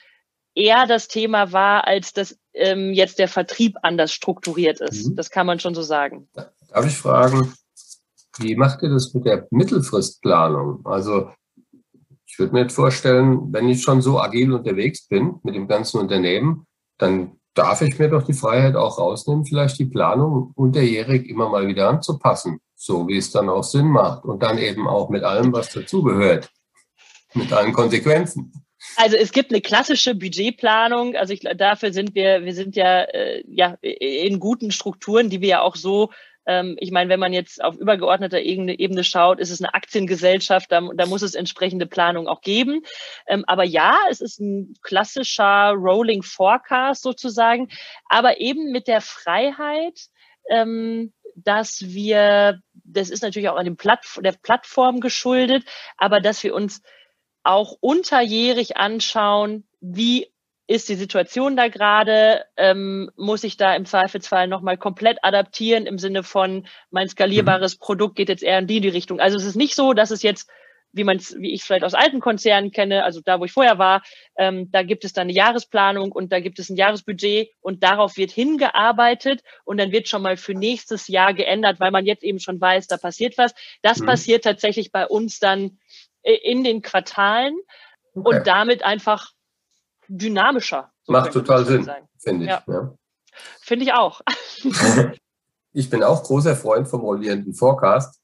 eher 0.55 0.87
das 0.87 1.09
Thema 1.09 1.53
war, 1.53 1.87
als 1.87 2.13
dass 2.13 2.39
ähm, 2.53 2.93
jetzt 2.93 3.19
der 3.19 3.29
Vertrieb 3.29 3.77
anders 3.83 4.13
strukturiert 4.13 4.81
ist. 4.81 5.09
Mhm. 5.09 5.17
Das 5.17 5.31
kann 5.31 5.47
man 5.47 5.61
schon 5.61 5.75
so 5.75 5.83
sagen. 5.83 6.29
Darf 6.35 6.87
ich 6.87 6.97
fragen, 6.97 7.53
wie 8.39 8.57
macht 8.57 8.83
ihr 8.83 8.91
das 8.91 9.15
mit 9.15 9.27
der 9.27 9.47
Mittelfristplanung? 9.51 10.85
Also 10.85 11.31
ich 12.27 12.39
würde 12.39 12.53
mir 12.53 12.63
jetzt 12.63 12.75
vorstellen, 12.75 13.53
wenn 13.53 13.69
ich 13.69 13.83
schon 13.83 14.03
so 14.03 14.21
agil 14.21 14.53
unterwegs 14.53 15.07
bin 15.07 15.37
mit 15.45 15.55
dem 15.55 15.69
ganzen 15.69 16.01
Unternehmen, 16.01 16.67
dann 16.99 17.39
darf 17.55 17.83
ich 17.83 17.99
mir 17.99 18.09
doch 18.09 18.25
die 18.25 18.33
Freiheit 18.33 18.75
auch 18.75 18.99
rausnehmen, 18.99 19.45
vielleicht 19.45 19.79
die 19.79 19.87
Planung 19.87 20.53
unterjährig 20.55 21.29
immer 21.29 21.49
mal 21.49 21.67
wieder 21.67 21.89
anzupassen, 21.89 22.61
so 22.75 23.09
wie 23.09 23.17
es 23.17 23.31
dann 23.31 23.49
auch 23.49 23.65
Sinn 23.65 23.89
macht 23.89 24.25
und 24.25 24.43
dann 24.43 24.59
eben 24.59 24.89
auch 24.89 25.09
mit 25.09 25.23
allem, 25.23 25.53
was 25.53 25.71
dazugehört, 25.73 26.51
mit 27.35 27.53
allen 27.53 27.73
Konsequenzen. 27.73 28.53
Also 28.97 29.17
es 29.17 29.33
gibt 29.33 29.51
eine 29.51 29.61
klassische 29.61 30.15
Budgetplanung. 30.15 31.17
Also 31.17 31.33
ich, 31.33 31.41
dafür 31.41 31.93
sind 31.93 32.15
wir, 32.15 32.45
wir 32.45 32.55
sind 32.55 32.77
ja, 32.77 33.03
äh, 33.03 33.43
ja 33.47 33.77
in 33.81 34.39
guten 34.41 34.71
Strukturen, 34.71 35.31
die 35.31 35.41
wir 35.41 35.49
ja 35.49 35.61
auch 35.63 35.77
so 35.77 36.11
ähm, 36.47 36.77
ich 36.79 36.91
meine, 36.91 37.11
wenn 37.11 37.21
man 37.21 37.33
jetzt 37.33 37.63
auf 37.63 37.77
übergeordneter 37.77 38.41
Ebene, 38.41 38.79
Ebene 38.79 39.05
schaut, 39.05 39.41
ist 39.41 39.51
es 39.51 39.61
eine 39.61 39.75
Aktiengesellschaft, 39.75 40.71
da, 40.71 40.81
da 40.95 41.07
muss 41.07 41.23
es 41.23 41.35
entsprechende 41.35 41.87
Planung 41.87 42.29
auch 42.29 42.41
geben. 42.41 42.83
Ähm, 43.27 43.45
aber 43.47 43.65
ja, 43.65 43.97
es 44.11 44.21
ist 44.21 44.41
ein 44.41 44.75
klassischer 44.83 45.73
Rolling 45.73 46.23
Forecast 46.23 47.03
sozusagen, 47.03 47.69
aber 48.09 48.41
eben 48.41 48.73
mit 48.73 48.89
der 48.89 49.01
Freiheit, 49.01 50.09
ähm, 50.51 51.13
dass 51.37 51.81
wir, 51.81 52.61
das 52.73 53.11
ist 53.11 53.23
natürlich 53.23 53.49
auch 53.49 53.57
an 53.57 53.65
dem 53.65 53.77
Plattf 53.77 54.21
der 54.23 54.33
Plattform 54.33 55.01
geschuldet, 55.01 55.65
aber 55.97 56.21
dass 56.21 56.43
wir 56.43 56.55
uns 56.55 56.83
auch 57.43 57.77
unterjährig 57.81 58.77
anschauen, 58.77 59.67
wie 59.81 60.34
ist 60.67 60.89
die 60.89 60.95
Situation 60.95 61.57
da 61.57 61.69
gerade? 61.69 62.45
Ähm, 62.57 63.11
muss 63.17 63.45
ich 63.45 63.57
da 63.57 63.75
im 63.75 63.85
Zweifelsfall 63.85 64.49
nochmal 64.49 64.79
komplett 64.79 65.19
adaptieren 65.23 65.87
im 65.87 65.99
Sinne 65.99 66.23
von, 66.23 66.67
mein 66.91 67.09
skalierbares 67.09 67.77
mhm. 67.77 67.81
Produkt 67.81 68.17
geht 68.17 68.29
jetzt 68.29 68.43
eher 68.43 68.59
in 68.59 68.67
die, 68.67 68.81
die 68.81 68.89
Richtung. 68.89 69.21
Also 69.21 69.37
es 69.37 69.45
ist 69.45 69.57
nicht 69.57 69.75
so, 69.75 69.93
dass 69.93 70.11
es 70.11 70.23
jetzt, 70.23 70.49
wie 70.93 71.05
man 71.05 71.19
wie 71.37 71.53
ich 71.53 71.65
vielleicht 71.65 71.85
aus 71.85 71.93
alten 71.93 72.21
Konzernen 72.21 72.71
kenne, 72.71 73.05
also 73.05 73.21
da, 73.23 73.41
wo 73.41 73.45
ich 73.45 73.53
vorher 73.53 73.79
war, 73.79 74.03
ähm, 74.39 74.71
da 74.71 74.83
gibt 74.83 75.05
es 75.05 75.13
dann 75.13 75.23
eine 75.23 75.33
Jahresplanung 75.33 76.13
und 76.13 76.33
da 76.33 76.41
gibt 76.41 76.59
es 76.59 76.71
ein 76.71 76.77
Jahresbudget 76.77 77.51
und 77.61 77.83
darauf 77.83 78.17
wird 78.17 78.31
hingearbeitet 78.31 79.43
und 79.65 79.79
dann 79.79 79.93
wird 79.93 80.09
schon 80.09 80.23
mal 80.23 80.37
für 80.39 80.55
nächstes 80.55 81.09
Jahr 81.09 81.35
geändert, 81.35 81.79
weil 81.79 81.91
man 81.91 82.07
jetzt 82.07 82.23
eben 82.23 82.41
schon 82.41 82.61
weiß, 82.61 82.87
da 82.87 82.97
passiert 82.97 83.37
was. 83.37 83.55
Das 83.83 83.99
mhm. 83.99 84.07
passiert 84.07 84.45
tatsächlich 84.45 84.93
bei 84.93 85.07
uns 85.07 85.41
dann 85.41 85.79
äh, 86.23 86.37
in 86.37 86.65
den 86.65 86.81
Quartalen 86.81 87.55
okay. 88.15 88.39
und 88.39 88.47
damit 88.47 88.83
einfach 88.83 89.34
dynamischer. 90.09 90.91
So 91.05 91.13
Macht 91.13 91.33
total 91.33 91.65
Sinn, 91.65 91.91
finde 92.19 92.45
ich. 92.45 92.51
Ja. 92.51 92.63
Ja. 92.67 92.95
Finde 93.61 93.85
ich 93.85 93.93
auch. 93.93 94.21
ich 95.73 95.91
bin 95.91 96.03
auch 96.03 96.23
großer 96.23 96.57
Freund 96.57 96.89
vom 96.89 97.01
rollierenden 97.01 97.55
Forecast. 97.55 98.21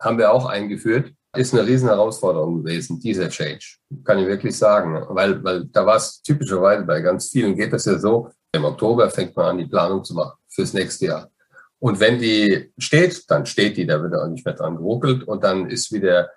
Haben 0.00 0.18
wir 0.18 0.32
auch 0.32 0.46
eingeführt. 0.46 1.12
Ist 1.36 1.52
eine 1.52 1.66
riesen 1.66 1.88
Herausforderung 1.88 2.62
gewesen, 2.62 2.98
dieser 3.00 3.28
Change. 3.28 3.76
Kann 4.04 4.18
ich 4.18 4.26
wirklich 4.26 4.56
sagen. 4.56 5.04
Weil, 5.08 5.42
weil 5.44 5.66
da 5.66 5.84
war 5.84 5.96
es 5.96 6.22
typischerweise 6.22 6.84
bei 6.84 7.00
ganz 7.00 7.28
vielen 7.30 7.56
geht 7.56 7.72
das 7.72 7.84
ja 7.84 7.98
so, 7.98 8.30
im 8.52 8.64
Oktober 8.64 9.10
fängt 9.10 9.36
man 9.36 9.46
an, 9.46 9.58
die 9.58 9.66
Planung 9.66 10.02
zu 10.02 10.14
machen 10.14 10.38
fürs 10.48 10.72
nächste 10.72 11.06
Jahr. 11.06 11.30
Und 11.78 12.00
wenn 12.00 12.18
die 12.18 12.72
steht, 12.78 13.30
dann 13.30 13.44
steht 13.44 13.76
die, 13.76 13.86
da 13.86 14.02
wird 14.02 14.14
auch 14.14 14.28
nicht 14.28 14.46
mehr 14.46 14.54
dran 14.54 14.76
geruckelt 14.76 15.24
und 15.24 15.44
dann 15.44 15.68
ist 15.68 15.92
wieder 15.92 16.30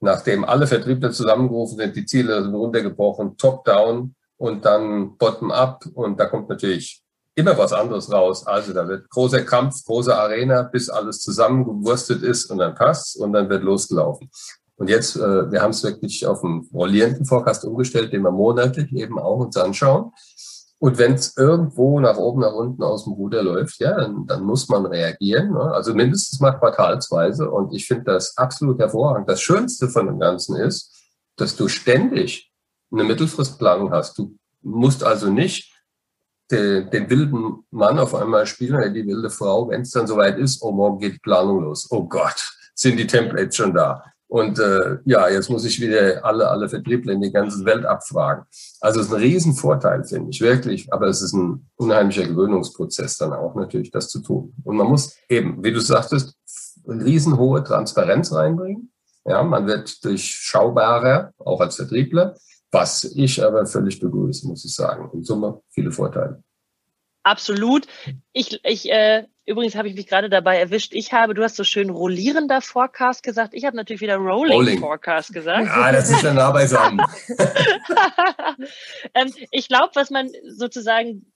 nachdem 0.00 0.44
alle 0.44 0.66
Vertriebler 0.66 1.10
zusammengerufen 1.10 1.78
sind, 1.78 1.96
die 1.96 2.06
Ziele 2.06 2.42
sind 2.42 2.54
runtergebrochen, 2.54 3.36
top-down 3.36 4.14
und 4.36 4.64
dann 4.64 5.16
bottom-up. 5.16 5.86
Und 5.94 6.20
da 6.20 6.26
kommt 6.26 6.48
natürlich 6.48 7.02
immer 7.34 7.56
was 7.58 7.72
anderes 7.72 8.10
raus. 8.10 8.46
Also 8.46 8.72
da 8.72 8.88
wird 8.88 9.08
großer 9.10 9.42
Kampf, 9.42 9.84
große 9.84 10.16
Arena, 10.16 10.62
bis 10.62 10.88
alles 10.88 11.20
zusammengewurstet 11.20 12.22
ist 12.22 12.50
und 12.50 12.58
dann 12.58 12.74
passt 12.74 13.18
und 13.18 13.32
dann 13.32 13.48
wird 13.48 13.62
losgelaufen. 13.62 14.30
Und 14.78 14.90
jetzt, 14.90 15.16
äh, 15.16 15.50
wir 15.50 15.62
haben 15.62 15.70
es 15.70 15.82
wirklich 15.82 16.26
auf 16.26 16.44
einen 16.44 16.68
rollierenden 16.72 17.24
Forecast 17.24 17.64
umgestellt, 17.64 18.12
den 18.12 18.22
wir 18.22 18.30
monatlich 18.30 18.92
eben 18.92 19.18
auch 19.18 19.38
uns 19.38 19.56
anschauen. 19.56 20.12
Und 20.78 20.98
wenn 20.98 21.14
es 21.14 21.36
irgendwo 21.36 22.00
nach 22.00 22.18
oben, 22.18 22.42
nach 22.42 22.52
unten 22.52 22.82
aus 22.82 23.04
dem 23.04 23.14
Ruder 23.14 23.42
läuft, 23.42 23.80
ja, 23.80 23.96
dann, 23.96 24.26
dann 24.26 24.42
muss 24.42 24.68
man 24.68 24.84
reagieren. 24.84 25.52
Ne? 25.52 25.72
Also 25.72 25.94
mindestens 25.94 26.38
mal 26.40 26.52
quartalsweise. 26.52 27.50
Und 27.50 27.74
ich 27.74 27.86
finde 27.86 28.04
das 28.04 28.36
absolut 28.36 28.78
hervorragend. 28.78 29.28
Das 29.28 29.40
Schönste 29.40 29.88
von 29.88 30.06
dem 30.06 30.18
Ganzen 30.18 30.56
ist, 30.56 30.94
dass 31.36 31.56
du 31.56 31.68
ständig 31.68 32.52
eine 32.92 33.04
Mittelfristplanung 33.04 33.90
hast. 33.90 34.18
Du 34.18 34.36
musst 34.62 35.02
also 35.02 35.30
nicht 35.30 35.72
den, 36.50 36.90
den 36.90 37.10
wilden 37.10 37.64
Mann 37.70 37.98
auf 37.98 38.14
einmal 38.14 38.46
spielen 38.46 38.76
oder 38.76 38.90
die 38.90 39.06
wilde 39.06 39.30
Frau, 39.30 39.68
wenn 39.68 39.80
es 39.80 39.90
dann 39.90 40.06
soweit 40.06 40.38
ist, 40.38 40.62
oh, 40.62 40.72
morgen 40.72 40.98
geht 40.98 41.14
die 41.14 41.20
Planung 41.20 41.62
los. 41.62 41.88
Oh 41.90 42.06
Gott, 42.06 42.52
sind 42.74 42.98
die 42.98 43.06
Templates 43.06 43.56
schon 43.56 43.74
da? 43.74 44.04
Und 44.28 44.58
äh, 44.58 44.98
ja, 45.04 45.28
jetzt 45.28 45.50
muss 45.50 45.64
ich 45.64 45.80
wieder 45.80 46.24
alle, 46.24 46.48
alle 46.48 46.68
Vertriebler 46.68 47.12
in 47.12 47.20
die 47.20 47.32
ganze 47.32 47.64
Welt 47.64 47.84
abfragen. 47.84 48.44
Also 48.80 49.00
es 49.00 49.06
ist 49.06 49.12
ein 49.12 49.20
Riesenvorteil, 49.20 50.04
finde 50.04 50.30
ich, 50.30 50.40
wirklich. 50.40 50.92
Aber 50.92 51.06
es 51.06 51.22
ist 51.22 51.32
ein 51.32 51.70
unheimlicher 51.76 52.26
Gewöhnungsprozess 52.26 53.18
dann 53.18 53.32
auch 53.32 53.54
natürlich, 53.54 53.90
das 53.90 54.08
zu 54.08 54.20
tun. 54.20 54.52
Und 54.64 54.76
man 54.76 54.88
muss 54.88 55.16
eben, 55.28 55.62
wie 55.62 55.72
du 55.72 55.80
sagtest, 55.80 56.36
riesenhohe 56.88 57.62
Transparenz 57.62 58.32
reinbringen. 58.32 58.90
Ja, 59.24 59.42
man 59.42 59.66
wird 59.66 60.04
durchschaubarer, 60.04 61.32
auch 61.38 61.60
als 61.60 61.76
Vertriebler, 61.76 62.36
was 62.70 63.04
ich 63.04 63.42
aber 63.44 63.66
völlig 63.66 64.00
begrüße, 64.00 64.46
muss 64.46 64.64
ich 64.64 64.74
sagen. 64.74 65.10
In 65.12 65.22
Summe 65.22 65.60
viele 65.70 65.92
Vorteile. 65.92 66.42
Absolut. 67.26 67.88
Ich, 68.32 68.60
ich 68.64 68.88
äh, 68.88 69.24
übrigens 69.46 69.74
habe 69.74 69.88
ich 69.88 69.96
mich 69.96 70.06
gerade 70.06 70.30
dabei 70.30 70.58
erwischt. 70.60 70.92
Ich 70.94 71.12
habe, 71.12 71.34
du 71.34 71.42
hast 71.42 71.56
so 71.56 71.64
schön 71.64 71.90
rollierender 71.90 72.60
Forecast 72.60 73.24
gesagt. 73.24 73.52
Ich 73.52 73.64
habe 73.64 73.76
natürlich 73.76 74.00
wieder 74.00 74.14
Rolling, 74.14 74.52
Rolling. 74.52 74.78
Forecast 74.78 75.32
gesagt. 75.32 75.66
Ja, 75.66 75.90
das 75.90 76.08
ist 76.08 76.22
dann 76.22 76.36
nah 76.36 76.52
beisammen. 76.52 77.04
ähm, 79.14 79.34
ich 79.50 79.66
glaube, 79.66 79.90
was 79.94 80.10
man 80.10 80.30
sozusagen 80.46 81.32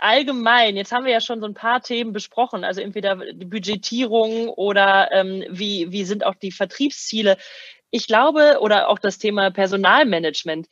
allgemein, 0.00 0.76
jetzt 0.76 0.92
haben 0.92 1.06
wir 1.06 1.12
ja 1.12 1.22
schon 1.22 1.40
so 1.40 1.46
ein 1.46 1.54
paar 1.54 1.80
Themen 1.80 2.12
besprochen, 2.12 2.62
also 2.62 2.82
entweder 2.82 3.16
die 3.16 3.46
Budgetierung 3.46 4.50
oder 4.50 5.12
ähm, 5.12 5.44
wie, 5.48 5.92
wie 5.92 6.04
sind 6.04 6.26
auch 6.26 6.34
die 6.34 6.52
Vertriebsziele. 6.52 7.38
Ich 7.90 8.06
glaube, 8.06 8.58
oder 8.60 8.90
auch 8.90 8.98
das 8.98 9.16
Thema 9.16 9.50
Personalmanagement. 9.50 10.68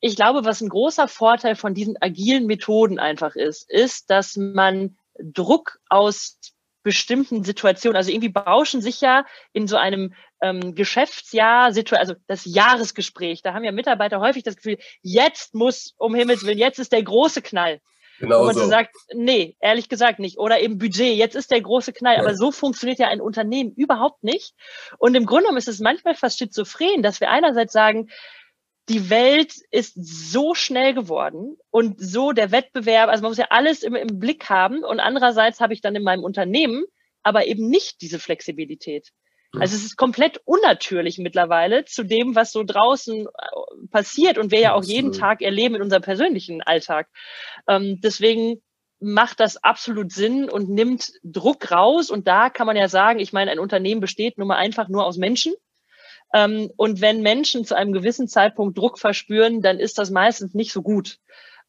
Ich 0.00 0.16
glaube, 0.16 0.44
was 0.44 0.60
ein 0.60 0.68
großer 0.68 1.08
Vorteil 1.08 1.56
von 1.56 1.74
diesen 1.74 2.00
agilen 2.00 2.46
Methoden 2.46 2.98
einfach 2.98 3.34
ist, 3.34 3.68
ist, 3.70 4.10
dass 4.10 4.36
man 4.36 4.96
Druck 5.18 5.78
aus 5.88 6.38
bestimmten 6.82 7.44
Situationen, 7.44 7.96
also 7.96 8.10
irgendwie 8.10 8.28
bauschen 8.28 8.80
sich 8.80 9.00
ja 9.00 9.26
in 9.52 9.66
so 9.66 9.76
einem 9.76 10.14
ähm, 10.40 10.74
Geschäftsjahr, 10.74 11.64
also 11.64 12.14
das 12.26 12.44
Jahresgespräch, 12.44 13.42
da 13.42 13.52
haben 13.52 13.64
ja 13.64 13.72
Mitarbeiter 13.72 14.20
häufig 14.20 14.44
das 14.44 14.56
Gefühl, 14.56 14.78
jetzt 15.02 15.54
muss, 15.54 15.94
um 15.98 16.14
Himmels 16.14 16.46
Willen, 16.46 16.58
jetzt 16.58 16.78
ist 16.78 16.92
der 16.92 17.02
große 17.02 17.42
Knall. 17.42 17.80
Genau 18.20 18.40
und 18.40 18.46
man 18.46 18.54
so. 18.56 18.66
sagt, 18.66 18.96
nee, 19.12 19.56
ehrlich 19.60 19.88
gesagt 19.88 20.18
nicht. 20.18 20.38
Oder 20.38 20.60
eben 20.60 20.78
Budget, 20.78 21.16
jetzt 21.16 21.36
ist 21.36 21.50
der 21.50 21.60
große 21.60 21.92
Knall. 21.92 22.16
Ja. 22.16 22.22
Aber 22.22 22.34
so 22.34 22.50
funktioniert 22.50 22.98
ja 22.98 23.08
ein 23.08 23.20
Unternehmen 23.20 23.72
überhaupt 23.72 24.24
nicht. 24.24 24.54
Und 24.98 25.14
im 25.14 25.24
Grunde 25.24 25.44
genommen 25.44 25.58
ist 25.58 25.68
es 25.68 25.78
manchmal 25.78 26.14
fast 26.14 26.38
schizophren, 26.38 27.02
dass 27.02 27.20
wir 27.20 27.30
einerseits 27.30 27.72
sagen, 27.72 28.08
die 28.88 29.10
Welt 29.10 29.54
ist 29.70 29.94
so 29.96 30.54
schnell 30.54 30.94
geworden 30.94 31.56
und 31.70 32.00
so 32.00 32.32
der 32.32 32.50
Wettbewerb, 32.50 33.10
also 33.10 33.22
man 33.22 33.30
muss 33.30 33.38
ja 33.38 33.48
alles 33.50 33.82
im, 33.82 33.94
im 33.94 34.18
Blick 34.18 34.48
haben. 34.48 34.84
Und 34.84 35.00
andererseits 35.00 35.60
habe 35.60 35.74
ich 35.74 35.80
dann 35.80 35.94
in 35.94 36.02
meinem 36.02 36.24
Unternehmen 36.24 36.84
aber 37.22 37.46
eben 37.46 37.68
nicht 37.68 38.00
diese 38.00 38.18
Flexibilität. 38.18 39.10
Also 39.52 39.76
es 39.76 39.84
ist 39.84 39.96
komplett 39.96 40.40
unnatürlich 40.44 41.18
mittlerweile 41.18 41.84
zu 41.84 42.04
dem, 42.04 42.34
was 42.34 42.52
so 42.52 42.64
draußen 42.64 43.26
äh, 43.26 43.86
passiert 43.90 44.36
und 44.36 44.50
wir 44.50 44.60
ja 44.60 44.74
auch 44.74 44.84
jeden 44.84 45.12
Tag 45.12 45.40
erleben 45.40 45.76
in 45.76 45.82
unserem 45.82 46.02
persönlichen 46.02 46.62
Alltag. 46.62 47.08
Ähm, 47.66 47.98
deswegen 48.02 48.60
macht 49.00 49.40
das 49.40 49.56
absolut 49.62 50.12
Sinn 50.12 50.50
und 50.50 50.68
nimmt 50.68 51.12
Druck 51.22 51.70
raus. 51.70 52.10
Und 52.10 52.28
da 52.28 52.50
kann 52.50 52.66
man 52.66 52.76
ja 52.76 52.88
sagen, 52.88 53.20
ich 53.20 53.32
meine, 53.32 53.50
ein 53.50 53.58
Unternehmen 53.58 54.00
besteht 54.00 54.36
nun 54.36 54.48
mal 54.48 54.56
einfach 54.56 54.88
nur 54.88 55.06
aus 55.06 55.16
Menschen. 55.16 55.54
Ähm, 56.34 56.70
und 56.76 57.00
wenn 57.00 57.22
Menschen 57.22 57.64
zu 57.64 57.76
einem 57.76 57.92
gewissen 57.92 58.28
Zeitpunkt 58.28 58.76
Druck 58.76 58.98
verspüren, 58.98 59.62
dann 59.62 59.78
ist 59.78 59.98
das 59.98 60.10
meistens 60.10 60.54
nicht 60.54 60.72
so 60.72 60.82
gut. 60.82 61.18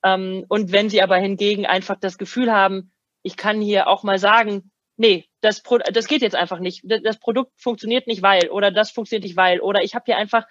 Ähm, 0.03 0.45
und 0.49 0.71
wenn 0.71 0.89
sie 0.89 1.01
aber 1.01 1.17
hingegen 1.17 1.65
einfach 1.65 1.97
das 1.99 2.17
Gefühl 2.17 2.51
haben, 2.51 2.91
ich 3.21 3.37
kann 3.37 3.61
hier 3.61 3.87
auch 3.87 4.03
mal 4.03 4.19
sagen, 4.19 4.71
nee, 4.97 5.25
das, 5.41 5.61
Pro 5.61 5.77
das 5.77 6.07
geht 6.07 6.21
jetzt 6.21 6.35
einfach 6.35 6.59
nicht. 6.59 6.83
Das 6.85 7.17
Produkt 7.17 7.51
funktioniert 7.57 8.07
nicht, 8.07 8.21
weil 8.21 8.49
oder 8.49 8.71
das 8.71 8.91
funktioniert 8.91 9.23
nicht, 9.23 9.37
weil 9.37 9.59
oder 9.61 9.81
ich 9.81 9.95
habe 9.95 10.05
hier 10.05 10.17
einfach 10.17 10.45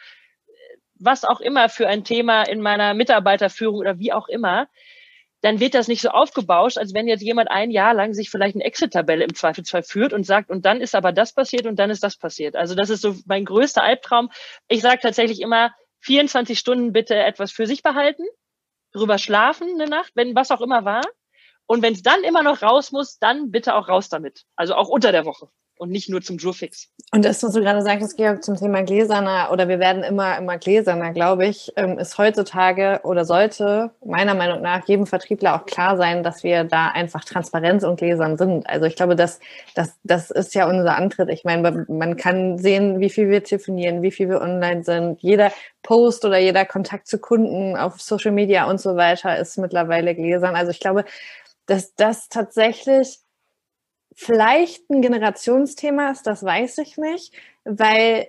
was 1.01 1.25
auch 1.25 1.41
immer 1.41 1.69
für 1.69 1.87
ein 1.87 2.05
Thema 2.05 2.43
in 2.43 2.61
meiner 2.61 2.95
Mitarbeiterführung 2.95 3.77
oder 3.77 3.99
wie 3.99 4.13
auch 4.13 4.29
immer, 4.29 4.69
dann 5.41 5.61
wird 5.61 5.75
das 5.75 5.89
nicht 5.89 6.01
so 6.03 6.09
aufgebauscht, 6.09 6.79
als 6.79 6.95
wenn 6.95 7.07
jetzt 7.07 7.23
jemand 7.23 7.51
ein 7.51 7.71
Jahr 7.71 7.95
lang 7.95 8.13
sich 8.13 8.31
vielleicht 8.31 8.57
eine 8.57 8.65
Exit-Tabelle 8.65 9.25
im 9.25 9.35
Zweifelsfall 9.35 9.83
führt 9.83 10.13
und 10.13 10.25
sagt, 10.25 10.51
und 10.51 10.65
dann 10.65 10.81
ist 10.81 10.95
aber 10.95 11.13
das 11.13 11.33
passiert 11.33 11.67
und 11.67 11.79
dann 11.79 11.91
ist 11.91 12.03
das 12.03 12.17
passiert. 12.17 12.57
Also 12.57 12.75
das 12.75 12.91
ist 12.91 13.03
so 13.03 13.15
mein 13.27 13.45
größter 13.45 13.83
Albtraum. 13.83 14.31
Ich 14.69 14.81
sage 14.81 14.99
tatsächlich 15.01 15.41
immer, 15.41 15.73
24 16.01 16.59
Stunden 16.59 16.93
bitte 16.93 17.15
etwas 17.15 17.53
für 17.53 17.67
sich 17.67 17.83
behalten, 17.83 18.25
drüber 18.93 19.19
schlafen 19.19 19.69
eine 19.75 19.89
Nacht, 19.89 20.13
wenn 20.15 20.35
was 20.35 20.51
auch 20.51 20.61
immer 20.61 20.85
war. 20.85 21.03
Und 21.67 21.83
wenn 21.83 21.93
es 21.93 22.03
dann 22.03 22.25
immer 22.25 22.43
noch 22.43 22.63
raus 22.63 22.93
muss, 22.93 23.19
dann 23.19 23.51
bitte 23.51 23.75
auch 23.75 23.89
raus 23.89 24.09
damit. 24.09 24.45
Also 24.57 24.75
auch 24.75 24.89
unter 24.89 25.13
der 25.13 25.25
Woche 25.25 25.51
und 25.79 25.91
nicht 25.91 26.09
nur 26.09 26.21
zum 26.21 26.37
Jurfix. 26.39 26.89
Und 27.13 27.25
das, 27.25 27.43
was 27.43 27.53
du 27.53 27.61
gerade 27.61 27.83
sagst, 27.83 28.17
Georg, 28.17 28.45
zum 28.45 28.57
Thema 28.57 28.83
Gläserner 28.83 29.49
oder 29.53 29.69
wir 29.69 29.79
werden 29.79 30.03
immer, 30.03 30.37
immer 30.37 30.59
Gläserner, 30.59 31.13
glaube 31.13 31.47
ich, 31.47 31.73
ähm, 31.77 31.99
ist 31.99 32.19
heutzutage 32.19 33.01
oder 33.05 33.25
sollte 33.25 33.93
meiner 34.05 34.35
Meinung 34.35 34.61
nach 34.61 34.87
jedem 34.87 35.07
Vertriebler 35.07 35.55
auch 35.55 35.67
klar 35.67 35.97
sein, 35.97 36.23
dass 36.23 36.45
wir 36.45 36.65
da 36.65 36.89
einfach 36.89 37.25
Transparenz 37.25 37.85
und 37.85 37.97
Gläsern 37.97 38.37
sind. 38.37 38.69
Also 38.69 38.87
ich 38.87 38.97
glaube, 38.97 39.17
das, 39.17 39.41
das, 39.75 39.95
das 40.03 40.31
ist 40.31 40.55
ja 40.55 40.69
unser 40.69 40.97
Antritt. 40.97 41.31
Ich 41.31 41.45
meine, 41.45 41.87
man 41.89 42.17
kann 42.17 42.59
sehen, 42.59 43.01
wie 43.01 43.11
viel 43.11 43.31
wir 43.31 43.43
telefonieren, 43.43 44.03
wie 44.03 44.11
viel 44.11 44.29
wir 44.29 44.41
online 44.41 44.85
sind. 44.85 45.23
Jeder 45.23 45.53
Post 45.83 46.25
oder 46.25 46.39
jeder 46.39 46.65
Kontakt 46.65 47.07
zu 47.07 47.19
Kunden 47.19 47.77
auf 47.77 48.01
Social 48.01 48.33
Media 48.33 48.69
und 48.69 48.81
so 48.81 48.97
weiter 48.97 49.39
ist 49.39 49.57
mittlerweile 49.57 50.15
Gläsern. 50.15 50.57
Also 50.57 50.71
ich 50.71 50.81
glaube, 50.81 51.05
dass 51.67 51.95
das 51.95 52.29
tatsächlich 52.29 53.21
vielleicht 54.19 54.91
ein 54.91 55.01
Generationsthema 55.01 56.11
ist, 56.11 56.27
das 56.27 56.43
weiß 56.43 56.79
ich 56.79 56.97
nicht, 56.97 57.33
weil 57.65 58.27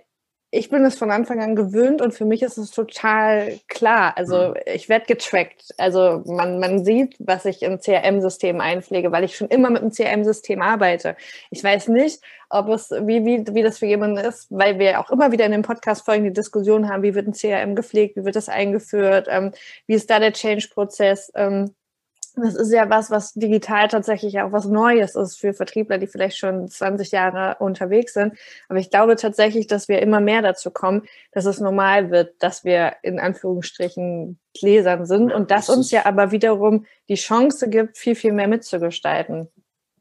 ich 0.51 0.69
bin 0.69 0.85
es 0.85 0.97
von 0.97 1.09
Anfang 1.09 1.41
an 1.41 1.55
gewöhnt 1.55 1.99
und 2.01 2.13
für 2.13 2.25
mich 2.25 2.43
ist 2.43 2.57
es 2.57 2.69
total 2.69 3.59
klar. 3.67 4.13
Also 4.15 4.49
mhm. 4.49 4.55
ich 4.65 4.87
werde 4.87 5.07
getrackt. 5.07 5.73
Also 5.77 6.23
man, 6.27 6.59
man 6.59 6.85
sieht, 6.85 7.15
was 7.17 7.45
ich 7.45 7.63
im 7.63 7.79
CRM-System 7.79 8.61
einpflege, 8.61 9.11
weil 9.11 9.23
ich 9.23 9.35
schon 9.35 9.47
immer 9.47 9.71
mit 9.71 9.81
dem 9.81 9.91
CRM-System 9.91 10.61
arbeite. 10.61 11.15
Ich 11.49 11.63
weiß 11.63 11.87
nicht, 11.87 12.21
ob 12.49 12.69
es, 12.69 12.91
wie, 12.91 13.25
wie, 13.25 13.43
wie 13.53 13.63
das 13.63 13.79
für 13.79 13.87
jemanden 13.87 14.17
ist, 14.17 14.47
weil 14.51 14.77
wir 14.77 14.99
auch 14.99 15.09
immer 15.09 15.31
wieder 15.31 15.45
in 15.45 15.51
den 15.51 15.63
Podcast-Folgen 15.63 16.23
die 16.23 16.33
Diskussion 16.33 16.87
haben, 16.87 17.01
wie 17.01 17.15
wird 17.15 17.27
ein 17.27 17.33
CRM 17.33 17.75
gepflegt, 17.75 18.15
wie 18.15 18.25
wird 18.25 18.35
das 18.35 18.49
eingeführt, 18.49 19.27
ähm, 19.29 19.53
wie 19.87 19.95
ist 19.95 20.09
da 20.09 20.19
der 20.19 20.33
Change-Prozess. 20.33 21.31
Ähm, 21.35 21.73
das 22.35 22.55
ist 22.55 22.71
ja 22.71 22.89
was, 22.89 23.11
was 23.11 23.33
digital 23.33 23.87
tatsächlich 23.87 24.39
auch 24.39 24.51
was 24.51 24.65
Neues 24.65 25.15
ist 25.15 25.39
für 25.39 25.53
Vertriebler, 25.53 25.97
die 25.97 26.07
vielleicht 26.07 26.37
schon 26.37 26.67
20 26.67 27.11
Jahre 27.11 27.57
unterwegs 27.59 28.13
sind. 28.13 28.33
Aber 28.67 28.79
ich 28.79 28.89
glaube 28.89 29.15
tatsächlich, 29.15 29.67
dass 29.67 29.87
wir 29.87 30.01
immer 30.01 30.19
mehr 30.19 30.41
dazu 30.41 30.71
kommen, 30.71 31.03
dass 31.31 31.45
es 31.45 31.59
normal 31.59 32.11
wird, 32.11 32.35
dass 32.39 32.63
wir 32.63 32.93
in 33.03 33.19
Anführungsstrichen 33.19 34.39
Gläsern 34.57 35.05
sind 35.05 35.31
und 35.31 35.51
das 35.51 35.69
uns 35.69 35.91
ja 35.91 36.05
aber 36.05 36.31
wiederum 36.31 36.85
die 37.07 37.15
Chance 37.15 37.69
gibt, 37.69 37.97
viel, 37.97 38.15
viel 38.15 38.33
mehr 38.33 38.47
mitzugestalten. 38.47 39.47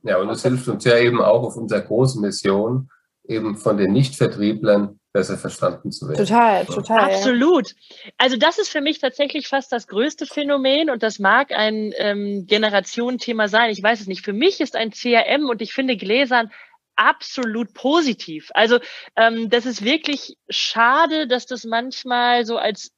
Ja, 0.02 0.18
und 0.18 0.30
es 0.30 0.42
hilft 0.42 0.68
uns 0.68 0.84
ja 0.84 0.96
eben 0.96 1.20
auch 1.20 1.42
auf 1.42 1.56
unserer 1.56 1.80
großen 1.80 2.20
Mission, 2.20 2.90
eben 3.24 3.56
von 3.56 3.76
den 3.76 3.92
Nichtvertrieblern 3.92 4.98
besser 5.18 5.36
verstanden 5.36 5.90
zu 5.90 6.08
werden. 6.08 6.24
Total, 6.24 6.64
total. 6.64 7.00
Absolut. 7.00 7.74
Also 8.18 8.36
das 8.36 8.58
ist 8.58 8.68
für 8.68 8.80
mich 8.80 9.00
tatsächlich 9.00 9.48
fast 9.48 9.72
das 9.72 9.88
größte 9.88 10.26
Phänomen 10.26 10.90
und 10.90 11.02
das 11.02 11.18
mag 11.18 11.50
ein 11.50 11.92
ähm, 11.96 12.46
Generationenthema 12.46 13.48
sein. 13.48 13.70
Ich 13.70 13.82
weiß 13.82 14.00
es 14.00 14.06
nicht. 14.06 14.24
Für 14.24 14.32
mich 14.32 14.60
ist 14.60 14.76
ein 14.76 14.92
CRM 14.92 15.48
und 15.48 15.60
ich 15.60 15.72
finde 15.72 15.96
Gläsern 15.96 16.52
absolut 16.94 17.74
positiv. 17.74 18.50
Also 18.54 18.78
ähm, 19.16 19.50
das 19.50 19.66
ist 19.66 19.82
wirklich 19.82 20.36
schade, 20.48 21.26
dass 21.26 21.46
das 21.46 21.64
manchmal 21.64 22.46
so 22.46 22.56
als 22.56 22.92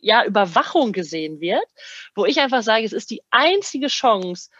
ja 0.00 0.24
Überwachung 0.24 0.92
gesehen 0.92 1.40
wird, 1.40 1.66
wo 2.14 2.24
ich 2.24 2.38
einfach 2.38 2.62
sage, 2.62 2.84
es 2.84 2.92
ist 2.92 3.10
die 3.10 3.22
einzige 3.30 3.88
Chance, 3.88 4.50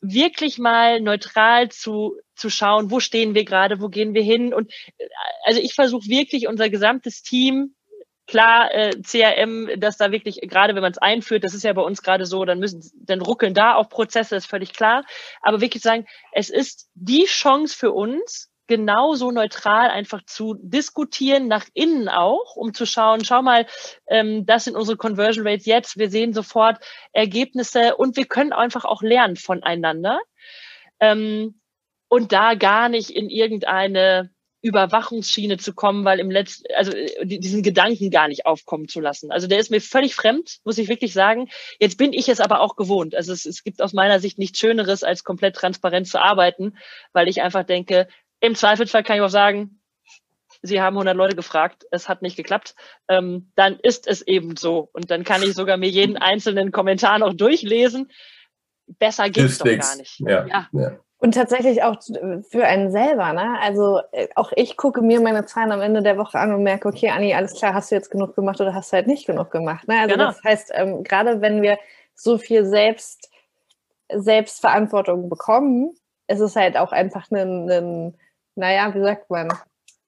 wirklich 0.00 0.58
mal 0.58 1.00
neutral 1.00 1.70
zu, 1.70 2.16
zu 2.34 2.50
schauen, 2.50 2.90
wo 2.90 3.00
stehen 3.00 3.34
wir 3.34 3.44
gerade, 3.44 3.80
wo 3.80 3.88
gehen 3.88 4.14
wir 4.14 4.22
hin. 4.22 4.54
Und 4.54 4.72
äh, 4.98 5.08
also 5.44 5.60
ich 5.60 5.74
versuche 5.74 6.08
wirklich 6.08 6.48
unser 6.48 6.70
gesamtes 6.70 7.22
Team, 7.22 7.74
klar, 8.26 8.72
äh, 8.72 8.90
CRM, 9.02 9.68
dass 9.78 9.96
da 9.96 10.12
wirklich, 10.12 10.40
gerade 10.42 10.74
wenn 10.74 10.82
man 10.82 10.92
es 10.92 10.98
einführt, 10.98 11.44
das 11.44 11.54
ist 11.54 11.64
ja 11.64 11.72
bei 11.72 11.82
uns 11.82 12.02
gerade 12.02 12.24
so, 12.24 12.44
dann 12.44 12.60
müssen, 12.60 12.82
dann 12.94 13.20
ruckeln 13.20 13.54
da 13.54 13.74
auch 13.74 13.88
Prozesse, 13.88 14.36
ist 14.36 14.46
völlig 14.46 14.72
klar. 14.72 15.04
Aber 15.42 15.60
wirklich 15.60 15.82
sagen, 15.82 16.06
es 16.32 16.48
ist 16.48 16.88
die 16.94 17.24
Chance 17.24 17.76
für 17.76 17.92
uns, 17.92 18.49
genauso 18.70 19.32
neutral 19.32 19.90
einfach 19.90 20.24
zu 20.24 20.54
diskutieren, 20.62 21.48
nach 21.48 21.66
innen 21.74 22.08
auch, 22.08 22.54
um 22.54 22.72
zu 22.72 22.86
schauen, 22.86 23.24
schau 23.24 23.42
mal, 23.42 23.66
ähm, 24.06 24.46
das 24.46 24.64
sind 24.64 24.76
unsere 24.76 24.96
Conversion 24.96 25.46
Rates 25.46 25.66
jetzt, 25.66 25.98
wir 25.98 26.08
sehen 26.08 26.32
sofort 26.32 26.78
Ergebnisse 27.12 27.96
und 27.96 28.16
wir 28.16 28.26
können 28.26 28.52
einfach 28.52 28.84
auch 28.84 29.02
lernen 29.02 29.34
voneinander. 29.34 30.20
Ähm, 31.00 31.60
und 32.08 32.30
da 32.32 32.54
gar 32.54 32.88
nicht 32.88 33.10
in 33.10 33.28
irgendeine 33.28 34.30
Überwachungsschiene 34.62 35.56
zu 35.56 35.74
kommen, 35.74 36.04
weil 36.04 36.20
im 36.20 36.30
letzten, 36.30 36.64
also 36.74 36.92
äh, 36.92 37.26
diesen 37.26 37.62
Gedanken 37.62 38.10
gar 38.10 38.28
nicht 38.28 38.46
aufkommen 38.46 38.88
zu 38.88 39.00
lassen. 39.00 39.32
Also 39.32 39.46
der 39.46 39.58
ist 39.58 39.70
mir 39.70 39.80
völlig 39.80 40.14
fremd, 40.14 40.58
muss 40.64 40.78
ich 40.78 40.88
wirklich 40.88 41.12
sagen. 41.12 41.48
Jetzt 41.80 41.96
bin 41.96 42.12
ich 42.12 42.28
es 42.28 42.40
aber 42.40 42.60
auch 42.60 42.76
gewohnt. 42.76 43.14
Also 43.14 43.32
es, 43.32 43.46
es 43.46 43.64
gibt 43.64 43.82
aus 43.82 43.94
meiner 43.94 44.20
Sicht 44.20 44.38
nichts 44.38 44.58
Schöneres, 44.58 45.02
als 45.02 45.24
komplett 45.24 45.56
transparent 45.56 46.06
zu 46.06 46.20
arbeiten, 46.20 46.76
weil 47.12 47.28
ich 47.28 47.42
einfach 47.42 47.64
denke, 47.64 48.06
im 48.40 48.54
Zweifelsfall 48.54 49.02
kann 49.02 49.16
ich 49.16 49.22
auch 49.22 49.28
sagen, 49.28 49.80
Sie 50.62 50.80
haben 50.80 50.96
100 50.96 51.16
Leute 51.16 51.36
gefragt, 51.36 51.86
es 51.90 52.08
hat 52.08 52.22
nicht 52.22 52.36
geklappt, 52.36 52.74
ähm, 53.08 53.50
dann 53.54 53.78
ist 53.82 54.06
es 54.06 54.20
eben 54.22 54.56
so. 54.56 54.90
Und 54.92 55.10
dann 55.10 55.24
kann 55.24 55.42
ich 55.42 55.54
sogar 55.54 55.76
mir 55.76 55.88
jeden 55.88 56.18
einzelnen 56.18 56.70
Kommentar 56.70 57.18
noch 57.18 57.32
durchlesen. 57.32 58.10
Besser 58.86 59.30
geht 59.30 59.44
es 59.44 59.58
doch 59.58 59.64
gar 59.64 59.96
nicht. 59.96 60.20
Ja, 60.20 60.46
ja. 60.46 60.68
ja. 60.72 60.98
Und 61.18 61.34
tatsächlich 61.34 61.82
auch 61.82 61.96
für 62.50 62.64
einen 62.64 62.90
selber, 62.90 63.32
ne? 63.34 63.58
Also 63.60 64.00
äh, 64.12 64.28
auch 64.36 64.52
ich 64.56 64.76
gucke 64.78 65.02
mir 65.02 65.20
meine 65.20 65.44
Zahlen 65.44 65.70
am 65.70 65.82
Ende 65.82 66.02
der 66.02 66.16
Woche 66.16 66.38
an 66.38 66.52
und 66.52 66.62
merke, 66.62 66.88
okay, 66.88 67.10
Anni, 67.10 67.34
alles 67.34 67.54
klar, 67.54 67.74
hast 67.74 67.90
du 67.90 67.94
jetzt 67.94 68.10
genug 68.10 68.34
gemacht 68.34 68.60
oder 68.60 68.74
hast 68.74 68.90
du 68.90 68.96
halt 68.96 69.06
nicht 69.06 69.26
genug 69.26 69.50
gemacht. 69.50 69.86
Ne? 69.86 70.00
Also 70.00 70.14
genau. 70.14 70.26
das 70.26 70.42
heißt, 70.42 70.72
ähm, 70.74 71.04
gerade 71.04 71.42
wenn 71.42 71.60
wir 71.60 71.78
so 72.14 72.38
viel 72.38 72.64
selbst, 72.64 73.30
Selbstverantwortung 74.12 75.28
bekommen, 75.28 75.94
ist 76.26 76.40
es 76.40 76.56
halt 76.56 76.78
auch 76.78 76.92
einfach 76.92 77.30
ein, 77.30 77.70
ein 77.70 78.16
naja, 78.54 78.94
wie 78.94 79.00
sagt 79.00 79.30
man, 79.30 79.48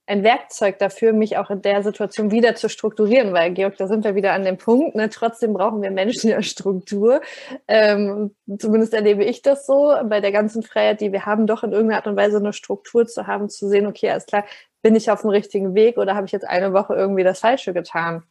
ein 0.06 0.24
Werkzeug 0.24 0.78
dafür, 0.78 1.12
mich 1.12 1.38
auch 1.38 1.48
in 1.50 1.62
der 1.62 1.82
Situation 1.82 2.30
wieder 2.30 2.54
zu 2.54 2.68
strukturieren, 2.68 3.32
weil 3.32 3.52
Georg, 3.52 3.76
da 3.76 3.86
sind 3.86 4.04
wir 4.04 4.14
wieder 4.14 4.32
an 4.32 4.44
dem 4.44 4.58
Punkt. 4.58 4.96
Ne? 4.96 5.08
Trotzdem 5.08 5.52
brauchen 5.52 5.80
wir 5.80 5.90
Menschen 5.90 6.28
ja 6.28 6.42
Struktur. 6.42 7.20
Ähm, 7.68 8.34
zumindest 8.58 8.94
erlebe 8.94 9.24
ich 9.24 9.42
das 9.42 9.64
so 9.64 9.94
bei 10.04 10.20
der 10.20 10.32
ganzen 10.32 10.62
Freiheit, 10.62 11.00
die 11.00 11.12
wir 11.12 11.24
haben, 11.24 11.46
doch 11.46 11.62
in 11.62 11.72
irgendeiner 11.72 11.98
Art 11.98 12.06
und 12.08 12.16
Weise 12.16 12.38
eine 12.38 12.52
Struktur 12.52 13.06
zu 13.06 13.26
haben, 13.26 13.48
zu 13.48 13.68
sehen, 13.68 13.86
okay, 13.86 14.10
alles 14.10 14.26
klar, 14.26 14.44
bin 14.82 14.96
ich 14.96 15.10
auf 15.10 15.20
dem 15.20 15.30
richtigen 15.30 15.74
Weg 15.74 15.96
oder 15.96 16.16
habe 16.16 16.26
ich 16.26 16.32
jetzt 16.32 16.48
eine 16.48 16.72
Woche 16.72 16.94
irgendwie 16.94 17.22
das 17.22 17.38
Falsche 17.38 17.72
getan? 17.72 18.24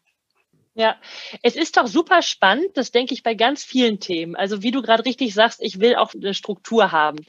Ja, 0.73 0.95
es 1.41 1.55
ist 1.55 1.75
doch 1.77 1.87
super 1.87 2.21
spannend, 2.21 2.69
das 2.75 2.91
denke 2.91 3.13
ich 3.13 3.23
bei 3.23 3.33
ganz 3.33 3.63
vielen 3.63 3.99
Themen. 3.99 4.35
Also 4.35 4.61
wie 4.61 4.71
du 4.71 4.81
gerade 4.81 5.05
richtig 5.05 5.33
sagst, 5.33 5.61
ich 5.61 5.79
will 5.79 5.95
auch 5.95 6.13
eine 6.13 6.33
Struktur 6.33 6.91
haben. 6.91 7.25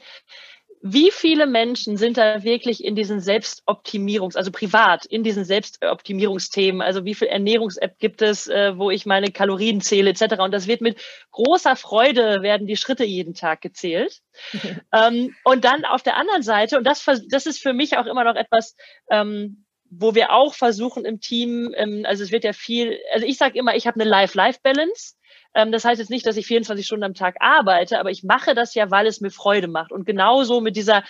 Wie 0.85 1.11
viele 1.11 1.47
Menschen 1.47 1.95
sind 1.95 2.17
da 2.17 2.43
wirklich 2.43 2.83
in 2.83 2.93
diesen 2.93 3.21
Selbstoptimierungs-, 3.21 4.35
also 4.35 4.51
privat, 4.51 5.05
in 5.05 5.23
diesen 5.23 5.45
Selbstoptimierungsthemen? 5.45 6.81
Also 6.81 7.05
wie 7.05 7.15
viel 7.15 7.29
Ernährungs-App 7.29 7.99
gibt 7.99 8.21
es, 8.21 8.47
äh, 8.47 8.77
wo 8.77 8.91
ich 8.91 9.05
meine 9.05 9.31
Kalorien 9.31 9.79
zähle, 9.79 10.09
etc. 10.09 10.39
Und 10.39 10.53
das 10.53 10.67
wird 10.67 10.81
mit 10.81 11.01
großer 11.31 11.77
Freude, 11.77 12.41
werden 12.41 12.67
die 12.67 12.75
Schritte 12.75 13.05
jeden 13.05 13.33
Tag 13.33 13.61
gezählt. 13.61 14.19
ähm, 14.93 15.33
und 15.45 15.63
dann 15.63 15.85
auf 15.85 16.03
der 16.03 16.17
anderen 16.17 16.43
Seite, 16.43 16.77
und 16.77 16.83
das, 16.83 17.05
das 17.29 17.45
ist 17.45 17.61
für 17.61 17.71
mich 17.71 17.97
auch 17.97 18.05
immer 18.05 18.25
noch 18.25 18.35
etwas, 18.35 18.75
ähm, 19.09 19.63
wo 19.89 20.15
wir 20.15 20.33
auch 20.33 20.53
versuchen 20.53 21.05
im 21.05 21.21
Team, 21.21 21.73
ähm, 21.77 22.03
also 22.05 22.23
es 22.23 22.33
wird 22.33 22.43
ja 22.43 22.51
viel, 22.51 22.99
also 23.13 23.25
ich 23.25 23.37
sage 23.37 23.57
immer, 23.57 23.73
ich 23.73 23.87
habe 23.87 24.01
eine 24.01 24.09
Life-Life-Balance. 24.09 25.15
Ähm, 25.53 25.71
das 25.71 25.85
heißt 25.85 25.99
jetzt 25.99 26.09
nicht, 26.09 26.25
dass 26.25 26.37
ich 26.37 26.47
24 26.47 26.85
Stunden 26.85 27.03
am 27.03 27.13
Tag 27.13 27.35
arbeite, 27.39 27.99
aber 27.99 28.11
ich 28.11 28.23
mache 28.23 28.55
das 28.55 28.73
ja, 28.73 28.91
weil 28.91 29.07
es 29.07 29.21
mir 29.21 29.31
Freude 29.31 29.67
macht. 29.67 29.91
Und 29.91 30.05
genauso 30.05 30.61
mit 30.61 30.75
dieser 30.75 31.03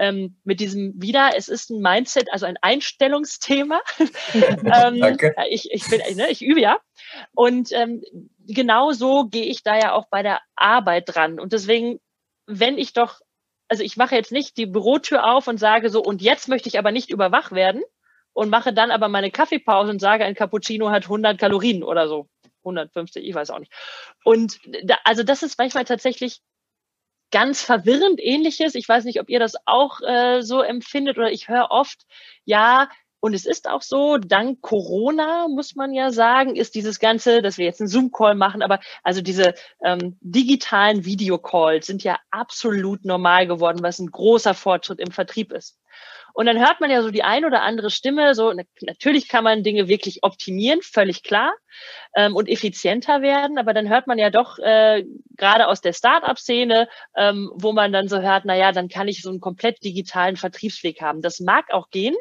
ähm, 0.00 0.36
mit 0.44 0.60
diesem 0.60 0.94
wieder, 0.96 1.32
es 1.36 1.48
ist 1.48 1.70
ein 1.70 1.82
Mindset, 1.82 2.32
also 2.32 2.46
ein 2.46 2.56
Einstellungsthema. 2.62 3.82
ähm, 4.34 4.98
Danke. 4.98 5.34
Ich, 5.50 5.70
ich, 5.70 5.88
bin, 5.90 6.00
ne, 6.16 6.30
ich 6.30 6.40
übe 6.42 6.60
ja. 6.60 6.78
Und 7.34 7.70
ähm, 7.72 8.02
genau 8.46 8.92
so 8.92 9.26
gehe 9.26 9.44
ich 9.44 9.62
da 9.62 9.78
ja 9.78 9.92
auch 9.92 10.06
bei 10.08 10.22
der 10.22 10.40
Arbeit 10.56 11.14
dran. 11.14 11.38
Und 11.38 11.52
deswegen, 11.52 12.00
wenn 12.46 12.78
ich 12.78 12.94
doch, 12.94 13.20
also 13.68 13.82
ich 13.82 13.98
mache 13.98 14.14
jetzt 14.14 14.32
nicht 14.32 14.56
die 14.56 14.66
Bürotür 14.66 15.30
auf 15.30 15.48
und 15.48 15.58
sage 15.58 15.90
so, 15.90 16.02
und 16.02 16.22
jetzt 16.22 16.48
möchte 16.48 16.70
ich 16.70 16.78
aber 16.78 16.92
nicht 16.92 17.10
überwach 17.10 17.52
werden 17.52 17.82
und 18.32 18.48
mache 18.48 18.72
dann 18.72 18.90
aber 18.90 19.08
meine 19.08 19.30
Kaffeepause 19.30 19.90
und 19.90 20.00
sage, 20.00 20.24
ein 20.24 20.34
Cappuccino 20.34 20.90
hat 20.90 21.04
100 21.04 21.38
Kalorien 21.38 21.84
oder 21.84 22.08
so. 22.08 22.26
150, 22.60 23.24
ich 23.24 23.34
weiß 23.34 23.50
auch 23.50 23.58
nicht. 23.58 23.72
Und 24.24 24.58
da, 24.84 24.96
also 25.04 25.22
das 25.22 25.42
ist 25.42 25.58
manchmal 25.58 25.84
tatsächlich 25.84 26.40
ganz 27.30 27.62
verwirrend 27.62 28.20
ähnliches. 28.20 28.74
Ich 28.74 28.88
weiß 28.88 29.04
nicht, 29.04 29.20
ob 29.20 29.28
ihr 29.28 29.38
das 29.38 29.54
auch 29.66 30.00
äh, 30.02 30.42
so 30.42 30.62
empfindet 30.62 31.18
oder 31.18 31.30
ich 31.30 31.48
höre 31.48 31.70
oft, 31.70 32.06
ja, 32.44 32.88
und 33.20 33.34
es 33.34 33.44
ist 33.44 33.68
auch 33.68 33.82
so, 33.82 34.16
dank 34.16 34.62
Corona, 34.62 35.46
muss 35.48 35.74
man 35.76 35.92
ja 35.92 36.10
sagen, 36.10 36.56
ist 36.56 36.74
dieses 36.74 36.98
Ganze, 36.98 37.42
dass 37.42 37.58
wir 37.58 37.66
jetzt 37.66 37.80
einen 37.80 37.88
Zoom-Call 37.88 38.34
machen, 38.34 38.62
aber 38.62 38.80
also 39.02 39.20
diese 39.20 39.54
ähm, 39.84 40.16
digitalen 40.22 41.04
Videocalls 41.04 41.86
sind 41.86 42.02
ja 42.02 42.18
absolut 42.30 43.04
normal 43.04 43.46
geworden, 43.46 43.82
was 43.82 43.98
ein 43.98 44.10
großer 44.10 44.54
Fortschritt 44.54 45.00
im 45.00 45.10
Vertrieb 45.10 45.52
ist. 45.52 45.79
Und 46.34 46.46
dann 46.46 46.58
hört 46.58 46.80
man 46.80 46.90
ja 46.90 47.02
so 47.02 47.10
die 47.10 47.22
ein 47.22 47.44
oder 47.44 47.62
andere 47.62 47.90
Stimme, 47.90 48.34
so 48.34 48.52
natürlich 48.80 49.28
kann 49.28 49.44
man 49.44 49.62
Dinge 49.62 49.88
wirklich 49.88 50.22
optimieren, 50.22 50.80
völlig 50.82 51.22
klar, 51.22 51.52
ähm, 52.16 52.36
und 52.36 52.48
effizienter 52.48 53.22
werden, 53.22 53.58
aber 53.58 53.74
dann 53.74 53.88
hört 53.88 54.06
man 54.06 54.18
ja 54.18 54.30
doch 54.30 54.58
äh, 54.58 55.04
gerade 55.36 55.68
aus 55.68 55.80
der 55.80 55.92
Start-up-Szene, 55.92 56.88
ähm, 57.16 57.50
wo 57.54 57.72
man 57.72 57.92
dann 57.92 58.08
so 58.08 58.20
hört, 58.20 58.44
na 58.44 58.56
ja, 58.56 58.72
dann 58.72 58.88
kann 58.88 59.08
ich 59.08 59.22
so 59.22 59.30
einen 59.30 59.40
komplett 59.40 59.82
digitalen 59.84 60.36
Vertriebsweg 60.36 61.00
haben. 61.00 61.22
Das 61.22 61.40
mag 61.40 61.72
auch 61.72 61.90
gehen. 61.90 62.16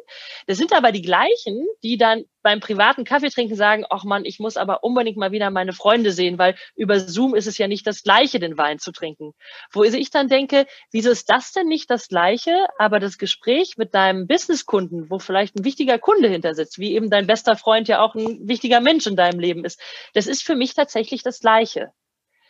Das 0.48 0.58
sind 0.58 0.74
aber 0.74 0.92
die 0.92 1.02
gleichen, 1.02 1.66
die 1.84 1.98
dann 1.98 2.26
beim 2.42 2.60
privaten 2.60 3.04
Kaffeetrinken 3.04 3.56
sagen, 3.56 3.86
ach 3.90 4.04
man, 4.04 4.26
ich 4.26 4.40
muss 4.40 4.58
aber 4.58 4.84
unbedingt 4.84 5.18
mal 5.18 5.32
wieder 5.32 5.50
meine 5.50 5.74
Freunde 5.74 6.12
sehen, 6.12 6.38
weil 6.38 6.56
über 6.76 7.00
Zoom 7.00 7.36
ist 7.36 7.48
es 7.48 7.58
ja 7.58 7.68
nicht 7.68 7.86
das 7.86 8.04
Gleiche, 8.04 8.40
den 8.40 8.58
Wein 8.58 8.80
zu 8.80 8.92
trinken. 8.92 9.34
Wo 9.72 9.84
ich 9.84 10.10
dann 10.12 10.28
denke, 10.28 10.66
wieso 10.92 11.10
ist 11.10 11.30
das 11.30 11.52
denn 11.52 11.68
nicht 11.68 11.90
das 11.90 12.08
Gleiche, 12.08 12.68
aber 12.78 13.00
das 13.00 13.18
Gespräch 13.18 13.78
mit 13.78 13.94
deinem 13.94 14.28
Businesskunden, 14.28 15.10
wo 15.10 15.20
vielleicht 15.20 15.56
ein 15.56 15.66
wichtiger 15.66 16.00
Kunde 16.00 16.30
hinter 16.30 16.56
sitzt, 16.56 16.80
wie 16.80 16.94
eben 16.94 17.10
dein 17.10 17.28
bester 17.28 17.56
Freund 17.56 17.88
ja 17.88 18.02
auch 18.02 18.16
ein 18.16 18.48
wichtiger 18.48 18.80
Mensch 18.80 19.08
in 19.08 19.16
deinem 19.16 19.40
Leben 19.40 19.66
ist, 19.66 19.82
das 20.14 20.28
ist 20.28 20.44
für 20.44 20.56
mich 20.56 20.74
tatsächlich 20.74 21.24
das 21.24 21.40
Gleiche. 21.40 21.92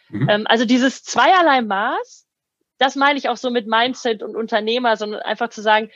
Mhm. 0.09 0.29
Ähm, 0.29 0.47
also 0.47 0.65
dieses 0.65 1.03
zweierlei 1.03 1.61
Maß, 1.61 2.27
das 2.79 2.95
meine 2.95 3.19
ich 3.19 3.27
auch 3.29 3.37
so 3.37 3.49
mit 3.51 3.67
Mindset 3.67 4.23
und 4.23 4.35
Unternehmer, 4.35 4.95
sondern 4.95 5.21
einfach 5.21 5.49
zu 5.49 5.61
sagen, 5.61 5.91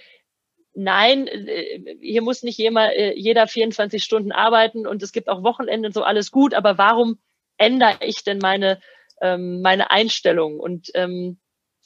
nein, 0.74 1.28
äh, 1.28 1.98
hier 2.02 2.22
muss 2.22 2.44
nicht 2.44 2.58
jeder, 2.58 2.96
äh, 2.96 3.14
jeder 3.18 3.48
24 3.48 4.04
Stunden 4.04 4.32
arbeiten 4.32 4.88
und 4.88 5.04
es 5.04 5.12
gibt 5.12 5.30
auch 5.30 5.44
Wochenende 5.44 5.88
und 5.88 5.94
so 5.94 6.04
alles 6.04 6.32
gut, 6.32 6.54
aber 6.54 6.78
warum 6.78 7.20
ändere 7.58 7.98
ich 8.02 8.24
denn 8.24 8.40
meine, 8.40 8.80
ähm, 9.22 9.62
meine 9.62 9.92
Einstellung? 9.92 10.60
Und 10.60 10.90
ähm, 10.96 11.40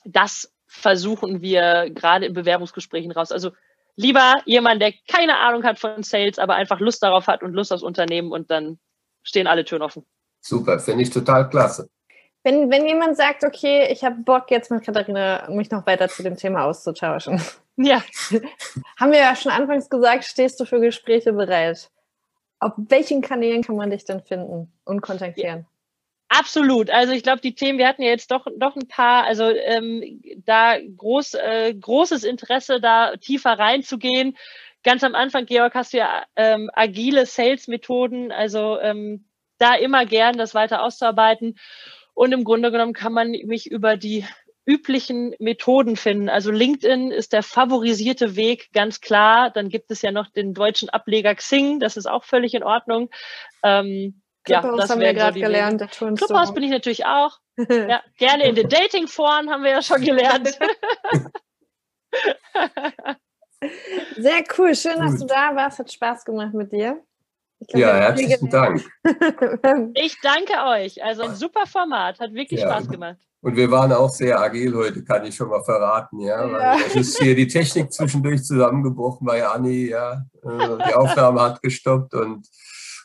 das 0.06 0.54
versuchen 0.68 1.42
wir 1.42 1.90
gerade 1.90 2.26
in 2.26 2.34
Bewerbungsgesprächen 2.34 3.12
raus. 3.12 3.32
Also 3.32 3.52
lieber 3.96 4.36
jemand, 4.46 4.82
der 4.82 4.94
keine 5.08 5.38
Ahnung 5.40 5.64
hat 5.64 5.80
von 5.80 6.04
Sales, 6.04 6.40
aber 6.40 6.56
einfach 6.56 6.80
Lust 6.80 7.04
darauf 7.04 7.28
hat 7.28 7.44
und 7.44 7.54
Lust 7.54 7.74
aufs 7.74 7.84
Unternehmen 7.84 8.32
und 8.32 8.52
dann 8.52 8.80
stehen 9.24 9.48
alle 9.48 9.66
Türen 9.66 9.82
offen. 9.82 10.06
Super, 10.40 10.80
finde 10.80 11.04
ich 11.04 11.10
total 11.10 11.50
klasse. 11.50 11.90
Wenn, 12.48 12.72
wenn 12.72 12.88
jemand 12.88 13.18
sagt, 13.18 13.44
okay, 13.44 13.90
ich 13.92 14.06
habe 14.06 14.22
Bock, 14.22 14.50
jetzt 14.52 14.72
mit 14.72 14.82
Katharina 14.82 15.50
mich 15.50 15.70
noch 15.70 15.86
weiter 15.86 16.08
zu 16.08 16.24
dem 16.24 16.38
Thema 16.38 16.64
auszutauschen. 16.64 17.42
Ja. 17.76 18.02
Haben 18.98 19.12
wir 19.12 19.20
ja 19.20 19.36
schon 19.36 19.52
anfangs 19.52 19.90
gesagt, 19.90 20.24
stehst 20.24 20.58
du 20.58 20.64
für 20.64 20.80
Gespräche 20.80 21.34
bereit? 21.34 21.90
Auf 22.62 22.72
welchen 22.78 23.22
Kanälen 23.22 23.64
kann 23.64 23.76
man 23.76 23.90
dich 23.90 24.06
denn 24.06 24.22
finden 24.22 24.72
und 24.86 25.02
kontaktieren? 25.02 25.66
Ja. 26.30 26.40
Absolut. 26.40 26.90
Also 26.90 27.12
ich 27.12 27.22
glaube, 27.22 27.42
die 27.42 27.54
Themen, 27.54 27.80
wir 27.80 27.88
hatten 27.88 28.02
ja 28.02 28.12
jetzt 28.12 28.32
doch, 28.32 28.48
doch 28.58 28.78
ein 28.78 28.88
paar, 28.88 29.26
also 29.26 29.44
ähm, 29.44 30.22
da 30.46 30.78
groß, 30.80 31.34
äh, 31.34 31.74
großes 31.74 32.24
Interesse, 32.24 32.80
da 32.80 33.18
tiefer 33.18 33.60
reinzugehen. 33.60 34.38
Ganz 34.84 35.04
am 35.04 35.16
Anfang, 35.16 35.46
Georg, 35.48 35.76
hast 35.76 35.92
du 35.92 35.98
ja 35.98 36.24
ähm, 36.38 36.72
agile 36.74 37.26
Sales-Methoden, 37.26 38.32
also 38.32 38.80
ähm, 38.80 39.26
da 39.58 39.76
immer 39.76 40.06
gern 40.06 40.38
das 40.38 40.56
weiter 40.56 40.82
auszuarbeiten. 40.82 41.58
Und 42.18 42.32
im 42.32 42.44
Grunde 42.44 42.72
genommen 42.72 42.94
kann 42.94 43.14
man 43.14 43.30
mich 43.30 43.70
über 43.70 43.96
die 43.96 44.26
üblichen 44.66 45.36
Methoden 45.38 45.96
finden. 45.96 46.30
Also 46.30 46.50
LinkedIn 46.50 47.12
ist 47.12 47.32
der 47.32 47.44
favorisierte 47.44 48.36
Weg, 48.36 48.74
ganz 48.74 49.02
klar. 49.02 49.52
Dann 49.52 49.70
gibt 49.70 49.92
es 49.92 50.02
ja 50.02 50.12
noch 50.12 50.28
den 50.28 50.56
deutschen 50.56 50.90
Ableger 50.90 51.36
Xing, 51.36 51.80
das 51.80 51.96
ist 51.96 52.08
auch 52.08 52.24
völlig 52.24 52.56
in 52.56 52.64
Ordnung. 52.64 53.12
Ähm, 53.62 54.24
Clubhouse 54.44 54.72
ja, 54.72 54.78
das 54.78 54.90
haben 54.90 55.02
wir 55.02 55.14
gerade 55.14 55.38
so 55.40 55.46
gelernt. 55.46 55.88
Clubhouse 55.92 56.56
bin 56.56 56.64
ich 56.64 56.72
natürlich 56.72 57.06
auch. 57.06 57.38
ja, 57.70 58.02
gerne 58.18 58.48
in 58.48 58.56
den 58.56 58.68
Dating-Foren 58.68 59.52
haben 59.52 59.64
wir 59.64 59.70
ja 59.70 59.84
schon 59.84 60.02
gelernt. 60.02 60.58
Sehr 64.18 64.44
cool, 64.58 64.74
schön, 64.74 64.98
dass 64.98 65.20
du 65.20 65.28
da 65.28 65.56
warst. 65.56 65.78
Hat 65.78 65.92
Spaß 65.92 66.26
gemacht 66.26 66.56
mit 66.56 66.72
dir. 66.72 67.00
Glaub, 67.68 67.82
ja, 67.82 67.96
herzlichen 67.96 68.50
Dank. 68.50 68.86
ich 69.94 70.18
danke 70.22 70.54
euch. 70.70 71.04
Also 71.04 71.24
ein 71.24 71.36
super 71.36 71.66
Format, 71.66 72.20
hat 72.20 72.34
wirklich 72.34 72.62
ja. 72.62 72.70
Spaß 72.70 72.90
gemacht. 72.90 73.18
Und 73.42 73.56
wir 73.56 73.70
waren 73.70 73.92
auch 73.92 74.10
sehr 74.10 74.40
agil 74.40 74.74
heute, 74.76 75.04
kann 75.04 75.26
ich 75.26 75.36
schon 75.36 75.50
mal 75.50 75.64
verraten, 75.64 76.20
ja. 76.20 76.48
ja. 76.48 76.78
es 76.86 76.96
ist 76.96 77.20
hier 77.20 77.36
die 77.36 77.48
Technik 77.48 77.94
zwischendurch 77.94 78.44
zusammengebrochen 78.44 79.28
bei 79.28 79.46
Anni, 79.46 79.90
ja. 79.90 80.24
Äh, 80.44 80.78
die 80.88 80.94
Aufnahme 80.94 81.42
hat 81.42 81.62
gestoppt 81.62 82.14
und, 82.14 82.48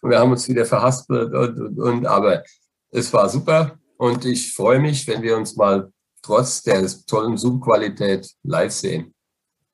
und 0.00 0.10
wir 0.10 0.18
haben 0.18 0.30
uns 0.30 0.48
wieder 0.48 0.64
verhaspelt 0.64 1.34
und, 1.34 1.60
und, 1.60 1.78
und, 1.78 2.06
aber 2.06 2.42
es 2.90 3.12
war 3.12 3.28
super 3.28 3.78
und 3.98 4.24
ich 4.24 4.54
freue 4.54 4.78
mich, 4.78 5.06
wenn 5.06 5.22
wir 5.22 5.36
uns 5.36 5.54
mal 5.56 5.92
trotz 6.22 6.62
der 6.62 6.86
tollen 7.06 7.36
Zoom-Qualität 7.36 8.30
live 8.42 8.72
sehen. 8.72 9.11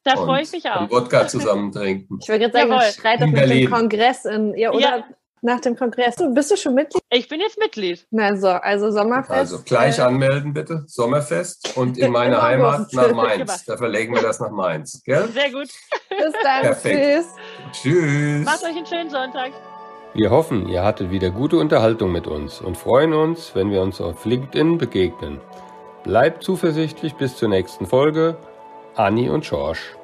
Da 0.09 0.17
freue 0.17 0.43
ich 0.43 0.53
mich 0.53 0.69
auch. 0.69 0.91
Wodka 0.91 1.27
zusammen 1.29 1.73
trinken. 1.73 2.19
Ich 2.21 2.29
würde 2.29 2.51
gerade 2.51 2.69
sagen, 2.69 2.93
schreit 2.93 3.21
doch 3.21 3.27
mit 3.27 3.51
dem 3.51 3.71
Kongress 3.71 4.25
in, 4.25 4.57
ja, 4.57 4.71
oder 4.71 4.81
ja. 4.81 5.05
nach 5.43 5.61
dem 5.61 5.77
Kongress. 5.77 6.17
Du, 6.17 6.33
bist 6.33 6.51
du 6.51 6.57
schon 6.57 6.75
Mitglied? 6.75 7.03
Ich 7.11 7.29
bin 7.29 7.41
jetzt 7.41 7.59
Mitglied. 7.59 8.07
Na 8.11 8.37
so, 8.37 8.49
also 8.49 8.91
Sommerfest. 8.91 9.31
Also 9.31 9.63
gleich 9.65 9.99
äh, 9.99 10.03
anmelden 10.03 10.53
bitte, 10.53 10.85
Sommerfest 10.87 11.77
und 11.77 11.99
in 11.99 12.13
meine 12.13 12.41
Heimat 12.43 12.93
nach 12.93 13.13
Mainz. 13.13 13.65
Da 13.67 13.77
verlegen 13.77 14.15
wir 14.15 14.23
das 14.23 14.41
nach 14.41 14.51
Mainz. 14.51 15.03
Gell? 15.05 15.29
Sehr 15.29 15.51
gut. 15.51 15.69
Bis 16.09 16.33
dann. 16.43 16.63
Perfekt. 16.63 17.35
Tschüss. 17.73 17.83
Tschüss. 17.83 18.45
Macht 18.45 18.65
euch 18.65 18.77
einen 18.77 18.87
schönen 18.87 19.11
Sonntag. 19.11 19.53
Wir 20.15 20.31
hoffen, 20.31 20.69
ihr 20.69 20.83
hattet 20.83 21.11
wieder 21.11 21.31
gute 21.31 21.59
Unterhaltung 21.59 22.11
mit 22.13 22.27
uns 22.27 22.61
und 22.61 22.79
freuen 22.79 23.13
uns, 23.13 23.55
wenn 23.55 23.71
wir 23.71 23.83
uns 23.83 24.01
auf 24.01 24.25
LinkedIn 24.25 24.79
begegnen. 24.79 25.39
Bleibt 26.03 26.43
zuversichtlich 26.43 27.15
bis 27.15 27.37
zur 27.37 27.51
nächsten 27.51 27.87
Folge. 27.87 28.39
Anni 28.95 29.29
und 29.29 29.45
George. 29.45 29.98